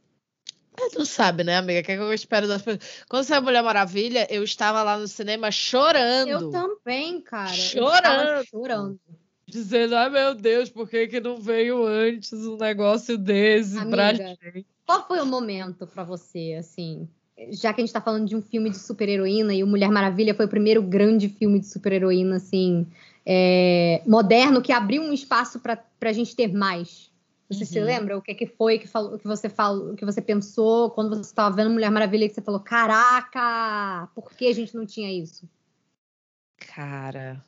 [0.92, 1.80] Tu sabe, né, amiga?
[1.80, 3.04] O que, é que eu espero das pessoas?
[3.08, 6.28] Quando saiu Mulher Maravilha, eu estava lá no cinema chorando.
[6.28, 7.52] Eu também, cara.
[7.52, 8.46] Chorando.
[8.46, 9.00] chorando.
[9.46, 14.36] Dizendo, ai meu Deus, por que, que não veio antes um negócio desse pra Amiga.
[14.42, 14.66] gente?
[14.84, 17.08] Qual foi o momento pra você, assim?
[17.50, 20.34] Já que a gente tá falando de um filme de super-heroína e o Mulher Maravilha
[20.34, 22.86] foi o primeiro grande filme de super-heroína, assim,
[23.24, 27.07] é, moderno, que abriu um espaço pra, pra gente ter mais.
[27.50, 27.86] Você se Uhum.
[27.86, 31.22] lembra o que, que foi que, falou, que você falou, que você pensou quando você
[31.22, 35.48] estava vendo Mulher Maravilha que você falou, caraca, por que a gente não tinha isso?
[36.58, 37.42] Cara,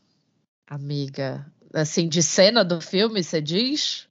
[0.66, 4.08] amiga, assim, de cena do filme, você diz?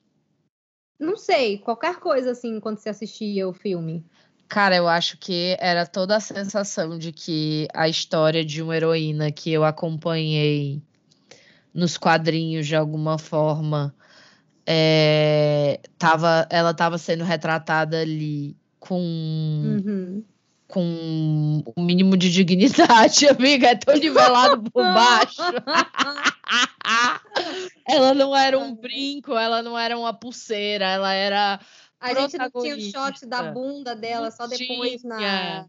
[1.00, 4.06] Não sei, qualquer coisa assim quando você assistia o filme.
[4.48, 9.32] Cara, eu acho que era toda a sensação de que a história de uma heroína
[9.32, 10.82] que eu acompanhei
[11.74, 13.96] nos quadrinhos de alguma forma,
[14.72, 20.24] é, tava, ela estava sendo retratada ali com, Uhum.
[20.68, 23.70] com o mínimo de dignidade, amiga.
[23.70, 25.42] É tão nivelado por baixo.
[27.88, 31.60] ela não era um brinco, ela não era uma pulseira, ela era.
[32.00, 35.66] A gente não tinha o shot da bunda dela só depois na,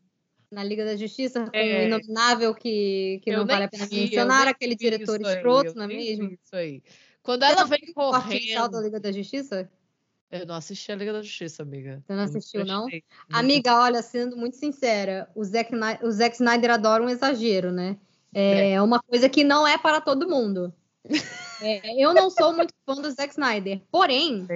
[0.52, 1.84] na Liga da Justiça, com É.
[1.84, 5.84] o Inominável, que, que Eu não vale a pena vi, mencionar, aquele diretor escroto, não
[5.84, 6.36] é mesmo?
[6.44, 6.82] Isso aí.
[7.22, 8.84] Quando ela vem viu o corte oficial da correndo.
[8.84, 9.70] Liga da Justiça?
[10.30, 12.02] Eu não assisti a Liga da Justiça, amiga.
[12.06, 12.86] Você não assistiu, não?
[12.86, 17.98] Não Amiga, olha, sendo muito sincera, o Zack, o Zack Snyder adora um exagero, né?
[18.32, 20.72] É uma coisa que não é para todo mundo.
[21.62, 24.46] É, eu não sou muito fã do Zack Snyder, porém,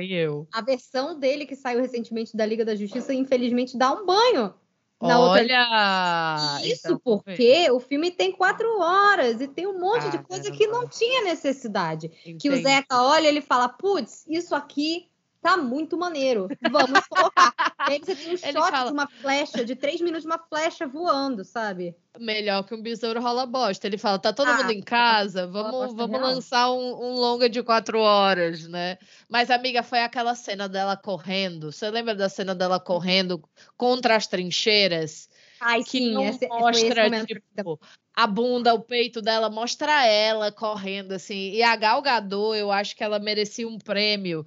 [0.50, 4.54] a versão dele que saiu recentemente da Liga da Justiça, infelizmente, dá um banho.
[5.02, 6.60] Na outra Olha!
[6.64, 10.44] Isso então, porque o filme tem quatro horas e tem um monte de Ah, coisa
[10.44, 10.58] caramba.
[10.58, 12.08] que não tinha necessidade.
[12.08, 12.62] Que o entendi.
[12.62, 15.08] Zeca olha ele fala: putz, isso aqui
[15.44, 16.48] tá muito maneiro.
[16.62, 17.54] Vamos colocar.
[17.86, 20.86] e aí você tem um shot fala- de uma flecha, de três minutos, uma flecha
[20.86, 21.94] voando, sabe?
[22.18, 23.86] Melhor que um besouro rola bosta.
[23.86, 26.32] Ele fala: tá todo Ah, mundo em casa, rola vamos, vamos real.
[26.34, 28.96] lançar um, um longa de quatro horas, né?
[29.28, 31.70] Mas, amiga, foi aquela cena dela correndo.
[31.70, 33.42] Você lembra da cena dela correndo
[33.76, 35.28] contra as trincheiras?
[35.60, 37.26] Ai, que sim, não esse, esse mostra, momento.
[37.26, 37.80] tipo,
[38.14, 41.50] a bunda, o peito dela, mostra ela correndo, assim.
[41.52, 44.44] E a Gal Gadot, eu acho que ela merecia um prêmio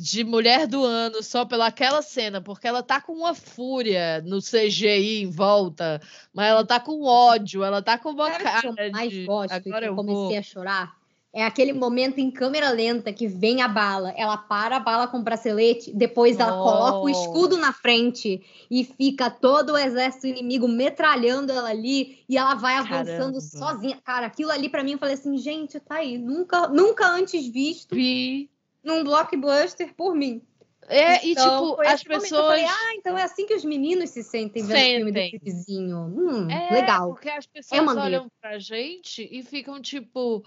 [0.00, 4.40] de mulher do ano só pela aquela cena, porque ela tá com uma fúria no
[4.40, 6.00] CGI em volta,
[6.32, 9.10] mas ela tá com ódio, ela tá com uma Sabe o que cara eu mais
[9.10, 9.24] de...
[9.24, 10.38] gosto Agora que eu comecei vou...
[10.38, 10.98] a chorar?
[11.30, 15.18] É aquele momento em câmera lenta que vem a bala, ela para a bala com
[15.18, 20.66] o bracelete, depois ela coloca o escudo na frente e fica todo o exército inimigo
[20.66, 23.40] metralhando ela ali e ela vai avançando Caramba.
[23.40, 23.98] sozinha.
[24.02, 27.94] Cara, aquilo ali pra mim eu falei assim, gente, tá aí, nunca, nunca antes visto
[27.94, 28.50] Vi.
[28.82, 30.42] Num blockbuster por mim.
[30.90, 32.30] É, Então, e tipo, as pessoas...
[32.46, 35.30] falei, ah, então é assim que os meninos se sentem vendo o filme Sentem.
[35.38, 35.98] desse vizinho.
[35.98, 37.08] Hum, É, legal.
[37.12, 38.06] porque as pessoas maneiro.
[38.06, 40.42] olham pra gente e ficam tipo,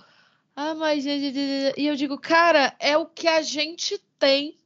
[0.56, 1.06] ah, mas.
[1.06, 4.58] E eu digo, cara, é o que a gente tem.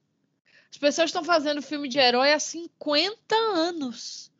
[0.71, 4.31] As pessoas estão fazendo filme de herói há 50 anos.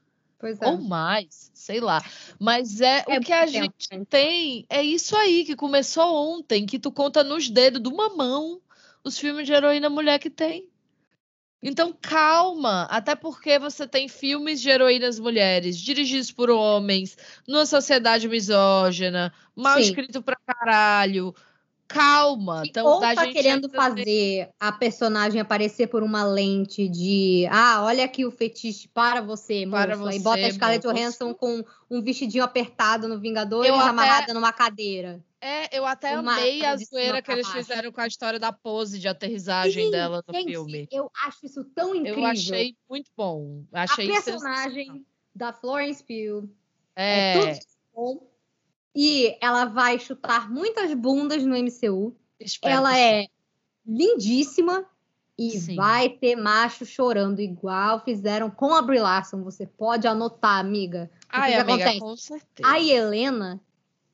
[0.62, 0.68] É.
[0.68, 2.04] Ou mais, sei lá.
[2.40, 4.06] Mas é, É o que a tempo, gente gente.
[4.06, 4.66] tem.
[4.70, 8.62] É isso aí que começou ontem, que tu conta nos dedos de uma mão
[9.06, 10.68] os filmes de heroína mulher que tem.
[11.64, 18.28] Então, calma, até porque você tem filmes de heroínas mulheres, dirigidos por homens, numa sociedade
[18.28, 19.84] misógina, mal Sim.
[19.84, 21.34] escrito pra caralho.
[21.88, 22.64] Calma.
[22.66, 28.06] Então, Ou tá gente querendo fazer a personagem aparecer por uma lente de ah, olha
[28.06, 29.68] aqui o fetiche para você.
[29.70, 30.86] Para Aí você, bota a Scarlett.
[30.88, 35.24] Johansson com um vestidinho apertado no Vingadores, Eu até- amarrada numa cadeira.
[35.46, 38.98] É, eu até Uma amei a zoeira que eles fizeram com a história da pose
[38.98, 40.88] de aterrissagem Sim, dela no gente, filme.
[40.92, 42.24] Eu acho isso tão incrível.
[42.24, 43.64] Eu achei muito bom.
[43.72, 46.50] a Achei personagem da Florence Pugh
[46.96, 48.28] É, é, tudo bom.
[48.96, 52.16] E ela vai chutar muitas bundas no MCU.
[52.40, 53.28] espero ela é
[53.86, 54.84] lindíssima
[55.38, 55.76] e Sim.
[55.76, 59.44] vai ter macho chorando igual fizeram com a Brie Larson.
[59.44, 61.12] Você pode anotar, amiga.
[61.30, 62.00] Ai, que amiga, acontece?
[62.00, 62.68] com certeza.
[62.68, 63.62] A Helena,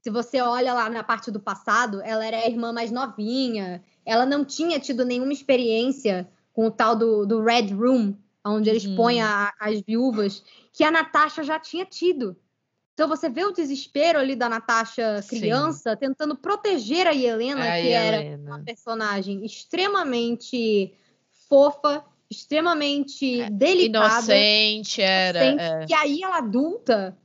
[0.02, 3.84] se você olha lá na parte do passado, ela era a irmã mais novinha.
[4.06, 8.86] Ela não tinha tido nenhuma experiência com o tal do, do Red Room, onde eles
[8.86, 8.96] Uhum.
[8.96, 10.44] põem a- as viúvas,
[10.74, 12.36] que a Natasha já tinha tido.
[12.94, 15.40] Então você vê o desespero ali da Natasha Sim.
[15.40, 20.94] criança tentando proteger a Helena, que era uma personagem extremamente
[21.48, 24.36] fofa, extremamente delicada.
[24.36, 25.44] Inocente era.
[25.46, 25.62] inocente.
[25.64, 25.86] é.
[25.90, 27.18] E aí ela adulta,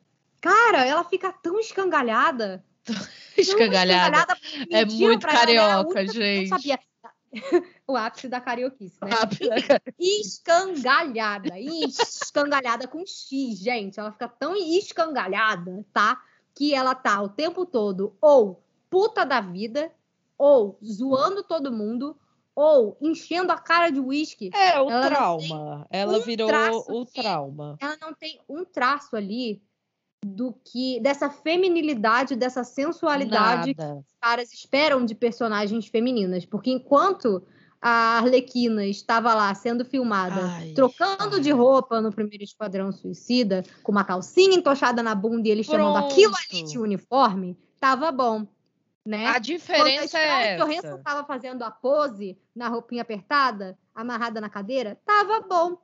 [0.46, 2.64] cara, ela fica tão escangalhada.
[2.84, 2.96] tão
[3.36, 4.36] Escangalhada.
[4.70, 6.48] É muito ela, ela a carioca, não gente.
[6.48, 6.78] sabia.
[7.86, 9.10] o ápice da carioquice, né?
[9.98, 11.58] Escangalhada.
[11.58, 14.00] Escangalhada com X, gente.
[14.00, 16.22] Ela fica tão escangalhada, tá?
[16.54, 19.92] Que ela tá o tempo todo ou puta da vida,
[20.38, 22.16] ou zoando todo mundo,
[22.54, 24.50] ou enchendo a cara de uísque.
[24.54, 25.86] É, o Ela trauma.
[25.90, 26.48] Ela um virou
[26.88, 27.76] o trauma.
[27.80, 29.60] ela não tem um traço ali
[30.24, 34.00] do que dessa feminilidade, dessa sensualidade que Nada.
[34.00, 37.42] os caras esperam de personagens femininas, porque enquanto
[37.80, 41.40] a Arlequina estava lá sendo filmada, Ai, trocando ai.
[41.40, 45.98] de roupa no primeiro Esquadrão Suicida, com uma calcinha entochada na bunda e eles chamando
[45.98, 46.12] Pronto.
[46.12, 48.46] aquilo ali de uniforme, tava bom,
[49.04, 49.26] né?
[49.26, 50.94] A Quando a diferença é essa.
[50.96, 55.76] estava fazendo a pose na roupinha apertada, amarrada na cadeira, tava bom,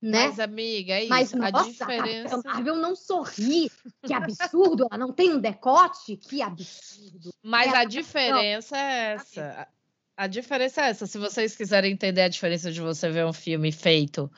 [0.00, 0.28] né?
[0.28, 1.08] Mas, amiga, é isso.
[1.10, 2.28] Mas, a nossa, a diferença.
[2.30, 3.70] Capitã Marvel não sorri.
[4.02, 4.86] Que absurdo.
[4.90, 6.16] Ela não tem um decote.
[6.16, 7.34] Que absurdo.
[7.42, 7.88] Mas É, a não.
[7.88, 9.42] diferença é essa.
[9.60, 9.80] A
[10.20, 11.06] a diferença é essa.
[11.06, 14.30] Se vocês quiserem entender a diferença de você ver um filme feito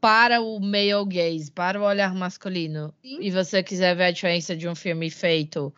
[0.00, 3.18] para o male gaze, para o olhar masculino, Sim.
[3.20, 5.70] e você quiser ver a diferença de um filme feito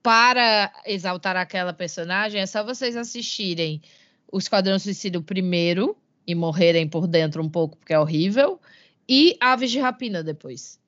[0.00, 3.82] para exaltar aquela personagem, é só vocês assistirem
[4.30, 5.96] o Esquadrão Suicida primeiro
[6.30, 8.60] e morrerem por dentro um pouco, porque é horrível,
[9.08, 10.78] e Aves de Rapina depois.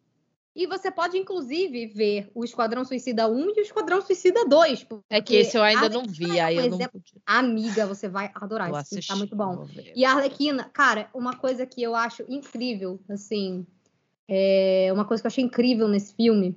[0.54, 4.84] E você pode, inclusive, ver o Esquadrão Suicida 1 e o Esquadrão Suicida 2.
[4.84, 7.00] Porque É que esse eu ainda a não Arlequina vi, é aí eu não exemplo-
[7.00, 7.22] podia.
[7.24, 8.68] Amiga, você vai adorar.
[8.68, 9.66] Vou Esse filme tá assistir, muito bom.
[9.96, 13.66] E a Arlequina, cara, uma coisa que eu acho incrível, assim,
[14.28, 16.54] é uma coisa que eu achei incrível nesse filme.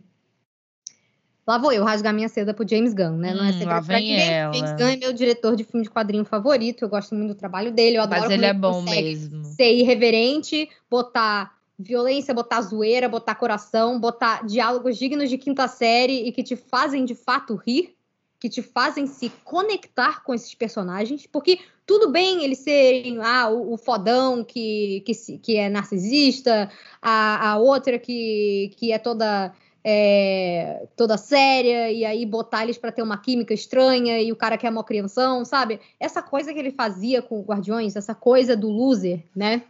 [1.48, 3.34] Lá vou eu rasgar minha seda pro James Gunn, né?
[3.34, 4.20] Não é Hum, segredo pra ninguém.
[4.20, 4.54] ela.
[4.56, 6.84] James Gunn é meu diretor de filme de quadrinho favorito.
[6.84, 7.98] Eu gosto muito do trabalho dele.
[7.98, 9.43] Eu adoro Mas ele é bom mesmo.
[9.46, 16.32] ser irreverente, botar violência, botar zoeira, botar coração, botar diálogos dignos de quinta série e
[16.32, 17.96] que te fazem de fato rir,
[18.39, 23.74] que te fazem se conectar com esses personagens, porque tudo bem eles serem ah, o,
[23.74, 26.72] o fodão que, que, que é narcisista,
[27.02, 29.54] a, a outra que, que é toda
[29.88, 34.57] é, toda séria, e aí botar eles para ter uma química estranha, e o cara
[34.57, 35.79] que é mó crianção, sabe?
[35.99, 39.61] Essa coisa que ele fazia com o Guardiões, essa coisa do loser, né?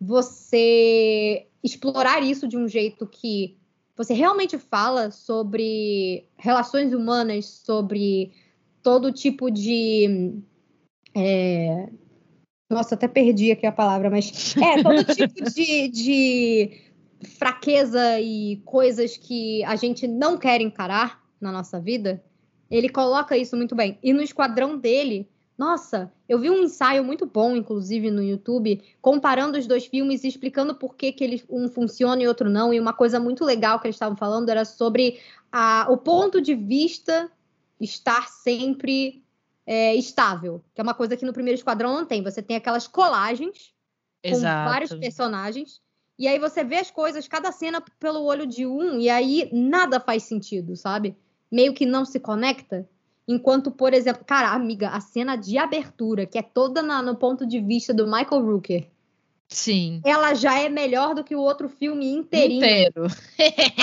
[0.00, 3.56] Você explorar isso de um jeito que
[3.96, 8.32] você realmente fala sobre relações humanas, sobre
[8.80, 10.40] todo tipo de.
[11.16, 11.88] é,
[12.70, 16.91] Nossa, até perdi aqui a palavra, mas é todo tipo de, de
[17.24, 22.22] fraqueza e coisas que a gente não quer encarar na nossa vida.
[22.70, 23.98] Ele coloca isso muito bem.
[24.02, 29.58] E no esquadrão dele, nossa, eu vi um ensaio muito bom, inclusive, no YouTube, comparando
[29.58, 32.72] os dois filmes e explicando por que, que ele, um funciona e outro não.
[32.72, 35.20] E uma coisa muito legal que eles estavam falando era sobre
[35.50, 37.30] a, o ponto de vista
[37.78, 39.22] estar sempre
[39.66, 42.22] é, estável, que é uma coisa que no primeiro esquadrão não tem.
[42.22, 43.74] Você tem aquelas colagens
[44.24, 45.00] com vários Exato.
[45.00, 45.80] personagens.
[46.18, 49.98] E aí você vê as coisas, cada cena pelo olho de um, e aí nada
[49.98, 51.16] faz sentido, sabe?
[51.50, 52.88] Meio que não se conecta.
[53.26, 57.46] Enquanto, por exemplo, cara, amiga, a cena de abertura, que é toda na- no ponto
[57.46, 58.88] de vista do Michael Rooker,
[59.48, 60.00] Sim.
[60.04, 62.64] ela já é melhor do que o outro filme inteirinho.
[62.64, 63.06] Inteiro.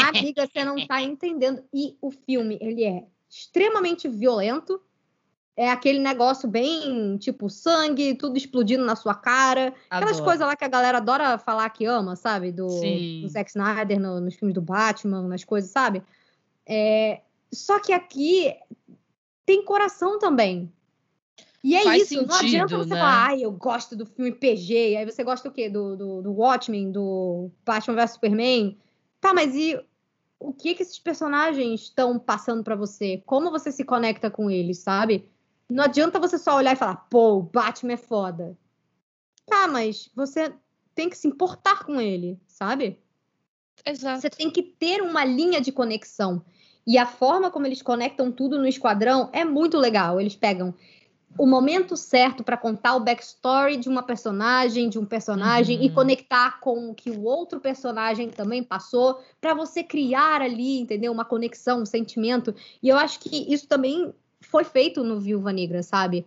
[0.08, 1.64] Amiga, você não tá entendendo.
[1.74, 4.82] E o filme, ele é extremamente violento,
[5.60, 9.74] é aquele negócio bem, tipo, sangue, tudo explodindo na sua cara.
[9.90, 10.24] Aquelas Adoro.
[10.24, 12.50] coisas lá que a galera adora falar que ama, sabe?
[12.50, 12.66] Do,
[13.22, 16.02] do Zack Snyder, no- nos filmes do Batman, nas coisas, sabe?
[16.66, 17.20] É,
[17.52, 18.56] só que aqui
[19.46, 20.72] tem coração também.
[21.62, 23.00] E é Faz isso, não adianta sentido, você né?
[23.02, 25.70] falar, ai, eu gosto do filme PG, aí você gosta o quê?
[25.70, 28.78] Do, do, do Watchmen, do Batman vs Superman?
[29.20, 29.78] Tá, mas e
[30.40, 33.22] o que que esses personagens estão passando pra você?
[33.26, 35.28] Como você se conecta com eles, sabe?
[35.70, 38.58] Não adianta você só olhar e falar, pô, o Batman é foda.
[39.46, 40.54] Tá, mas você
[40.96, 43.00] tem que se importar com ele, sabe?
[43.86, 44.22] Exato.
[44.22, 46.44] Você tem que ter uma linha de conexão.
[46.86, 50.20] E a forma como eles conectam tudo no esquadrão é muito legal.
[50.20, 50.74] Eles pegam
[51.38, 55.94] o momento certo para contar o backstory de uma personagem, de um personagem, e Uhum.
[55.94, 61.12] conectar com o que o outro personagem também passou, para você criar ali, entendeu?
[61.12, 62.54] Uma conexão, um sentimento.
[62.82, 64.14] E eu acho que isso também
[64.50, 66.26] foi feito no Viúva Negra, sabe?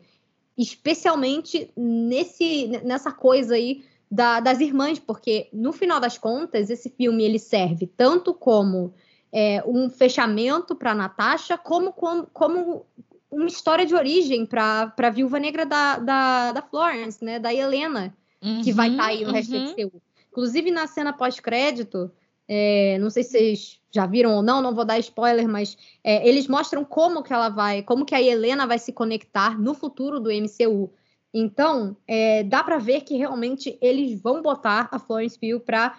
[0.56, 7.24] Especialmente nesse, nessa coisa aí da- das irmãs, porque no final das contas esse filme
[7.24, 8.92] ele serve tanto como
[9.32, 12.84] é, um fechamento para Natasha, como, como, como
[13.30, 17.38] uma história de origem para a viúva negra da, da, da Florence, né?
[17.38, 18.14] Da Helena,
[18.62, 19.64] que vai Uhum, estar aí no resto uhum.
[19.64, 20.02] do MCU.
[20.30, 22.10] Inclusive na cena pós-crédito,
[22.49, 26.26] é, não sei se vocês já viram ou não, não vou dar spoiler, mas é,
[26.26, 30.18] eles mostram como que ela vai, como que a Helena vai se conectar no futuro
[30.18, 30.90] do MCU.
[31.32, 35.97] Então, é, dá para ver que realmente eles vão botar a Florence Pugh para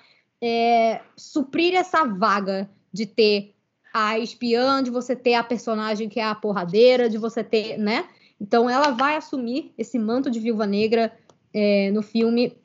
[1.16, 3.56] suprir essa vaga de ter
[3.94, 8.06] a espiã, de você ter a personagem que é a porradeira, de você ter, né?
[8.42, 11.14] Então, ela vai assumir esse manto de Viúva Negra
[11.54, 12.58] é, no filme,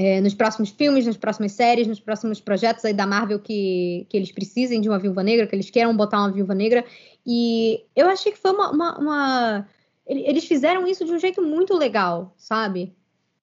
[0.00, 4.16] é, nos próximos filmes, nas próximas séries, nos próximos projetos aí da Marvel que, que
[4.16, 6.84] eles precisem de uma Viúva Negra, que eles queiram botar uma Viúva Negra.
[7.26, 9.68] E eu achei que foi uma, uma, uma
[10.06, 12.94] ele- eles fizeram isso de um jeito muito legal, sabe?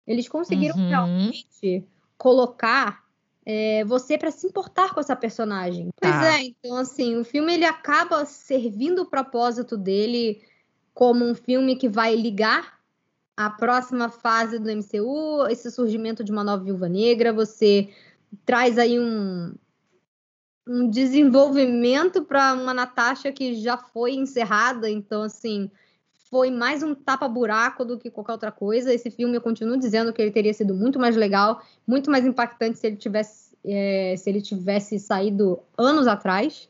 [0.08, 0.88] Eles conseguiram Uhum.
[0.88, 1.84] realmente
[2.18, 3.04] colocar
[3.46, 5.90] é, você para se importar com essa personagem.
[6.02, 6.40] Pois Tá.
[6.40, 10.42] é, então assim, o filme ele acaba servindo o propósito dele
[10.94, 12.75] como um filme que vai ligar
[13.38, 17.90] a próxima fase do MCU, esse surgimento de uma nova Viúva Negra, você
[18.46, 19.54] traz aí um
[20.68, 25.70] um desenvolvimento para uma Natasha que já foi encerrada, então assim,
[26.30, 28.94] foi mais um tapa-buraco do que qualquer outra coisa.
[28.94, 32.80] Esse filme eu continuo dizendo que ele teria sido muito mais legal, muito mais impactante
[32.80, 36.68] se ele tivesse, é, se ele tivesse saído anos atrás.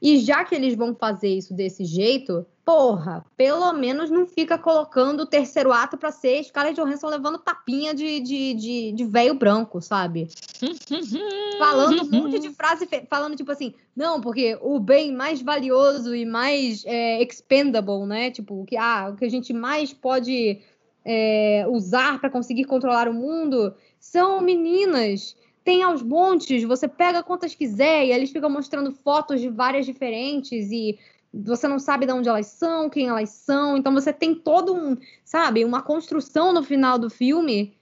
[0.00, 5.20] E já que eles vão fazer isso desse jeito, porra, pelo menos não fica colocando
[5.20, 9.80] o terceiro ato pra ser Scarlett Johansson levando tapinha de, de, de, de velho branco,
[9.80, 10.28] sabe?
[11.58, 16.26] falando um monte de frase, falando tipo assim, não, porque o bem mais valioso e
[16.26, 18.30] mais é, expendable, né?
[18.30, 20.60] Tipo, o que, ah, o que a gente mais pode
[21.06, 25.34] é, usar para conseguir controlar o mundo são meninas.
[25.64, 30.70] Tem aos montes, você pega quantas quiser e eles ficam mostrando fotos de várias diferentes
[30.70, 30.98] e
[31.38, 33.76] você não sabe de onde elas são, quem elas são.
[33.76, 37.76] Então você tem todo um, sabe, uma construção no final do filme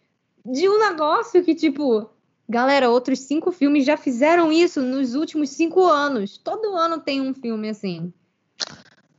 [0.45, 2.09] de um negócio que, tipo,
[2.49, 6.39] Galera, outros cinco filmes já fizeram isso nos últimos cinco anos.
[6.39, 8.13] Todo ano tem um filme assim.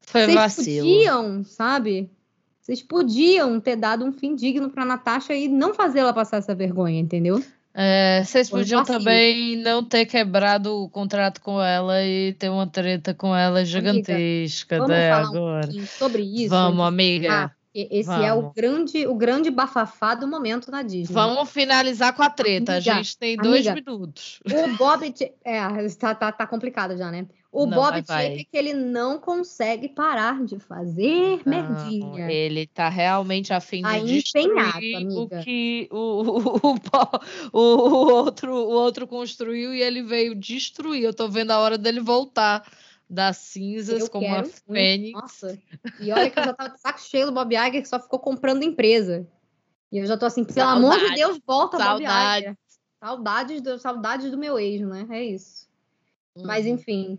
[0.01, 0.87] Foi Vocês vacilo.
[0.87, 2.09] podiam, sabe?
[2.61, 6.99] Vocês podiam ter dado um fim digno pra Natasha e não fazê-la passar essa vergonha,
[6.99, 7.43] entendeu?
[7.79, 8.97] É, vocês Foi um podiam vacilo.
[8.97, 14.77] também não ter quebrado o contrato com ela e ter uma treta com ela gigantesca
[14.77, 15.61] Vamos né, um agora.
[15.61, 16.49] pouquinho sobre isso.
[16.49, 17.33] Vamos, antes- amiga.
[17.45, 18.53] Ah, esse é o vamos.
[18.55, 21.13] grande, o grande bafafá do momento na Disney.
[21.13, 22.73] Vamos finalizar com a treta.
[22.77, 23.91] Amiga, a gente tem dois amiga.
[23.91, 24.39] minutos.
[24.45, 25.13] O Bob.
[25.45, 27.27] É, tá, tá, tá complicado já, né?
[27.51, 28.29] O Não, Bob vai.
[28.29, 32.29] Chapek, ele não consegue parar de fazer Não, merdinha.
[32.31, 34.79] ele tá realmente a fim de Tá destruir empenhado,
[35.17, 35.43] o amiga.
[35.43, 36.77] que o, o,
[37.53, 41.03] o, o- outro, o outro construiu e ele veio destruir.
[41.03, 42.69] Eu tô vendo a hora dele voltar
[43.09, 44.61] das cinzas Eu como muito.
[44.69, 45.13] fênix.
[45.19, 45.57] Nossa.
[45.99, 48.19] E olha que eu já tava de saco cheio do Bob Iger, que só ficou
[48.19, 49.25] comprando empresa.
[49.89, 52.41] E eu já tô assim, pelo amor de Deus, volta Bob saudades.
[52.43, 52.57] Iger.
[53.01, 55.07] Saudades do, saudades do meu ex, né?
[55.09, 55.65] É isso.
[56.43, 56.73] Mas Uhum.
[56.73, 57.17] enfim.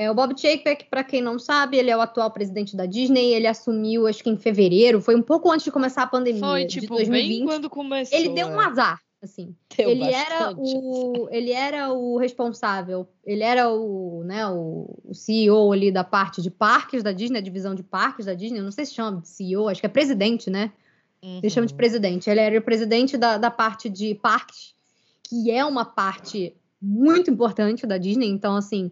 [0.00, 3.34] É, o Bob Chapek, para quem não sabe, ele é o atual presidente da Disney.
[3.34, 6.64] Ele assumiu, acho que em fevereiro, foi um pouco antes de começar a pandemia Foi,
[6.64, 7.28] de tipo, 2020.
[7.28, 8.18] bem quando começou.
[8.18, 8.64] Ele deu um é.
[8.64, 9.54] azar, assim.
[9.76, 15.70] Deu ele era o ele era o responsável ele era o né o, o CEO
[15.70, 18.72] ali da parte de parques da Disney a divisão de parques da Disney eu não
[18.72, 20.72] sei se chama de CEO acho que é presidente né
[21.22, 21.76] eles chamam de Uhum.
[21.76, 24.74] presidente ele era o presidente da, da parte de parques
[25.22, 28.90] que é uma parte muito importante da Disney então assim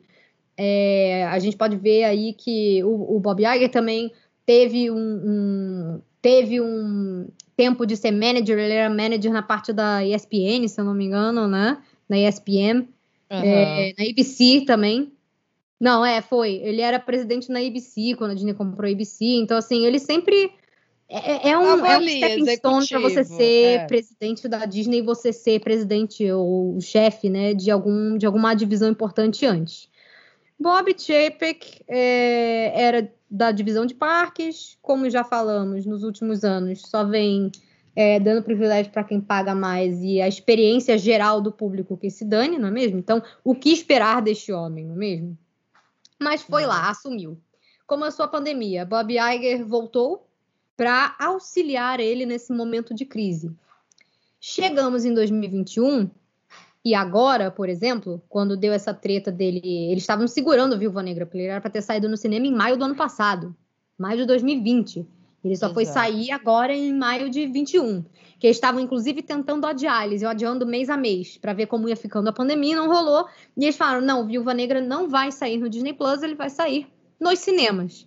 [0.58, 4.12] é, a gente pode ver aí que o, o Bob Iger também
[4.44, 10.04] teve um, um, teve um tempo de ser manager, ele era manager na parte da
[10.04, 11.78] ESPN, se eu não me engano, né?
[12.08, 12.86] Na ESPN, uhum.
[13.30, 15.12] é, na ABC também.
[15.80, 16.54] Não, é, foi.
[16.64, 19.24] Ele era presidente na ABC quando a Disney comprou a ABC.
[19.24, 20.50] Então, assim, ele sempre
[21.08, 23.86] é, é, é um, é um stepping stone para você ser é.
[23.86, 28.90] presidente da Disney e você ser presidente ou chefe, né, de algum de alguma divisão
[28.90, 29.88] importante antes.
[30.58, 37.04] Bob Chapek é, era da divisão de parques, como já falamos nos últimos anos, só
[37.04, 37.52] vem
[37.94, 42.24] é, dando privilégio para quem paga mais e a experiência geral do público que se
[42.24, 42.98] dane, não é mesmo?
[42.98, 45.38] Então, o que esperar deste homem, não é mesmo?
[46.18, 46.90] Mas foi lá, uhum.
[46.90, 47.40] assumiu.
[47.86, 50.28] Começou a pandemia, Bob Iger voltou
[50.76, 53.50] para auxiliar ele nesse momento de crise.
[54.40, 56.08] Chegamos em 2021
[56.84, 59.60] e agora, por exemplo, quando deu essa treta dele,
[59.90, 62.54] eles estavam segurando o Viúva Negra, porque ele era para ter saído no cinema em
[62.54, 63.54] maio do ano passado,
[63.98, 65.06] maio de 2020.
[65.44, 65.74] Ele só Exato.
[65.74, 68.04] foi sair agora em maio de 21.
[68.38, 71.88] Que eles estavam, inclusive, tentando adiar, eles iam adiando mês a mês, para ver como
[71.88, 73.26] ia ficando a pandemia, não rolou.
[73.56, 76.86] E eles falaram: não, Viúva Negra não vai sair no Disney Plus, ele vai sair
[77.20, 78.06] nos cinemas.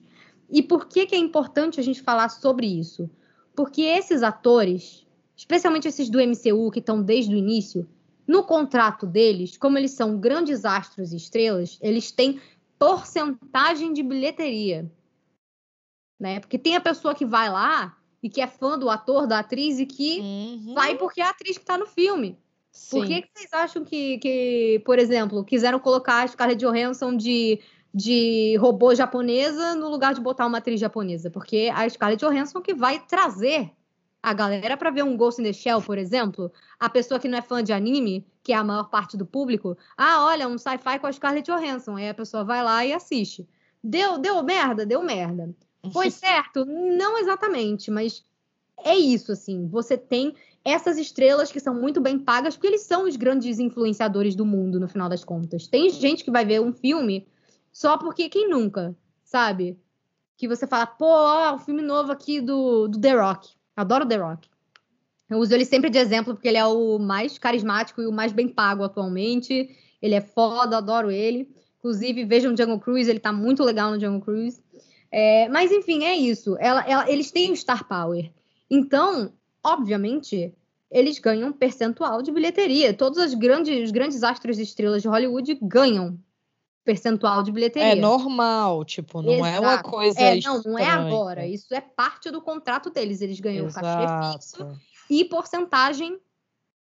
[0.49, 3.10] E por que, que é importante a gente falar sobre isso?
[3.56, 7.88] Porque esses atores, especialmente esses do MCU que estão desde o início,
[8.27, 12.39] no contrato deles, como eles são grandes astros e estrelas, eles têm
[12.77, 14.91] porcentagem de bilheteria.
[16.19, 16.39] Né?
[16.39, 19.80] Porque tem a pessoa que vai lá e que é fã do ator, da atriz
[19.80, 20.73] e que uhum.
[20.73, 22.38] vai porque é a atriz que está no filme.
[22.72, 22.99] Sim.
[22.99, 27.60] Por que, que, vocês acham que, que, por exemplo, quiseram colocar a Scarlett Johansson de,
[27.93, 31.30] de robô japonesa no lugar de botar uma atriz japonesa?
[31.30, 33.72] Porque a Scarlett Johansson que vai trazer
[34.23, 37.38] a galera para ver um Ghost in the Shell, por exemplo, a pessoa que não
[37.38, 40.99] é fã de anime, que é a maior parte do público, ah, olha, um sci-fi
[40.99, 43.48] com a Scarlett Johansson, aí a pessoa vai lá e assiste.
[43.84, 44.85] Deu, deu merda?
[44.85, 45.56] Deu merda.
[45.91, 46.65] Foi certo?
[46.65, 48.23] Não exatamente, mas
[48.84, 49.68] é isso, assim.
[49.68, 54.35] Você tem essas estrelas que são muito bem pagas, porque eles são os grandes influenciadores
[54.35, 55.68] do mundo, no final das contas.
[55.68, 57.27] Tem gente que vai ver um filme
[57.72, 59.80] só porque quem nunca, sabe?
[60.38, 63.49] Que você fala, pô, ó, o filme novo aqui do, do The Rock.
[63.76, 64.49] Adoro The Rock.
[65.30, 68.34] Eu uso ele sempre de exemplo porque ele é o mais carismático e o mais
[68.34, 69.69] bem pago atualmente.
[70.02, 71.49] Ele é foda, adoro ele.
[71.80, 74.61] Inclusive, vejam Jungle Cruise, ele tá muito legal no Jungle Cruise.
[75.10, 76.57] É, mas, enfim, é isso.
[76.60, 78.30] Ela, ela, eles têm o Star Power.
[78.69, 79.31] Então,
[79.64, 80.53] obviamente,
[80.91, 82.93] eles ganham percentual de bilheteria.
[82.93, 86.19] Todos os grandes, os grandes astros e estrelas de Hollywood ganham
[86.84, 87.90] percentual de bilheteria.
[87.90, 89.56] É normal, tipo, não Exato.
[89.56, 90.20] é uma coisa.
[90.20, 91.45] É, não, não é agora.
[91.48, 93.22] Isso é parte do contrato deles.
[93.22, 93.86] Eles ganham Exato.
[93.86, 94.80] cachê fixo
[95.10, 96.20] e porcentagem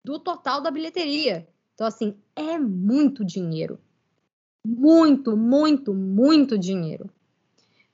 [0.04, 1.46] do total da bilheteria.
[1.74, 3.78] Então, assim, é muito dinheiro.
[4.66, 7.10] Muito, muito, muito dinheiro.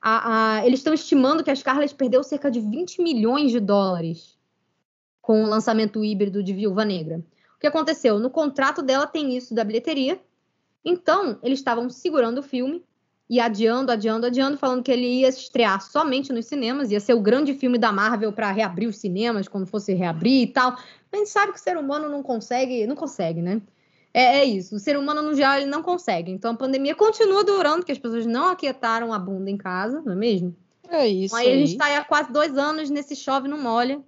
[0.01, 4.37] A, a, eles estão estimando que a Scarlett perdeu cerca de 20 milhões de dólares
[5.21, 7.23] com o lançamento híbrido de Viúva Negra.
[7.55, 8.19] O que aconteceu?
[8.19, 10.21] No contrato dela tem isso da bilheteria,
[10.83, 12.83] então, eles estavam segurando o filme
[13.29, 17.21] e adiando, adiando, adiando, falando que ele ia estrear somente nos cinemas, ia ser o
[17.21, 20.77] grande filme da Marvel para reabrir os cinemas quando fosse reabrir e tal.
[21.11, 23.61] A gente sabe que o ser humano não consegue, não consegue, né?
[24.13, 24.75] É, é isso.
[24.75, 26.31] O ser humano, no geral, ele não consegue.
[26.31, 30.13] Então a pandemia continua durando, que as pessoas não aquietaram a bunda em casa, não
[30.13, 30.55] é mesmo?
[30.89, 31.35] É isso.
[31.35, 31.53] Aí, aí.
[31.53, 34.01] a gente está há quase dois anos nesse chove não molha,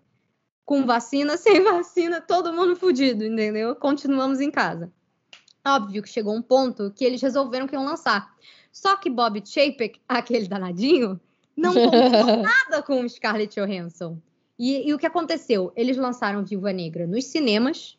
[0.66, 3.76] com vacina, sem vacina, todo mundo fudido, entendeu?
[3.76, 4.90] Continuamos em casa.
[5.66, 8.34] Óbvio que chegou um ponto que eles resolveram que iam lançar.
[8.72, 11.20] Só que Bob Chapek, aquele danadinho,
[11.56, 14.18] não contou nada com Scarlett Johansson.
[14.58, 15.72] E, e, o que aconteceu?
[15.76, 17.98] Eles lançaram Viúva Negra nos cinemas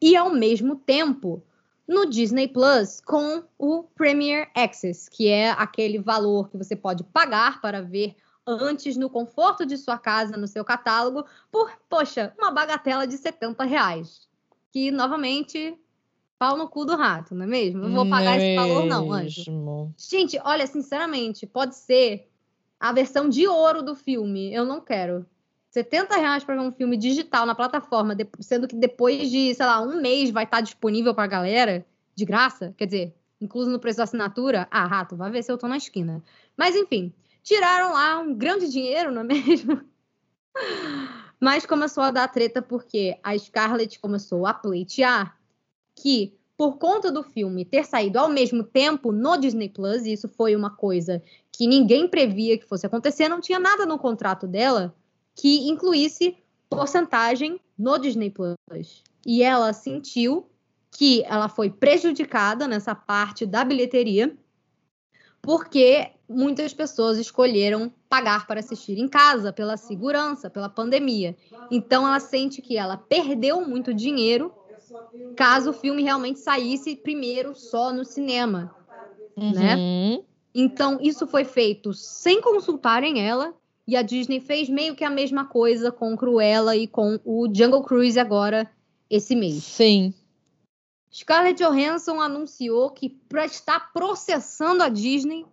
[0.00, 1.42] e, ao mesmo tempo,
[1.86, 7.60] no Disney Plus com o Premier Access, que é aquele valor que você pode pagar
[7.60, 8.16] para ver
[8.46, 13.64] antes no conforto de sua casa, no seu catálogo, por, poxa, uma bagatela de 70
[13.64, 14.28] reais.
[14.72, 15.78] Que, novamente,
[16.44, 17.80] pau no cu do rato, não é mesmo?
[17.80, 19.50] Não vou pagar esse valor, não, anjo.
[19.96, 22.28] Gente, olha, sinceramente, pode ser
[22.78, 24.52] a versão de ouro do filme.
[24.52, 25.24] Eu não quero.
[25.70, 29.80] 70 reais para ver um filme digital na plataforma, sendo que depois de, sei lá,
[29.80, 31.84] um mês vai estar disponível para a galera,
[32.14, 34.68] de graça, quer dizer, incluso no preço da assinatura.
[34.70, 36.22] Ah, rato, vai ver se eu tô na esquina.
[36.56, 37.12] Mas enfim,
[37.42, 39.80] tiraram lá um grande dinheiro, não é mesmo?
[41.40, 45.36] Mas começou a dar treta porque a Scarlett começou a pleitear
[45.94, 50.28] que, por conta do filme ter saído ao mesmo tempo no Disney Plus, e isso
[50.28, 51.22] foi uma coisa
[51.52, 54.94] que ninguém previa que fosse acontecer, não tinha nada no contrato dela
[55.34, 56.36] que incluísse
[56.68, 59.02] porcentagem no Disney Plus.
[59.26, 60.46] E ela sentiu
[60.90, 64.36] que ela foi prejudicada nessa parte da bilheteria,
[65.42, 71.36] porque muitas pessoas escolheram pagar para assistir em casa pela segurança, pela pandemia.
[71.70, 74.52] Então ela sente que ela perdeu muito dinheiro
[75.36, 78.74] caso o filme realmente saísse primeiro só no cinema,
[79.36, 79.76] né?
[79.76, 80.24] Uhum.
[80.54, 83.54] Então isso foi feito sem consultarem ela
[83.86, 87.82] e a Disney fez meio que a mesma coisa com Cruella e com o Jungle
[87.82, 88.70] Cruise agora
[89.10, 89.62] esse mês.
[89.64, 90.14] Sim.
[91.12, 95.46] Scarlett Johansson anunciou que estar processando a Disney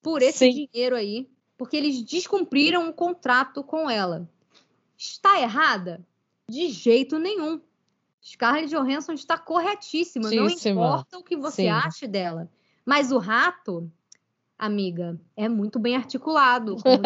[0.00, 0.68] por esse Sim.
[0.72, 4.28] dinheiro aí, porque eles descumpriram o contrato com ela.
[4.96, 6.06] Está errada?
[6.48, 7.60] De jeito nenhum.
[8.22, 11.68] Scarlett Johansson está corretíssima, não importa o que você Sim.
[11.68, 12.48] ache dela.
[12.86, 13.90] Mas o rato,
[14.56, 17.02] amiga, é muito bem articulado, como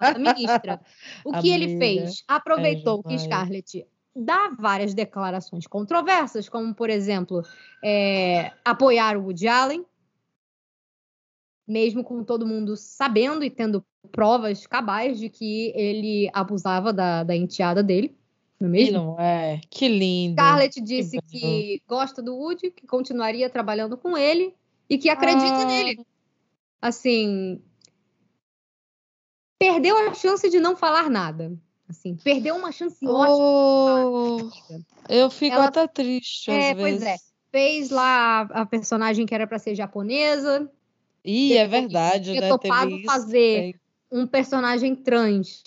[0.00, 0.80] a ministra.
[1.24, 2.24] O que ele Amiga, fez?
[2.26, 3.22] Aproveitou que demais.
[3.22, 7.42] Scarlett dá várias declarações controversas, como, por exemplo,
[7.84, 9.84] é, apoiar o Woody Allen,
[11.66, 17.36] mesmo com todo mundo sabendo e tendo provas cabais de que ele abusava da, da
[17.36, 18.16] enteada dele,
[18.60, 18.92] não é mesmo?
[18.98, 19.60] não é?
[19.70, 20.34] Que lindo.
[20.40, 21.22] Scarlett disse bom.
[21.30, 24.54] que gosta do Woody, que continuaria trabalhando com ele
[24.88, 25.64] e que acredita Ah.
[25.64, 26.06] nele.
[26.80, 27.60] Assim,
[29.58, 31.56] perdeu a chance de não falar nada.
[31.88, 33.28] Assim, perdeu uma chance ótima.
[33.30, 34.84] Oh, amiga.
[35.08, 37.06] eu fico Ela- até triste É, às pois vezes.
[37.06, 37.16] é.
[37.52, 40.70] Fez lá a, personagem que era para ser japonesa,
[41.24, 42.48] Ih, é verdade, né?
[42.48, 43.06] topado Teve isso.
[43.12, 43.80] fazer
[44.10, 45.62] um personagem trans.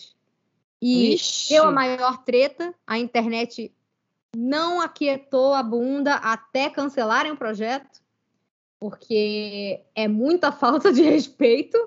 [0.82, 1.54] E Ixi.
[1.54, 3.74] deu a maior treta, a internet
[4.36, 8.02] não aquietou a bunda até cancelarem o projeto,
[8.80, 11.78] porque é muita falta de respeito,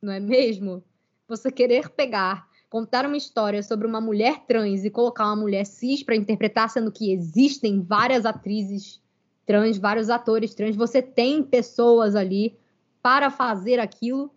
[0.00, 0.84] não é mesmo?
[1.28, 6.02] Você querer pegar, contar uma história sobre uma mulher trans e colocar uma mulher cis
[6.02, 9.02] para interpretar, sendo que existem várias atrizes
[9.44, 12.58] trans, vários atores trans, você tem pessoas ali
[13.00, 14.35] para fazer aquilo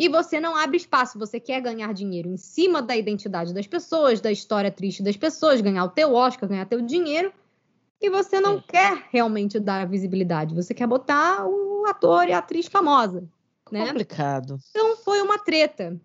[0.00, 4.18] e você não abre espaço, você quer ganhar dinheiro em cima da identidade das pessoas,
[4.18, 7.30] da história triste das pessoas, ganhar o teu Oscar, ganhar teu dinheiro,
[8.00, 8.62] e você não É.
[8.66, 13.28] quer realmente dar visibilidade, você quer botar o ator e a atriz famosa,
[13.70, 13.88] né?
[13.88, 14.58] Complicado.
[14.70, 16.00] Então foi uma treta.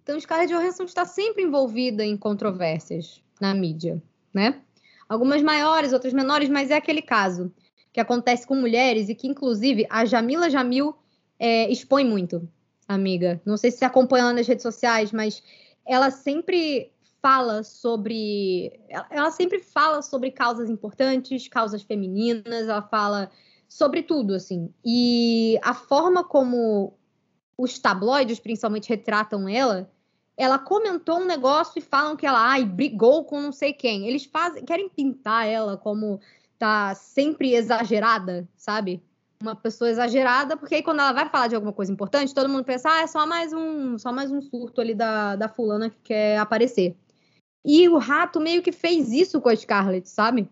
[0.00, 4.00] Então Scarlett Johansson está sempre envolvida em controvérsias na mídia,
[4.32, 4.62] né?
[5.08, 7.52] Algumas maiores, outras menores, mas é aquele caso
[7.92, 10.94] que acontece com mulheres e que, inclusive, a Jamila Jamil
[11.36, 12.48] é, expõe muito,
[12.88, 13.40] amiga.
[13.44, 15.42] Não sei se você acompanha nas redes sociais, mas
[15.84, 18.72] ela sempre fala sobre.
[18.88, 23.30] Ela, ela sempre fala sobre causas importantes, causas femininas, ela fala
[23.68, 24.72] sobre tudo, assim.
[24.84, 26.94] E a forma como
[27.58, 29.90] os tabloides, principalmente, retratam ela,
[30.36, 34.06] ela comentou um negócio e falam que ela, ai, brigou com não sei quem.
[34.06, 36.20] Eles fazem, querem pintar ela como
[36.58, 39.02] tá sempre exagerada, sabe?
[39.40, 42.64] Uma pessoa exagerada, porque aí quando ela vai falar de alguma coisa importante, todo mundo
[42.64, 45.98] pensa, ah, é só mais um, só mais um surto ali da, da fulana que
[46.02, 46.96] quer aparecer.
[47.64, 50.48] E o rato meio que fez isso com a Scarlett, sabe?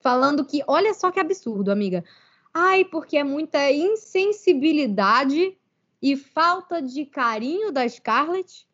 [0.00, 2.04] Falando que, olha só que absurdo, amiga.
[2.52, 5.56] Ai, porque é muita insensibilidade
[6.00, 8.66] e falta de carinho da Scarlett,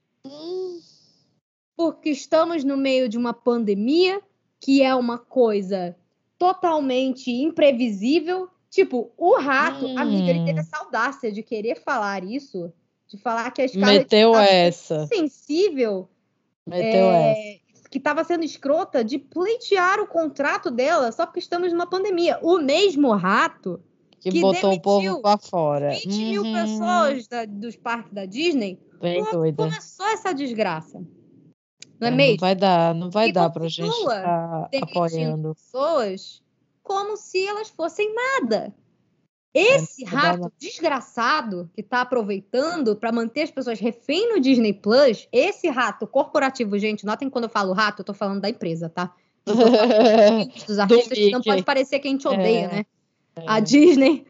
[1.77, 4.23] porque estamos no meio de uma pandemia,
[4.61, 5.97] que é uma coisa
[6.39, 8.49] totalmente imprevisível.
[8.73, 9.99] Tipo, o rato, Hum.
[9.99, 12.73] amiga, ele teve essa audácia de querer falar isso,
[13.07, 15.07] de falar que a Scarlett Meteu essa.
[15.09, 16.09] sensível
[16.67, 17.39] Meteu essa.
[17.39, 17.59] é,
[17.91, 22.39] que estava sendo escrota de pleitear o contrato dela só porque estamos numa pandemia.
[22.41, 23.79] O mesmo rato,
[24.19, 25.91] Que, que botou o povo pra fora.
[25.91, 26.53] 20 mil Uhum.
[26.55, 29.65] pessoas da- dos parques da Disney, Bem doida.
[29.65, 30.99] começou essa desgraça.
[32.01, 32.39] Não é, É, mesmo?
[32.41, 35.55] vai dar, não vai E dar pra gente ficar demitindo apoiando.
[35.55, 36.43] pessoas
[36.83, 38.75] como se elas fossem nada.
[39.55, 44.73] Esse É, dar rato desgraçado que está aproveitando para manter as pessoas refém no Disney
[44.73, 48.89] Plus, esse rato corporativo, gente, notem quando eu falo rato, eu tô falando da empresa,
[48.89, 49.15] tá?
[50.67, 52.87] Dos artistas, que não pode parecer que a gente odeia, É, né?
[53.47, 54.27] A Disney,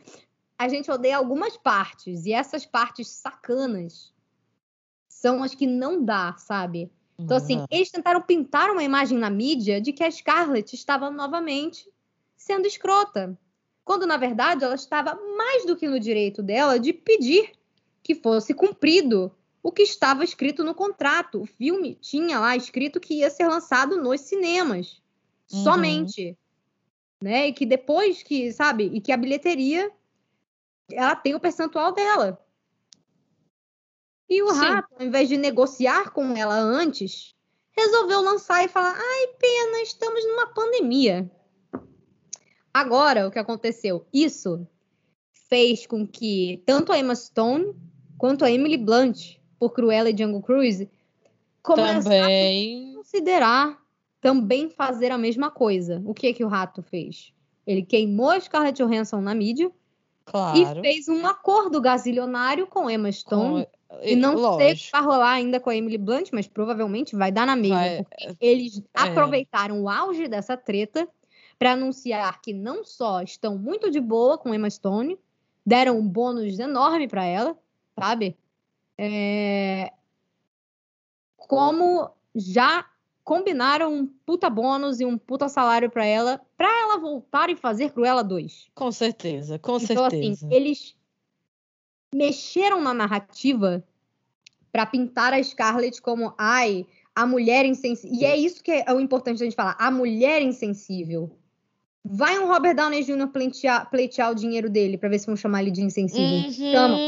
[0.58, 4.12] a gente odeia algumas partes, e essas partes sacanas
[5.08, 6.90] são as que não dá, sabe?
[7.16, 7.66] Então, assim, Uhum.
[7.70, 11.91] eles tentaram pintar uma imagem na mídia de que a Scarlett estava novamente
[12.42, 13.38] sendo escrota.
[13.84, 17.52] Quando, na verdade, ela estava mais do que no direito dela de pedir
[18.02, 21.40] que fosse cumprido o que estava escrito no contrato.
[21.40, 25.00] O filme tinha lá escrito que ia ser lançado nos cinemas.
[25.52, 25.62] Uhum.
[25.62, 26.36] Somente.
[27.22, 27.48] Né?
[27.48, 29.90] E que depois que, sabe, e que a bilheteria
[30.90, 32.44] ela tem o percentual dela.
[34.28, 34.58] E o Sim.
[34.58, 37.34] rato, ao invés de negociar com ela antes,
[37.70, 41.30] resolveu lançar e falar: ai, pena, estamos numa pandemia.
[42.72, 44.06] Agora, o que aconteceu?
[44.12, 44.66] Isso
[45.48, 47.74] fez com que tanto a Emma Stone
[48.16, 50.88] quanto a Emily Blunt, por Cruella e Jungle Cruise,
[51.62, 53.78] também a considerar
[54.20, 56.00] também fazer a mesma coisa.
[56.06, 57.32] O que que o rato fez?
[57.66, 59.70] Ele queimou a Scarlett Johansson na mídia
[60.24, 60.58] claro.
[60.58, 63.66] e fez um acordo gasilionário com Emma Stone.
[63.66, 63.98] Com...
[64.02, 64.62] E não Lógico.
[64.62, 67.76] sei se vai rolar ainda com a Emily Blunt, mas provavelmente vai dar na mesma.
[67.76, 68.04] Vai...
[68.04, 68.82] Porque eles é.
[68.94, 71.06] aproveitaram o auge dessa treta
[71.62, 75.16] para anunciar que não só estão muito de boa com Emma Stone,
[75.64, 77.56] deram um bônus enorme para ela,
[77.96, 78.36] sabe?
[78.98, 79.92] É...
[81.36, 82.84] Como já
[83.22, 87.92] combinaram um puta bônus e um puta salário para ela, para ela voltar e fazer
[87.92, 88.70] Cruella 2.
[88.74, 90.46] Com certeza, com então, assim, certeza.
[90.46, 90.96] Assim, eles
[92.12, 93.84] mexeram na narrativa
[94.72, 96.84] para pintar a Scarlett como, ai,
[97.14, 98.18] a mulher insensível.
[98.18, 101.38] E é isso que é o importante a gente falar, a mulher insensível.
[102.04, 103.28] Vai um Robert Downey Jr.
[103.28, 106.48] pleitear, pleitear o dinheiro dele para ver se vão chamar ele de insensível.
[106.48, 106.72] Uhum.
[106.72, 106.98] Chama.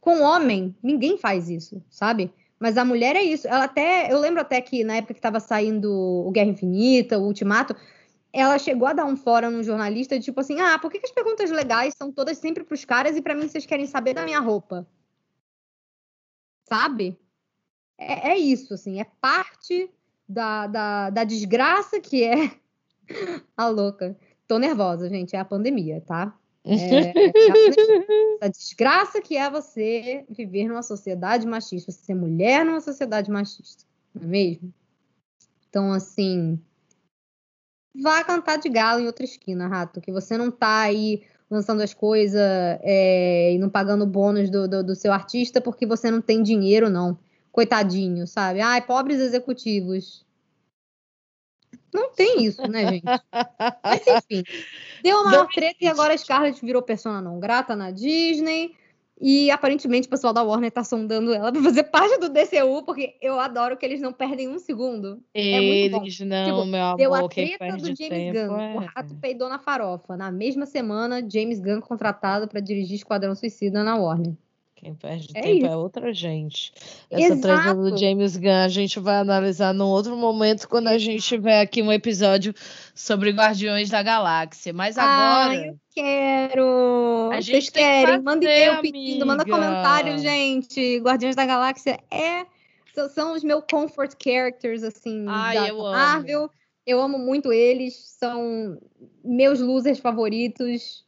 [0.00, 2.32] Com homem, ninguém faz isso, sabe?
[2.58, 3.46] Mas a mulher é isso.
[3.46, 4.12] Ela até.
[4.12, 7.74] Eu lembro até que na época que estava saindo o Guerra Infinita, o Ultimato,
[8.32, 11.12] ela chegou a dar um fórum no jornalista, tipo assim: ah, por que, que as
[11.12, 14.24] perguntas legais são todas sempre para os caras e para mim vocês querem saber da
[14.24, 14.86] minha roupa?
[16.68, 17.18] Sabe?
[17.96, 19.90] É, é isso, assim, é parte
[20.28, 22.52] da, da, da desgraça que é
[23.56, 24.16] a louca.
[24.46, 26.34] Tô nervosa, gente, é a pandemia, tá?
[26.64, 26.74] É,
[28.42, 33.30] é a desgraça que é você viver numa sociedade machista, você ser mulher numa sociedade
[33.30, 34.72] machista, não é mesmo?
[35.68, 36.58] Então, assim,
[37.94, 41.94] vá cantar de galo em outra esquina, Rato, que você não tá aí lançando as
[41.94, 42.40] coisas
[42.82, 46.90] é, e não pagando bônus do, do, do, seu artista porque você não tem dinheiro,
[46.90, 47.18] não.
[47.50, 48.60] Coitadinho, sabe?
[48.60, 50.24] Ai, pobres executivos.
[51.92, 53.04] Não tem isso, né, gente?
[53.82, 54.42] Mas enfim,
[55.02, 58.74] deu uma treta e agora a Scarlett virou persona não grata na Disney.
[59.20, 63.16] E aparentemente o pessoal da Warner tá sondando ela pra fazer parte do DCU, porque
[63.20, 65.20] eu adoro que eles não perdem um segundo.
[65.34, 66.26] Eles é muito bom.
[66.26, 68.60] não, tipo, meu amor, deu a treta do James tempo, Gunn.
[68.60, 68.74] É.
[68.76, 70.16] O rato peidou na farofa.
[70.16, 74.34] Na mesma semana, James Gunn contratado para dirigir Esquadrão Suicida na Warner.
[74.80, 75.66] Quem perde é tempo é isso.
[75.66, 76.72] é outra gente.
[77.10, 81.20] Essa treta do James Gunn a gente vai analisar num outro momento quando a gente
[81.20, 82.54] tiver aqui um episódio
[82.94, 84.72] sobre Guardiões da Galáxia.
[84.72, 85.50] Mas agora.
[85.50, 87.30] Ai, eu quero!
[87.32, 88.22] A Vocês querem?
[88.22, 91.00] Manda e-mail pedindo, manda comentário, gente.
[91.00, 92.46] Guardiões da Galáxia é.
[93.14, 96.42] São os meus comfort characters, assim, Ai, da eu Marvel.
[96.42, 96.50] Amo.
[96.86, 98.78] Eu amo muito eles, são
[99.24, 101.04] meus losers favoritos.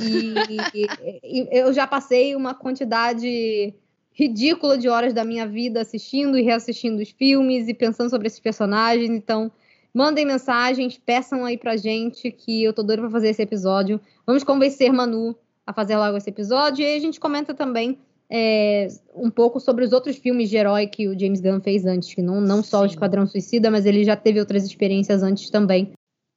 [0.00, 0.78] E,
[1.22, 3.74] e, eu já passei uma quantidade
[4.12, 8.40] ridícula de horas da minha vida assistindo e reassistindo os filmes e pensando sobre esses
[8.40, 9.10] personagens.
[9.10, 9.50] Então,
[9.92, 14.00] mandem mensagens, peçam aí pra gente que eu tô doida pra fazer esse episódio.
[14.26, 15.34] Vamos convencer Manu
[15.66, 16.82] a fazer logo esse episódio.
[16.82, 17.98] E aí a gente comenta também
[18.30, 22.14] é, um pouco sobre os outros filmes de herói que o James Gunn fez antes,
[22.14, 22.84] que não, não só Sim.
[22.84, 25.92] o Esquadrão Suicida, mas ele já teve outras experiências antes também.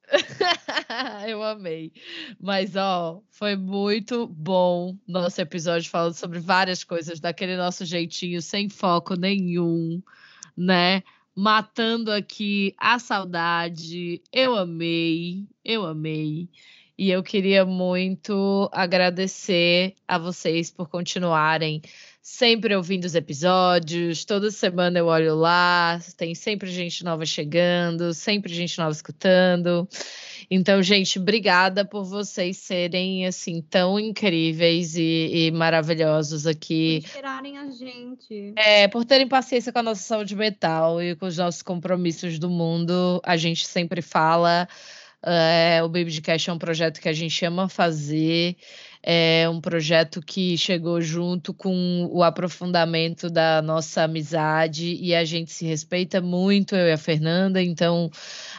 [1.28, 1.92] Eu amei.
[2.40, 8.70] Mas, ó, foi muito bom nosso episódio falando sobre várias coisas, daquele nosso jeitinho, sem
[8.70, 10.02] foco nenhum,
[10.56, 11.04] né?
[11.36, 14.22] Matando aqui a saudade.
[14.32, 16.50] Eu amei, eu amei.
[16.98, 21.82] E eu queria muito agradecer a vocês por continuarem
[22.26, 28.52] sempre ouvindo os episódios, toda semana eu olho lá, tem sempre gente nova chegando, sempre
[28.52, 29.88] gente nova escutando.
[30.50, 37.02] Então, gente, obrigada por vocês serem assim tão incríveis e, e maravilhosos aqui.
[37.02, 38.54] Por esperarem a gente.
[38.56, 42.50] É, por terem paciência com a nossa saúde mental e com os nossos compromissos do
[42.50, 43.22] mundo.
[43.24, 44.68] A gente sempre fala.
[45.26, 48.56] É, o Baby de Cash é um projeto que a gente ama fazer
[49.08, 55.52] é um projeto que chegou junto com o aprofundamento da nossa amizade e a gente
[55.52, 58.10] se respeita muito, eu e a Fernanda, então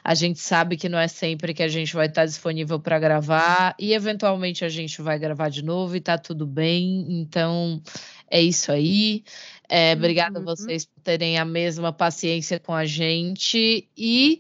[0.05, 3.75] a gente sabe que não é sempre que a gente vai estar disponível para gravar
[3.77, 7.83] e eventualmente a gente vai gravar de novo e tá tudo bem, então
[8.31, 9.25] é isso aí.
[9.69, 10.49] É, obrigada uhum.
[10.49, 14.39] a vocês por terem a mesma paciência com a gente e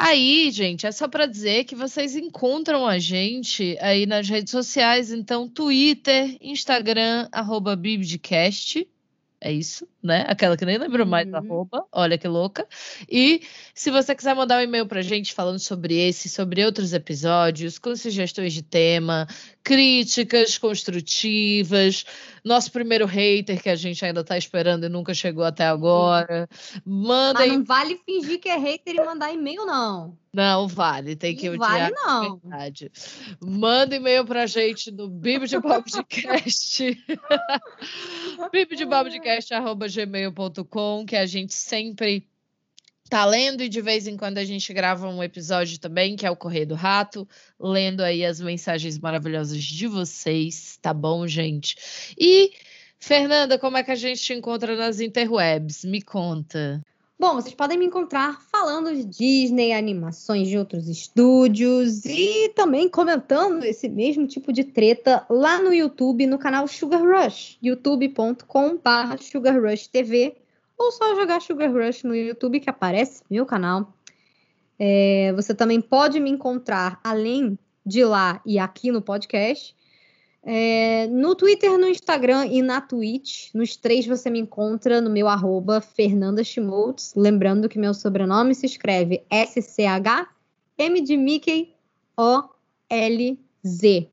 [0.00, 5.10] Aí, gente, é só para dizer que vocês encontram a gente aí nas redes sociais,
[5.10, 8.88] então Twitter, Instagram, arroba Bibdcast,
[9.40, 10.24] é isso, né?
[10.28, 11.48] Aquela que nem lembro mais da uhum.
[11.48, 12.64] roupa, olha que louca.
[13.08, 13.42] E
[13.74, 17.94] se você quiser mandar um e-mail pra gente falando sobre esse, sobre outros episódios, com
[17.96, 19.26] sugestões de tema,
[19.64, 22.04] críticas construtivas,
[22.48, 26.48] nosso primeiro hater que a gente ainda tá esperando e nunca chegou até agora.
[26.84, 27.48] Mandem.
[27.48, 30.18] Mas não vale fingir que é hater e mandar e-mail, não.
[30.32, 32.22] Não vale, tem que Não odiar vale, não.
[32.22, 32.90] de verdade.
[33.40, 36.82] Manda e-mail pra gente no bibdebobcast.
[38.52, 42.26] bibdebobcast.gmail.com que a gente sempre
[43.08, 46.30] tá lendo e de vez em quando a gente grava um episódio também, que é
[46.30, 47.26] o Correio do Rato,
[47.58, 51.76] lendo aí as mensagens maravilhosas de vocês, tá bom, gente?
[52.18, 52.52] E,
[52.98, 55.84] Fernanda, como é que a gente te encontra nas interwebs?
[55.84, 56.82] Me conta.
[57.20, 63.64] Bom, vocês podem me encontrar falando de Disney, animações de outros estúdios e também comentando
[63.64, 69.88] esse mesmo tipo de treta lá no YouTube, no canal Sugar Rush, youtube.com.br Sugar Rush
[69.88, 70.36] TV,
[70.78, 73.92] ou só jogar Sugar Rush no YouTube que aparece meu canal.
[74.78, 79.76] É, você também pode me encontrar além de lá e aqui no podcast.
[80.44, 83.52] É, no Twitter, no Instagram e na Twitch.
[83.52, 87.12] Nos três você me encontra no meu arroba Fernanda Schmoltz.
[87.16, 91.74] Lembrando que meu sobrenome se escreve S-C-H-M de Mickey
[92.16, 94.08] O-L-Z.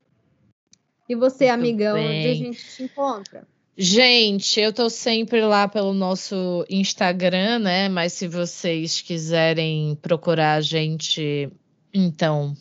[1.08, 2.34] E você, Muito amiga, onde a bem.
[2.34, 3.46] gente te encontra?
[3.78, 7.90] Gente, eu tô sempre lá pelo nosso Instagram, né?
[7.90, 11.50] Mas se vocês quiserem procurar a gente,
[11.92, 12.56] então,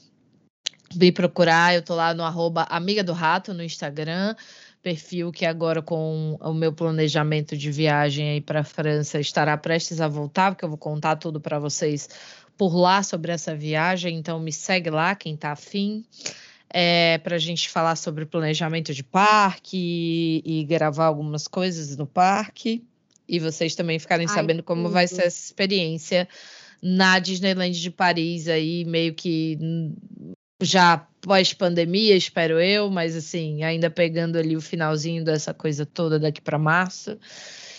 [0.93, 1.73] me procurar.
[1.73, 4.35] Eu tô lá no arroba Amiga do Rato no Instagram,
[4.83, 10.09] perfil que agora com o meu planejamento de viagem aí para França estará prestes a
[10.09, 12.09] voltar, porque eu vou contar tudo para vocês
[12.57, 14.17] por lá sobre essa viagem.
[14.17, 16.03] Então me segue lá, quem tá afim
[16.77, 19.77] é, para a gente falar sobre planejamento de parque
[20.45, 22.83] e, e gravar algumas coisas no parque.
[23.25, 25.15] E vocês também ficarem Ai, sabendo como vai tudo.
[25.15, 26.27] ser essa experiência
[26.83, 29.57] na Disneyland de Paris, aí meio que
[30.61, 36.39] já pós-pandemia, espero eu, mas assim, ainda pegando ali o finalzinho dessa coisa toda daqui
[36.39, 37.17] para março.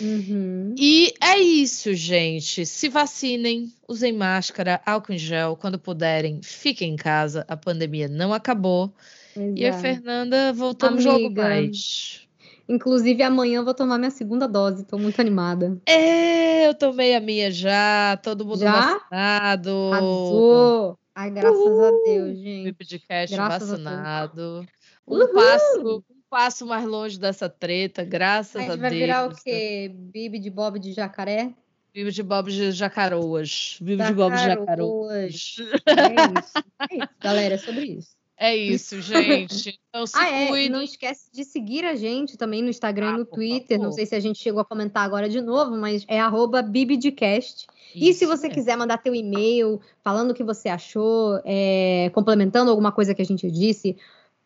[0.01, 0.74] Uhum.
[0.77, 2.66] E é isso, gente.
[2.66, 7.44] Se vacinem, usem máscara, álcool em gel, quando puderem, fiquem em casa.
[7.47, 8.93] A pandemia não acabou.
[9.55, 9.82] E a Exato.
[9.82, 11.43] Fernanda voltamos logo Amiga.
[11.43, 12.27] mais.
[12.68, 14.85] Inclusive, amanhã eu vou tomar minha segunda dose.
[14.85, 15.78] Tô muito animada.
[15.86, 18.73] É, eu tomei a minha já, todo mundo Já?
[18.73, 19.70] vacinado.
[19.93, 20.98] Arrasou!
[21.18, 22.02] Ai, graças a Uhul.
[22.05, 22.76] Deus, gente.
[23.30, 23.84] Graças a Deus.
[23.84, 24.66] vacinado.
[25.09, 25.32] Um Uhul.
[25.32, 29.01] passo, um passo mais longe dessa treta, graças A a, gente vai Deus.
[29.01, 29.90] virar o quê?
[29.94, 31.55] Bibi de Bob de jacaré?
[31.94, 33.78] Vivo de Bob de Jacaroas.
[33.80, 35.16] Vivo de Bob de Jacaroas.
[35.16, 35.62] É isso.
[35.86, 38.15] É isso, galera, é sobre isso.
[38.39, 39.81] É isso, gente.
[39.89, 40.69] Então se Ah, é.
[40.69, 43.79] Não esquece de seguir a gente também no Instagram Ah, e no Twitter.
[43.79, 47.67] Não sei se a gente chegou a comentar agora de novo, mas é arroba bibidcast.
[47.95, 48.55] E se você mesmo.
[48.55, 53.25] quiser mandar teu e-mail falando o que você achou, é, complementando alguma coisa que a
[53.25, 53.97] gente disse,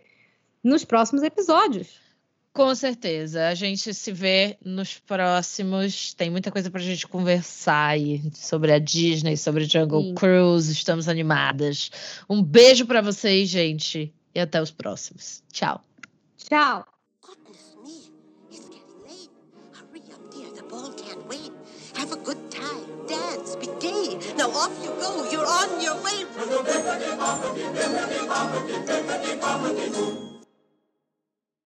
[0.64, 2.01] nos próximos episódios.
[2.52, 3.48] Com certeza.
[3.48, 6.12] A gente se vê nos próximos.
[6.12, 10.14] Tem muita coisa pra gente conversar aí sobre a Disney, sobre Jungle Sim.
[10.14, 10.70] Cruise.
[10.70, 11.90] Estamos animadas.
[12.28, 14.12] Um beijo pra vocês, gente.
[14.34, 15.42] E até os próximos.
[15.50, 15.80] Tchau.
[16.36, 16.84] Tchau!
[17.22, 18.12] Goodness me,
[18.50, 19.30] it's getting late.
[19.72, 20.50] Hurry up, dear.
[20.52, 21.52] The ball can't wait.
[21.96, 22.84] Have a good time.
[23.06, 23.56] Dance.
[23.56, 24.18] Be gay.
[24.36, 25.30] Now off you go.
[25.30, 26.26] You're on your way.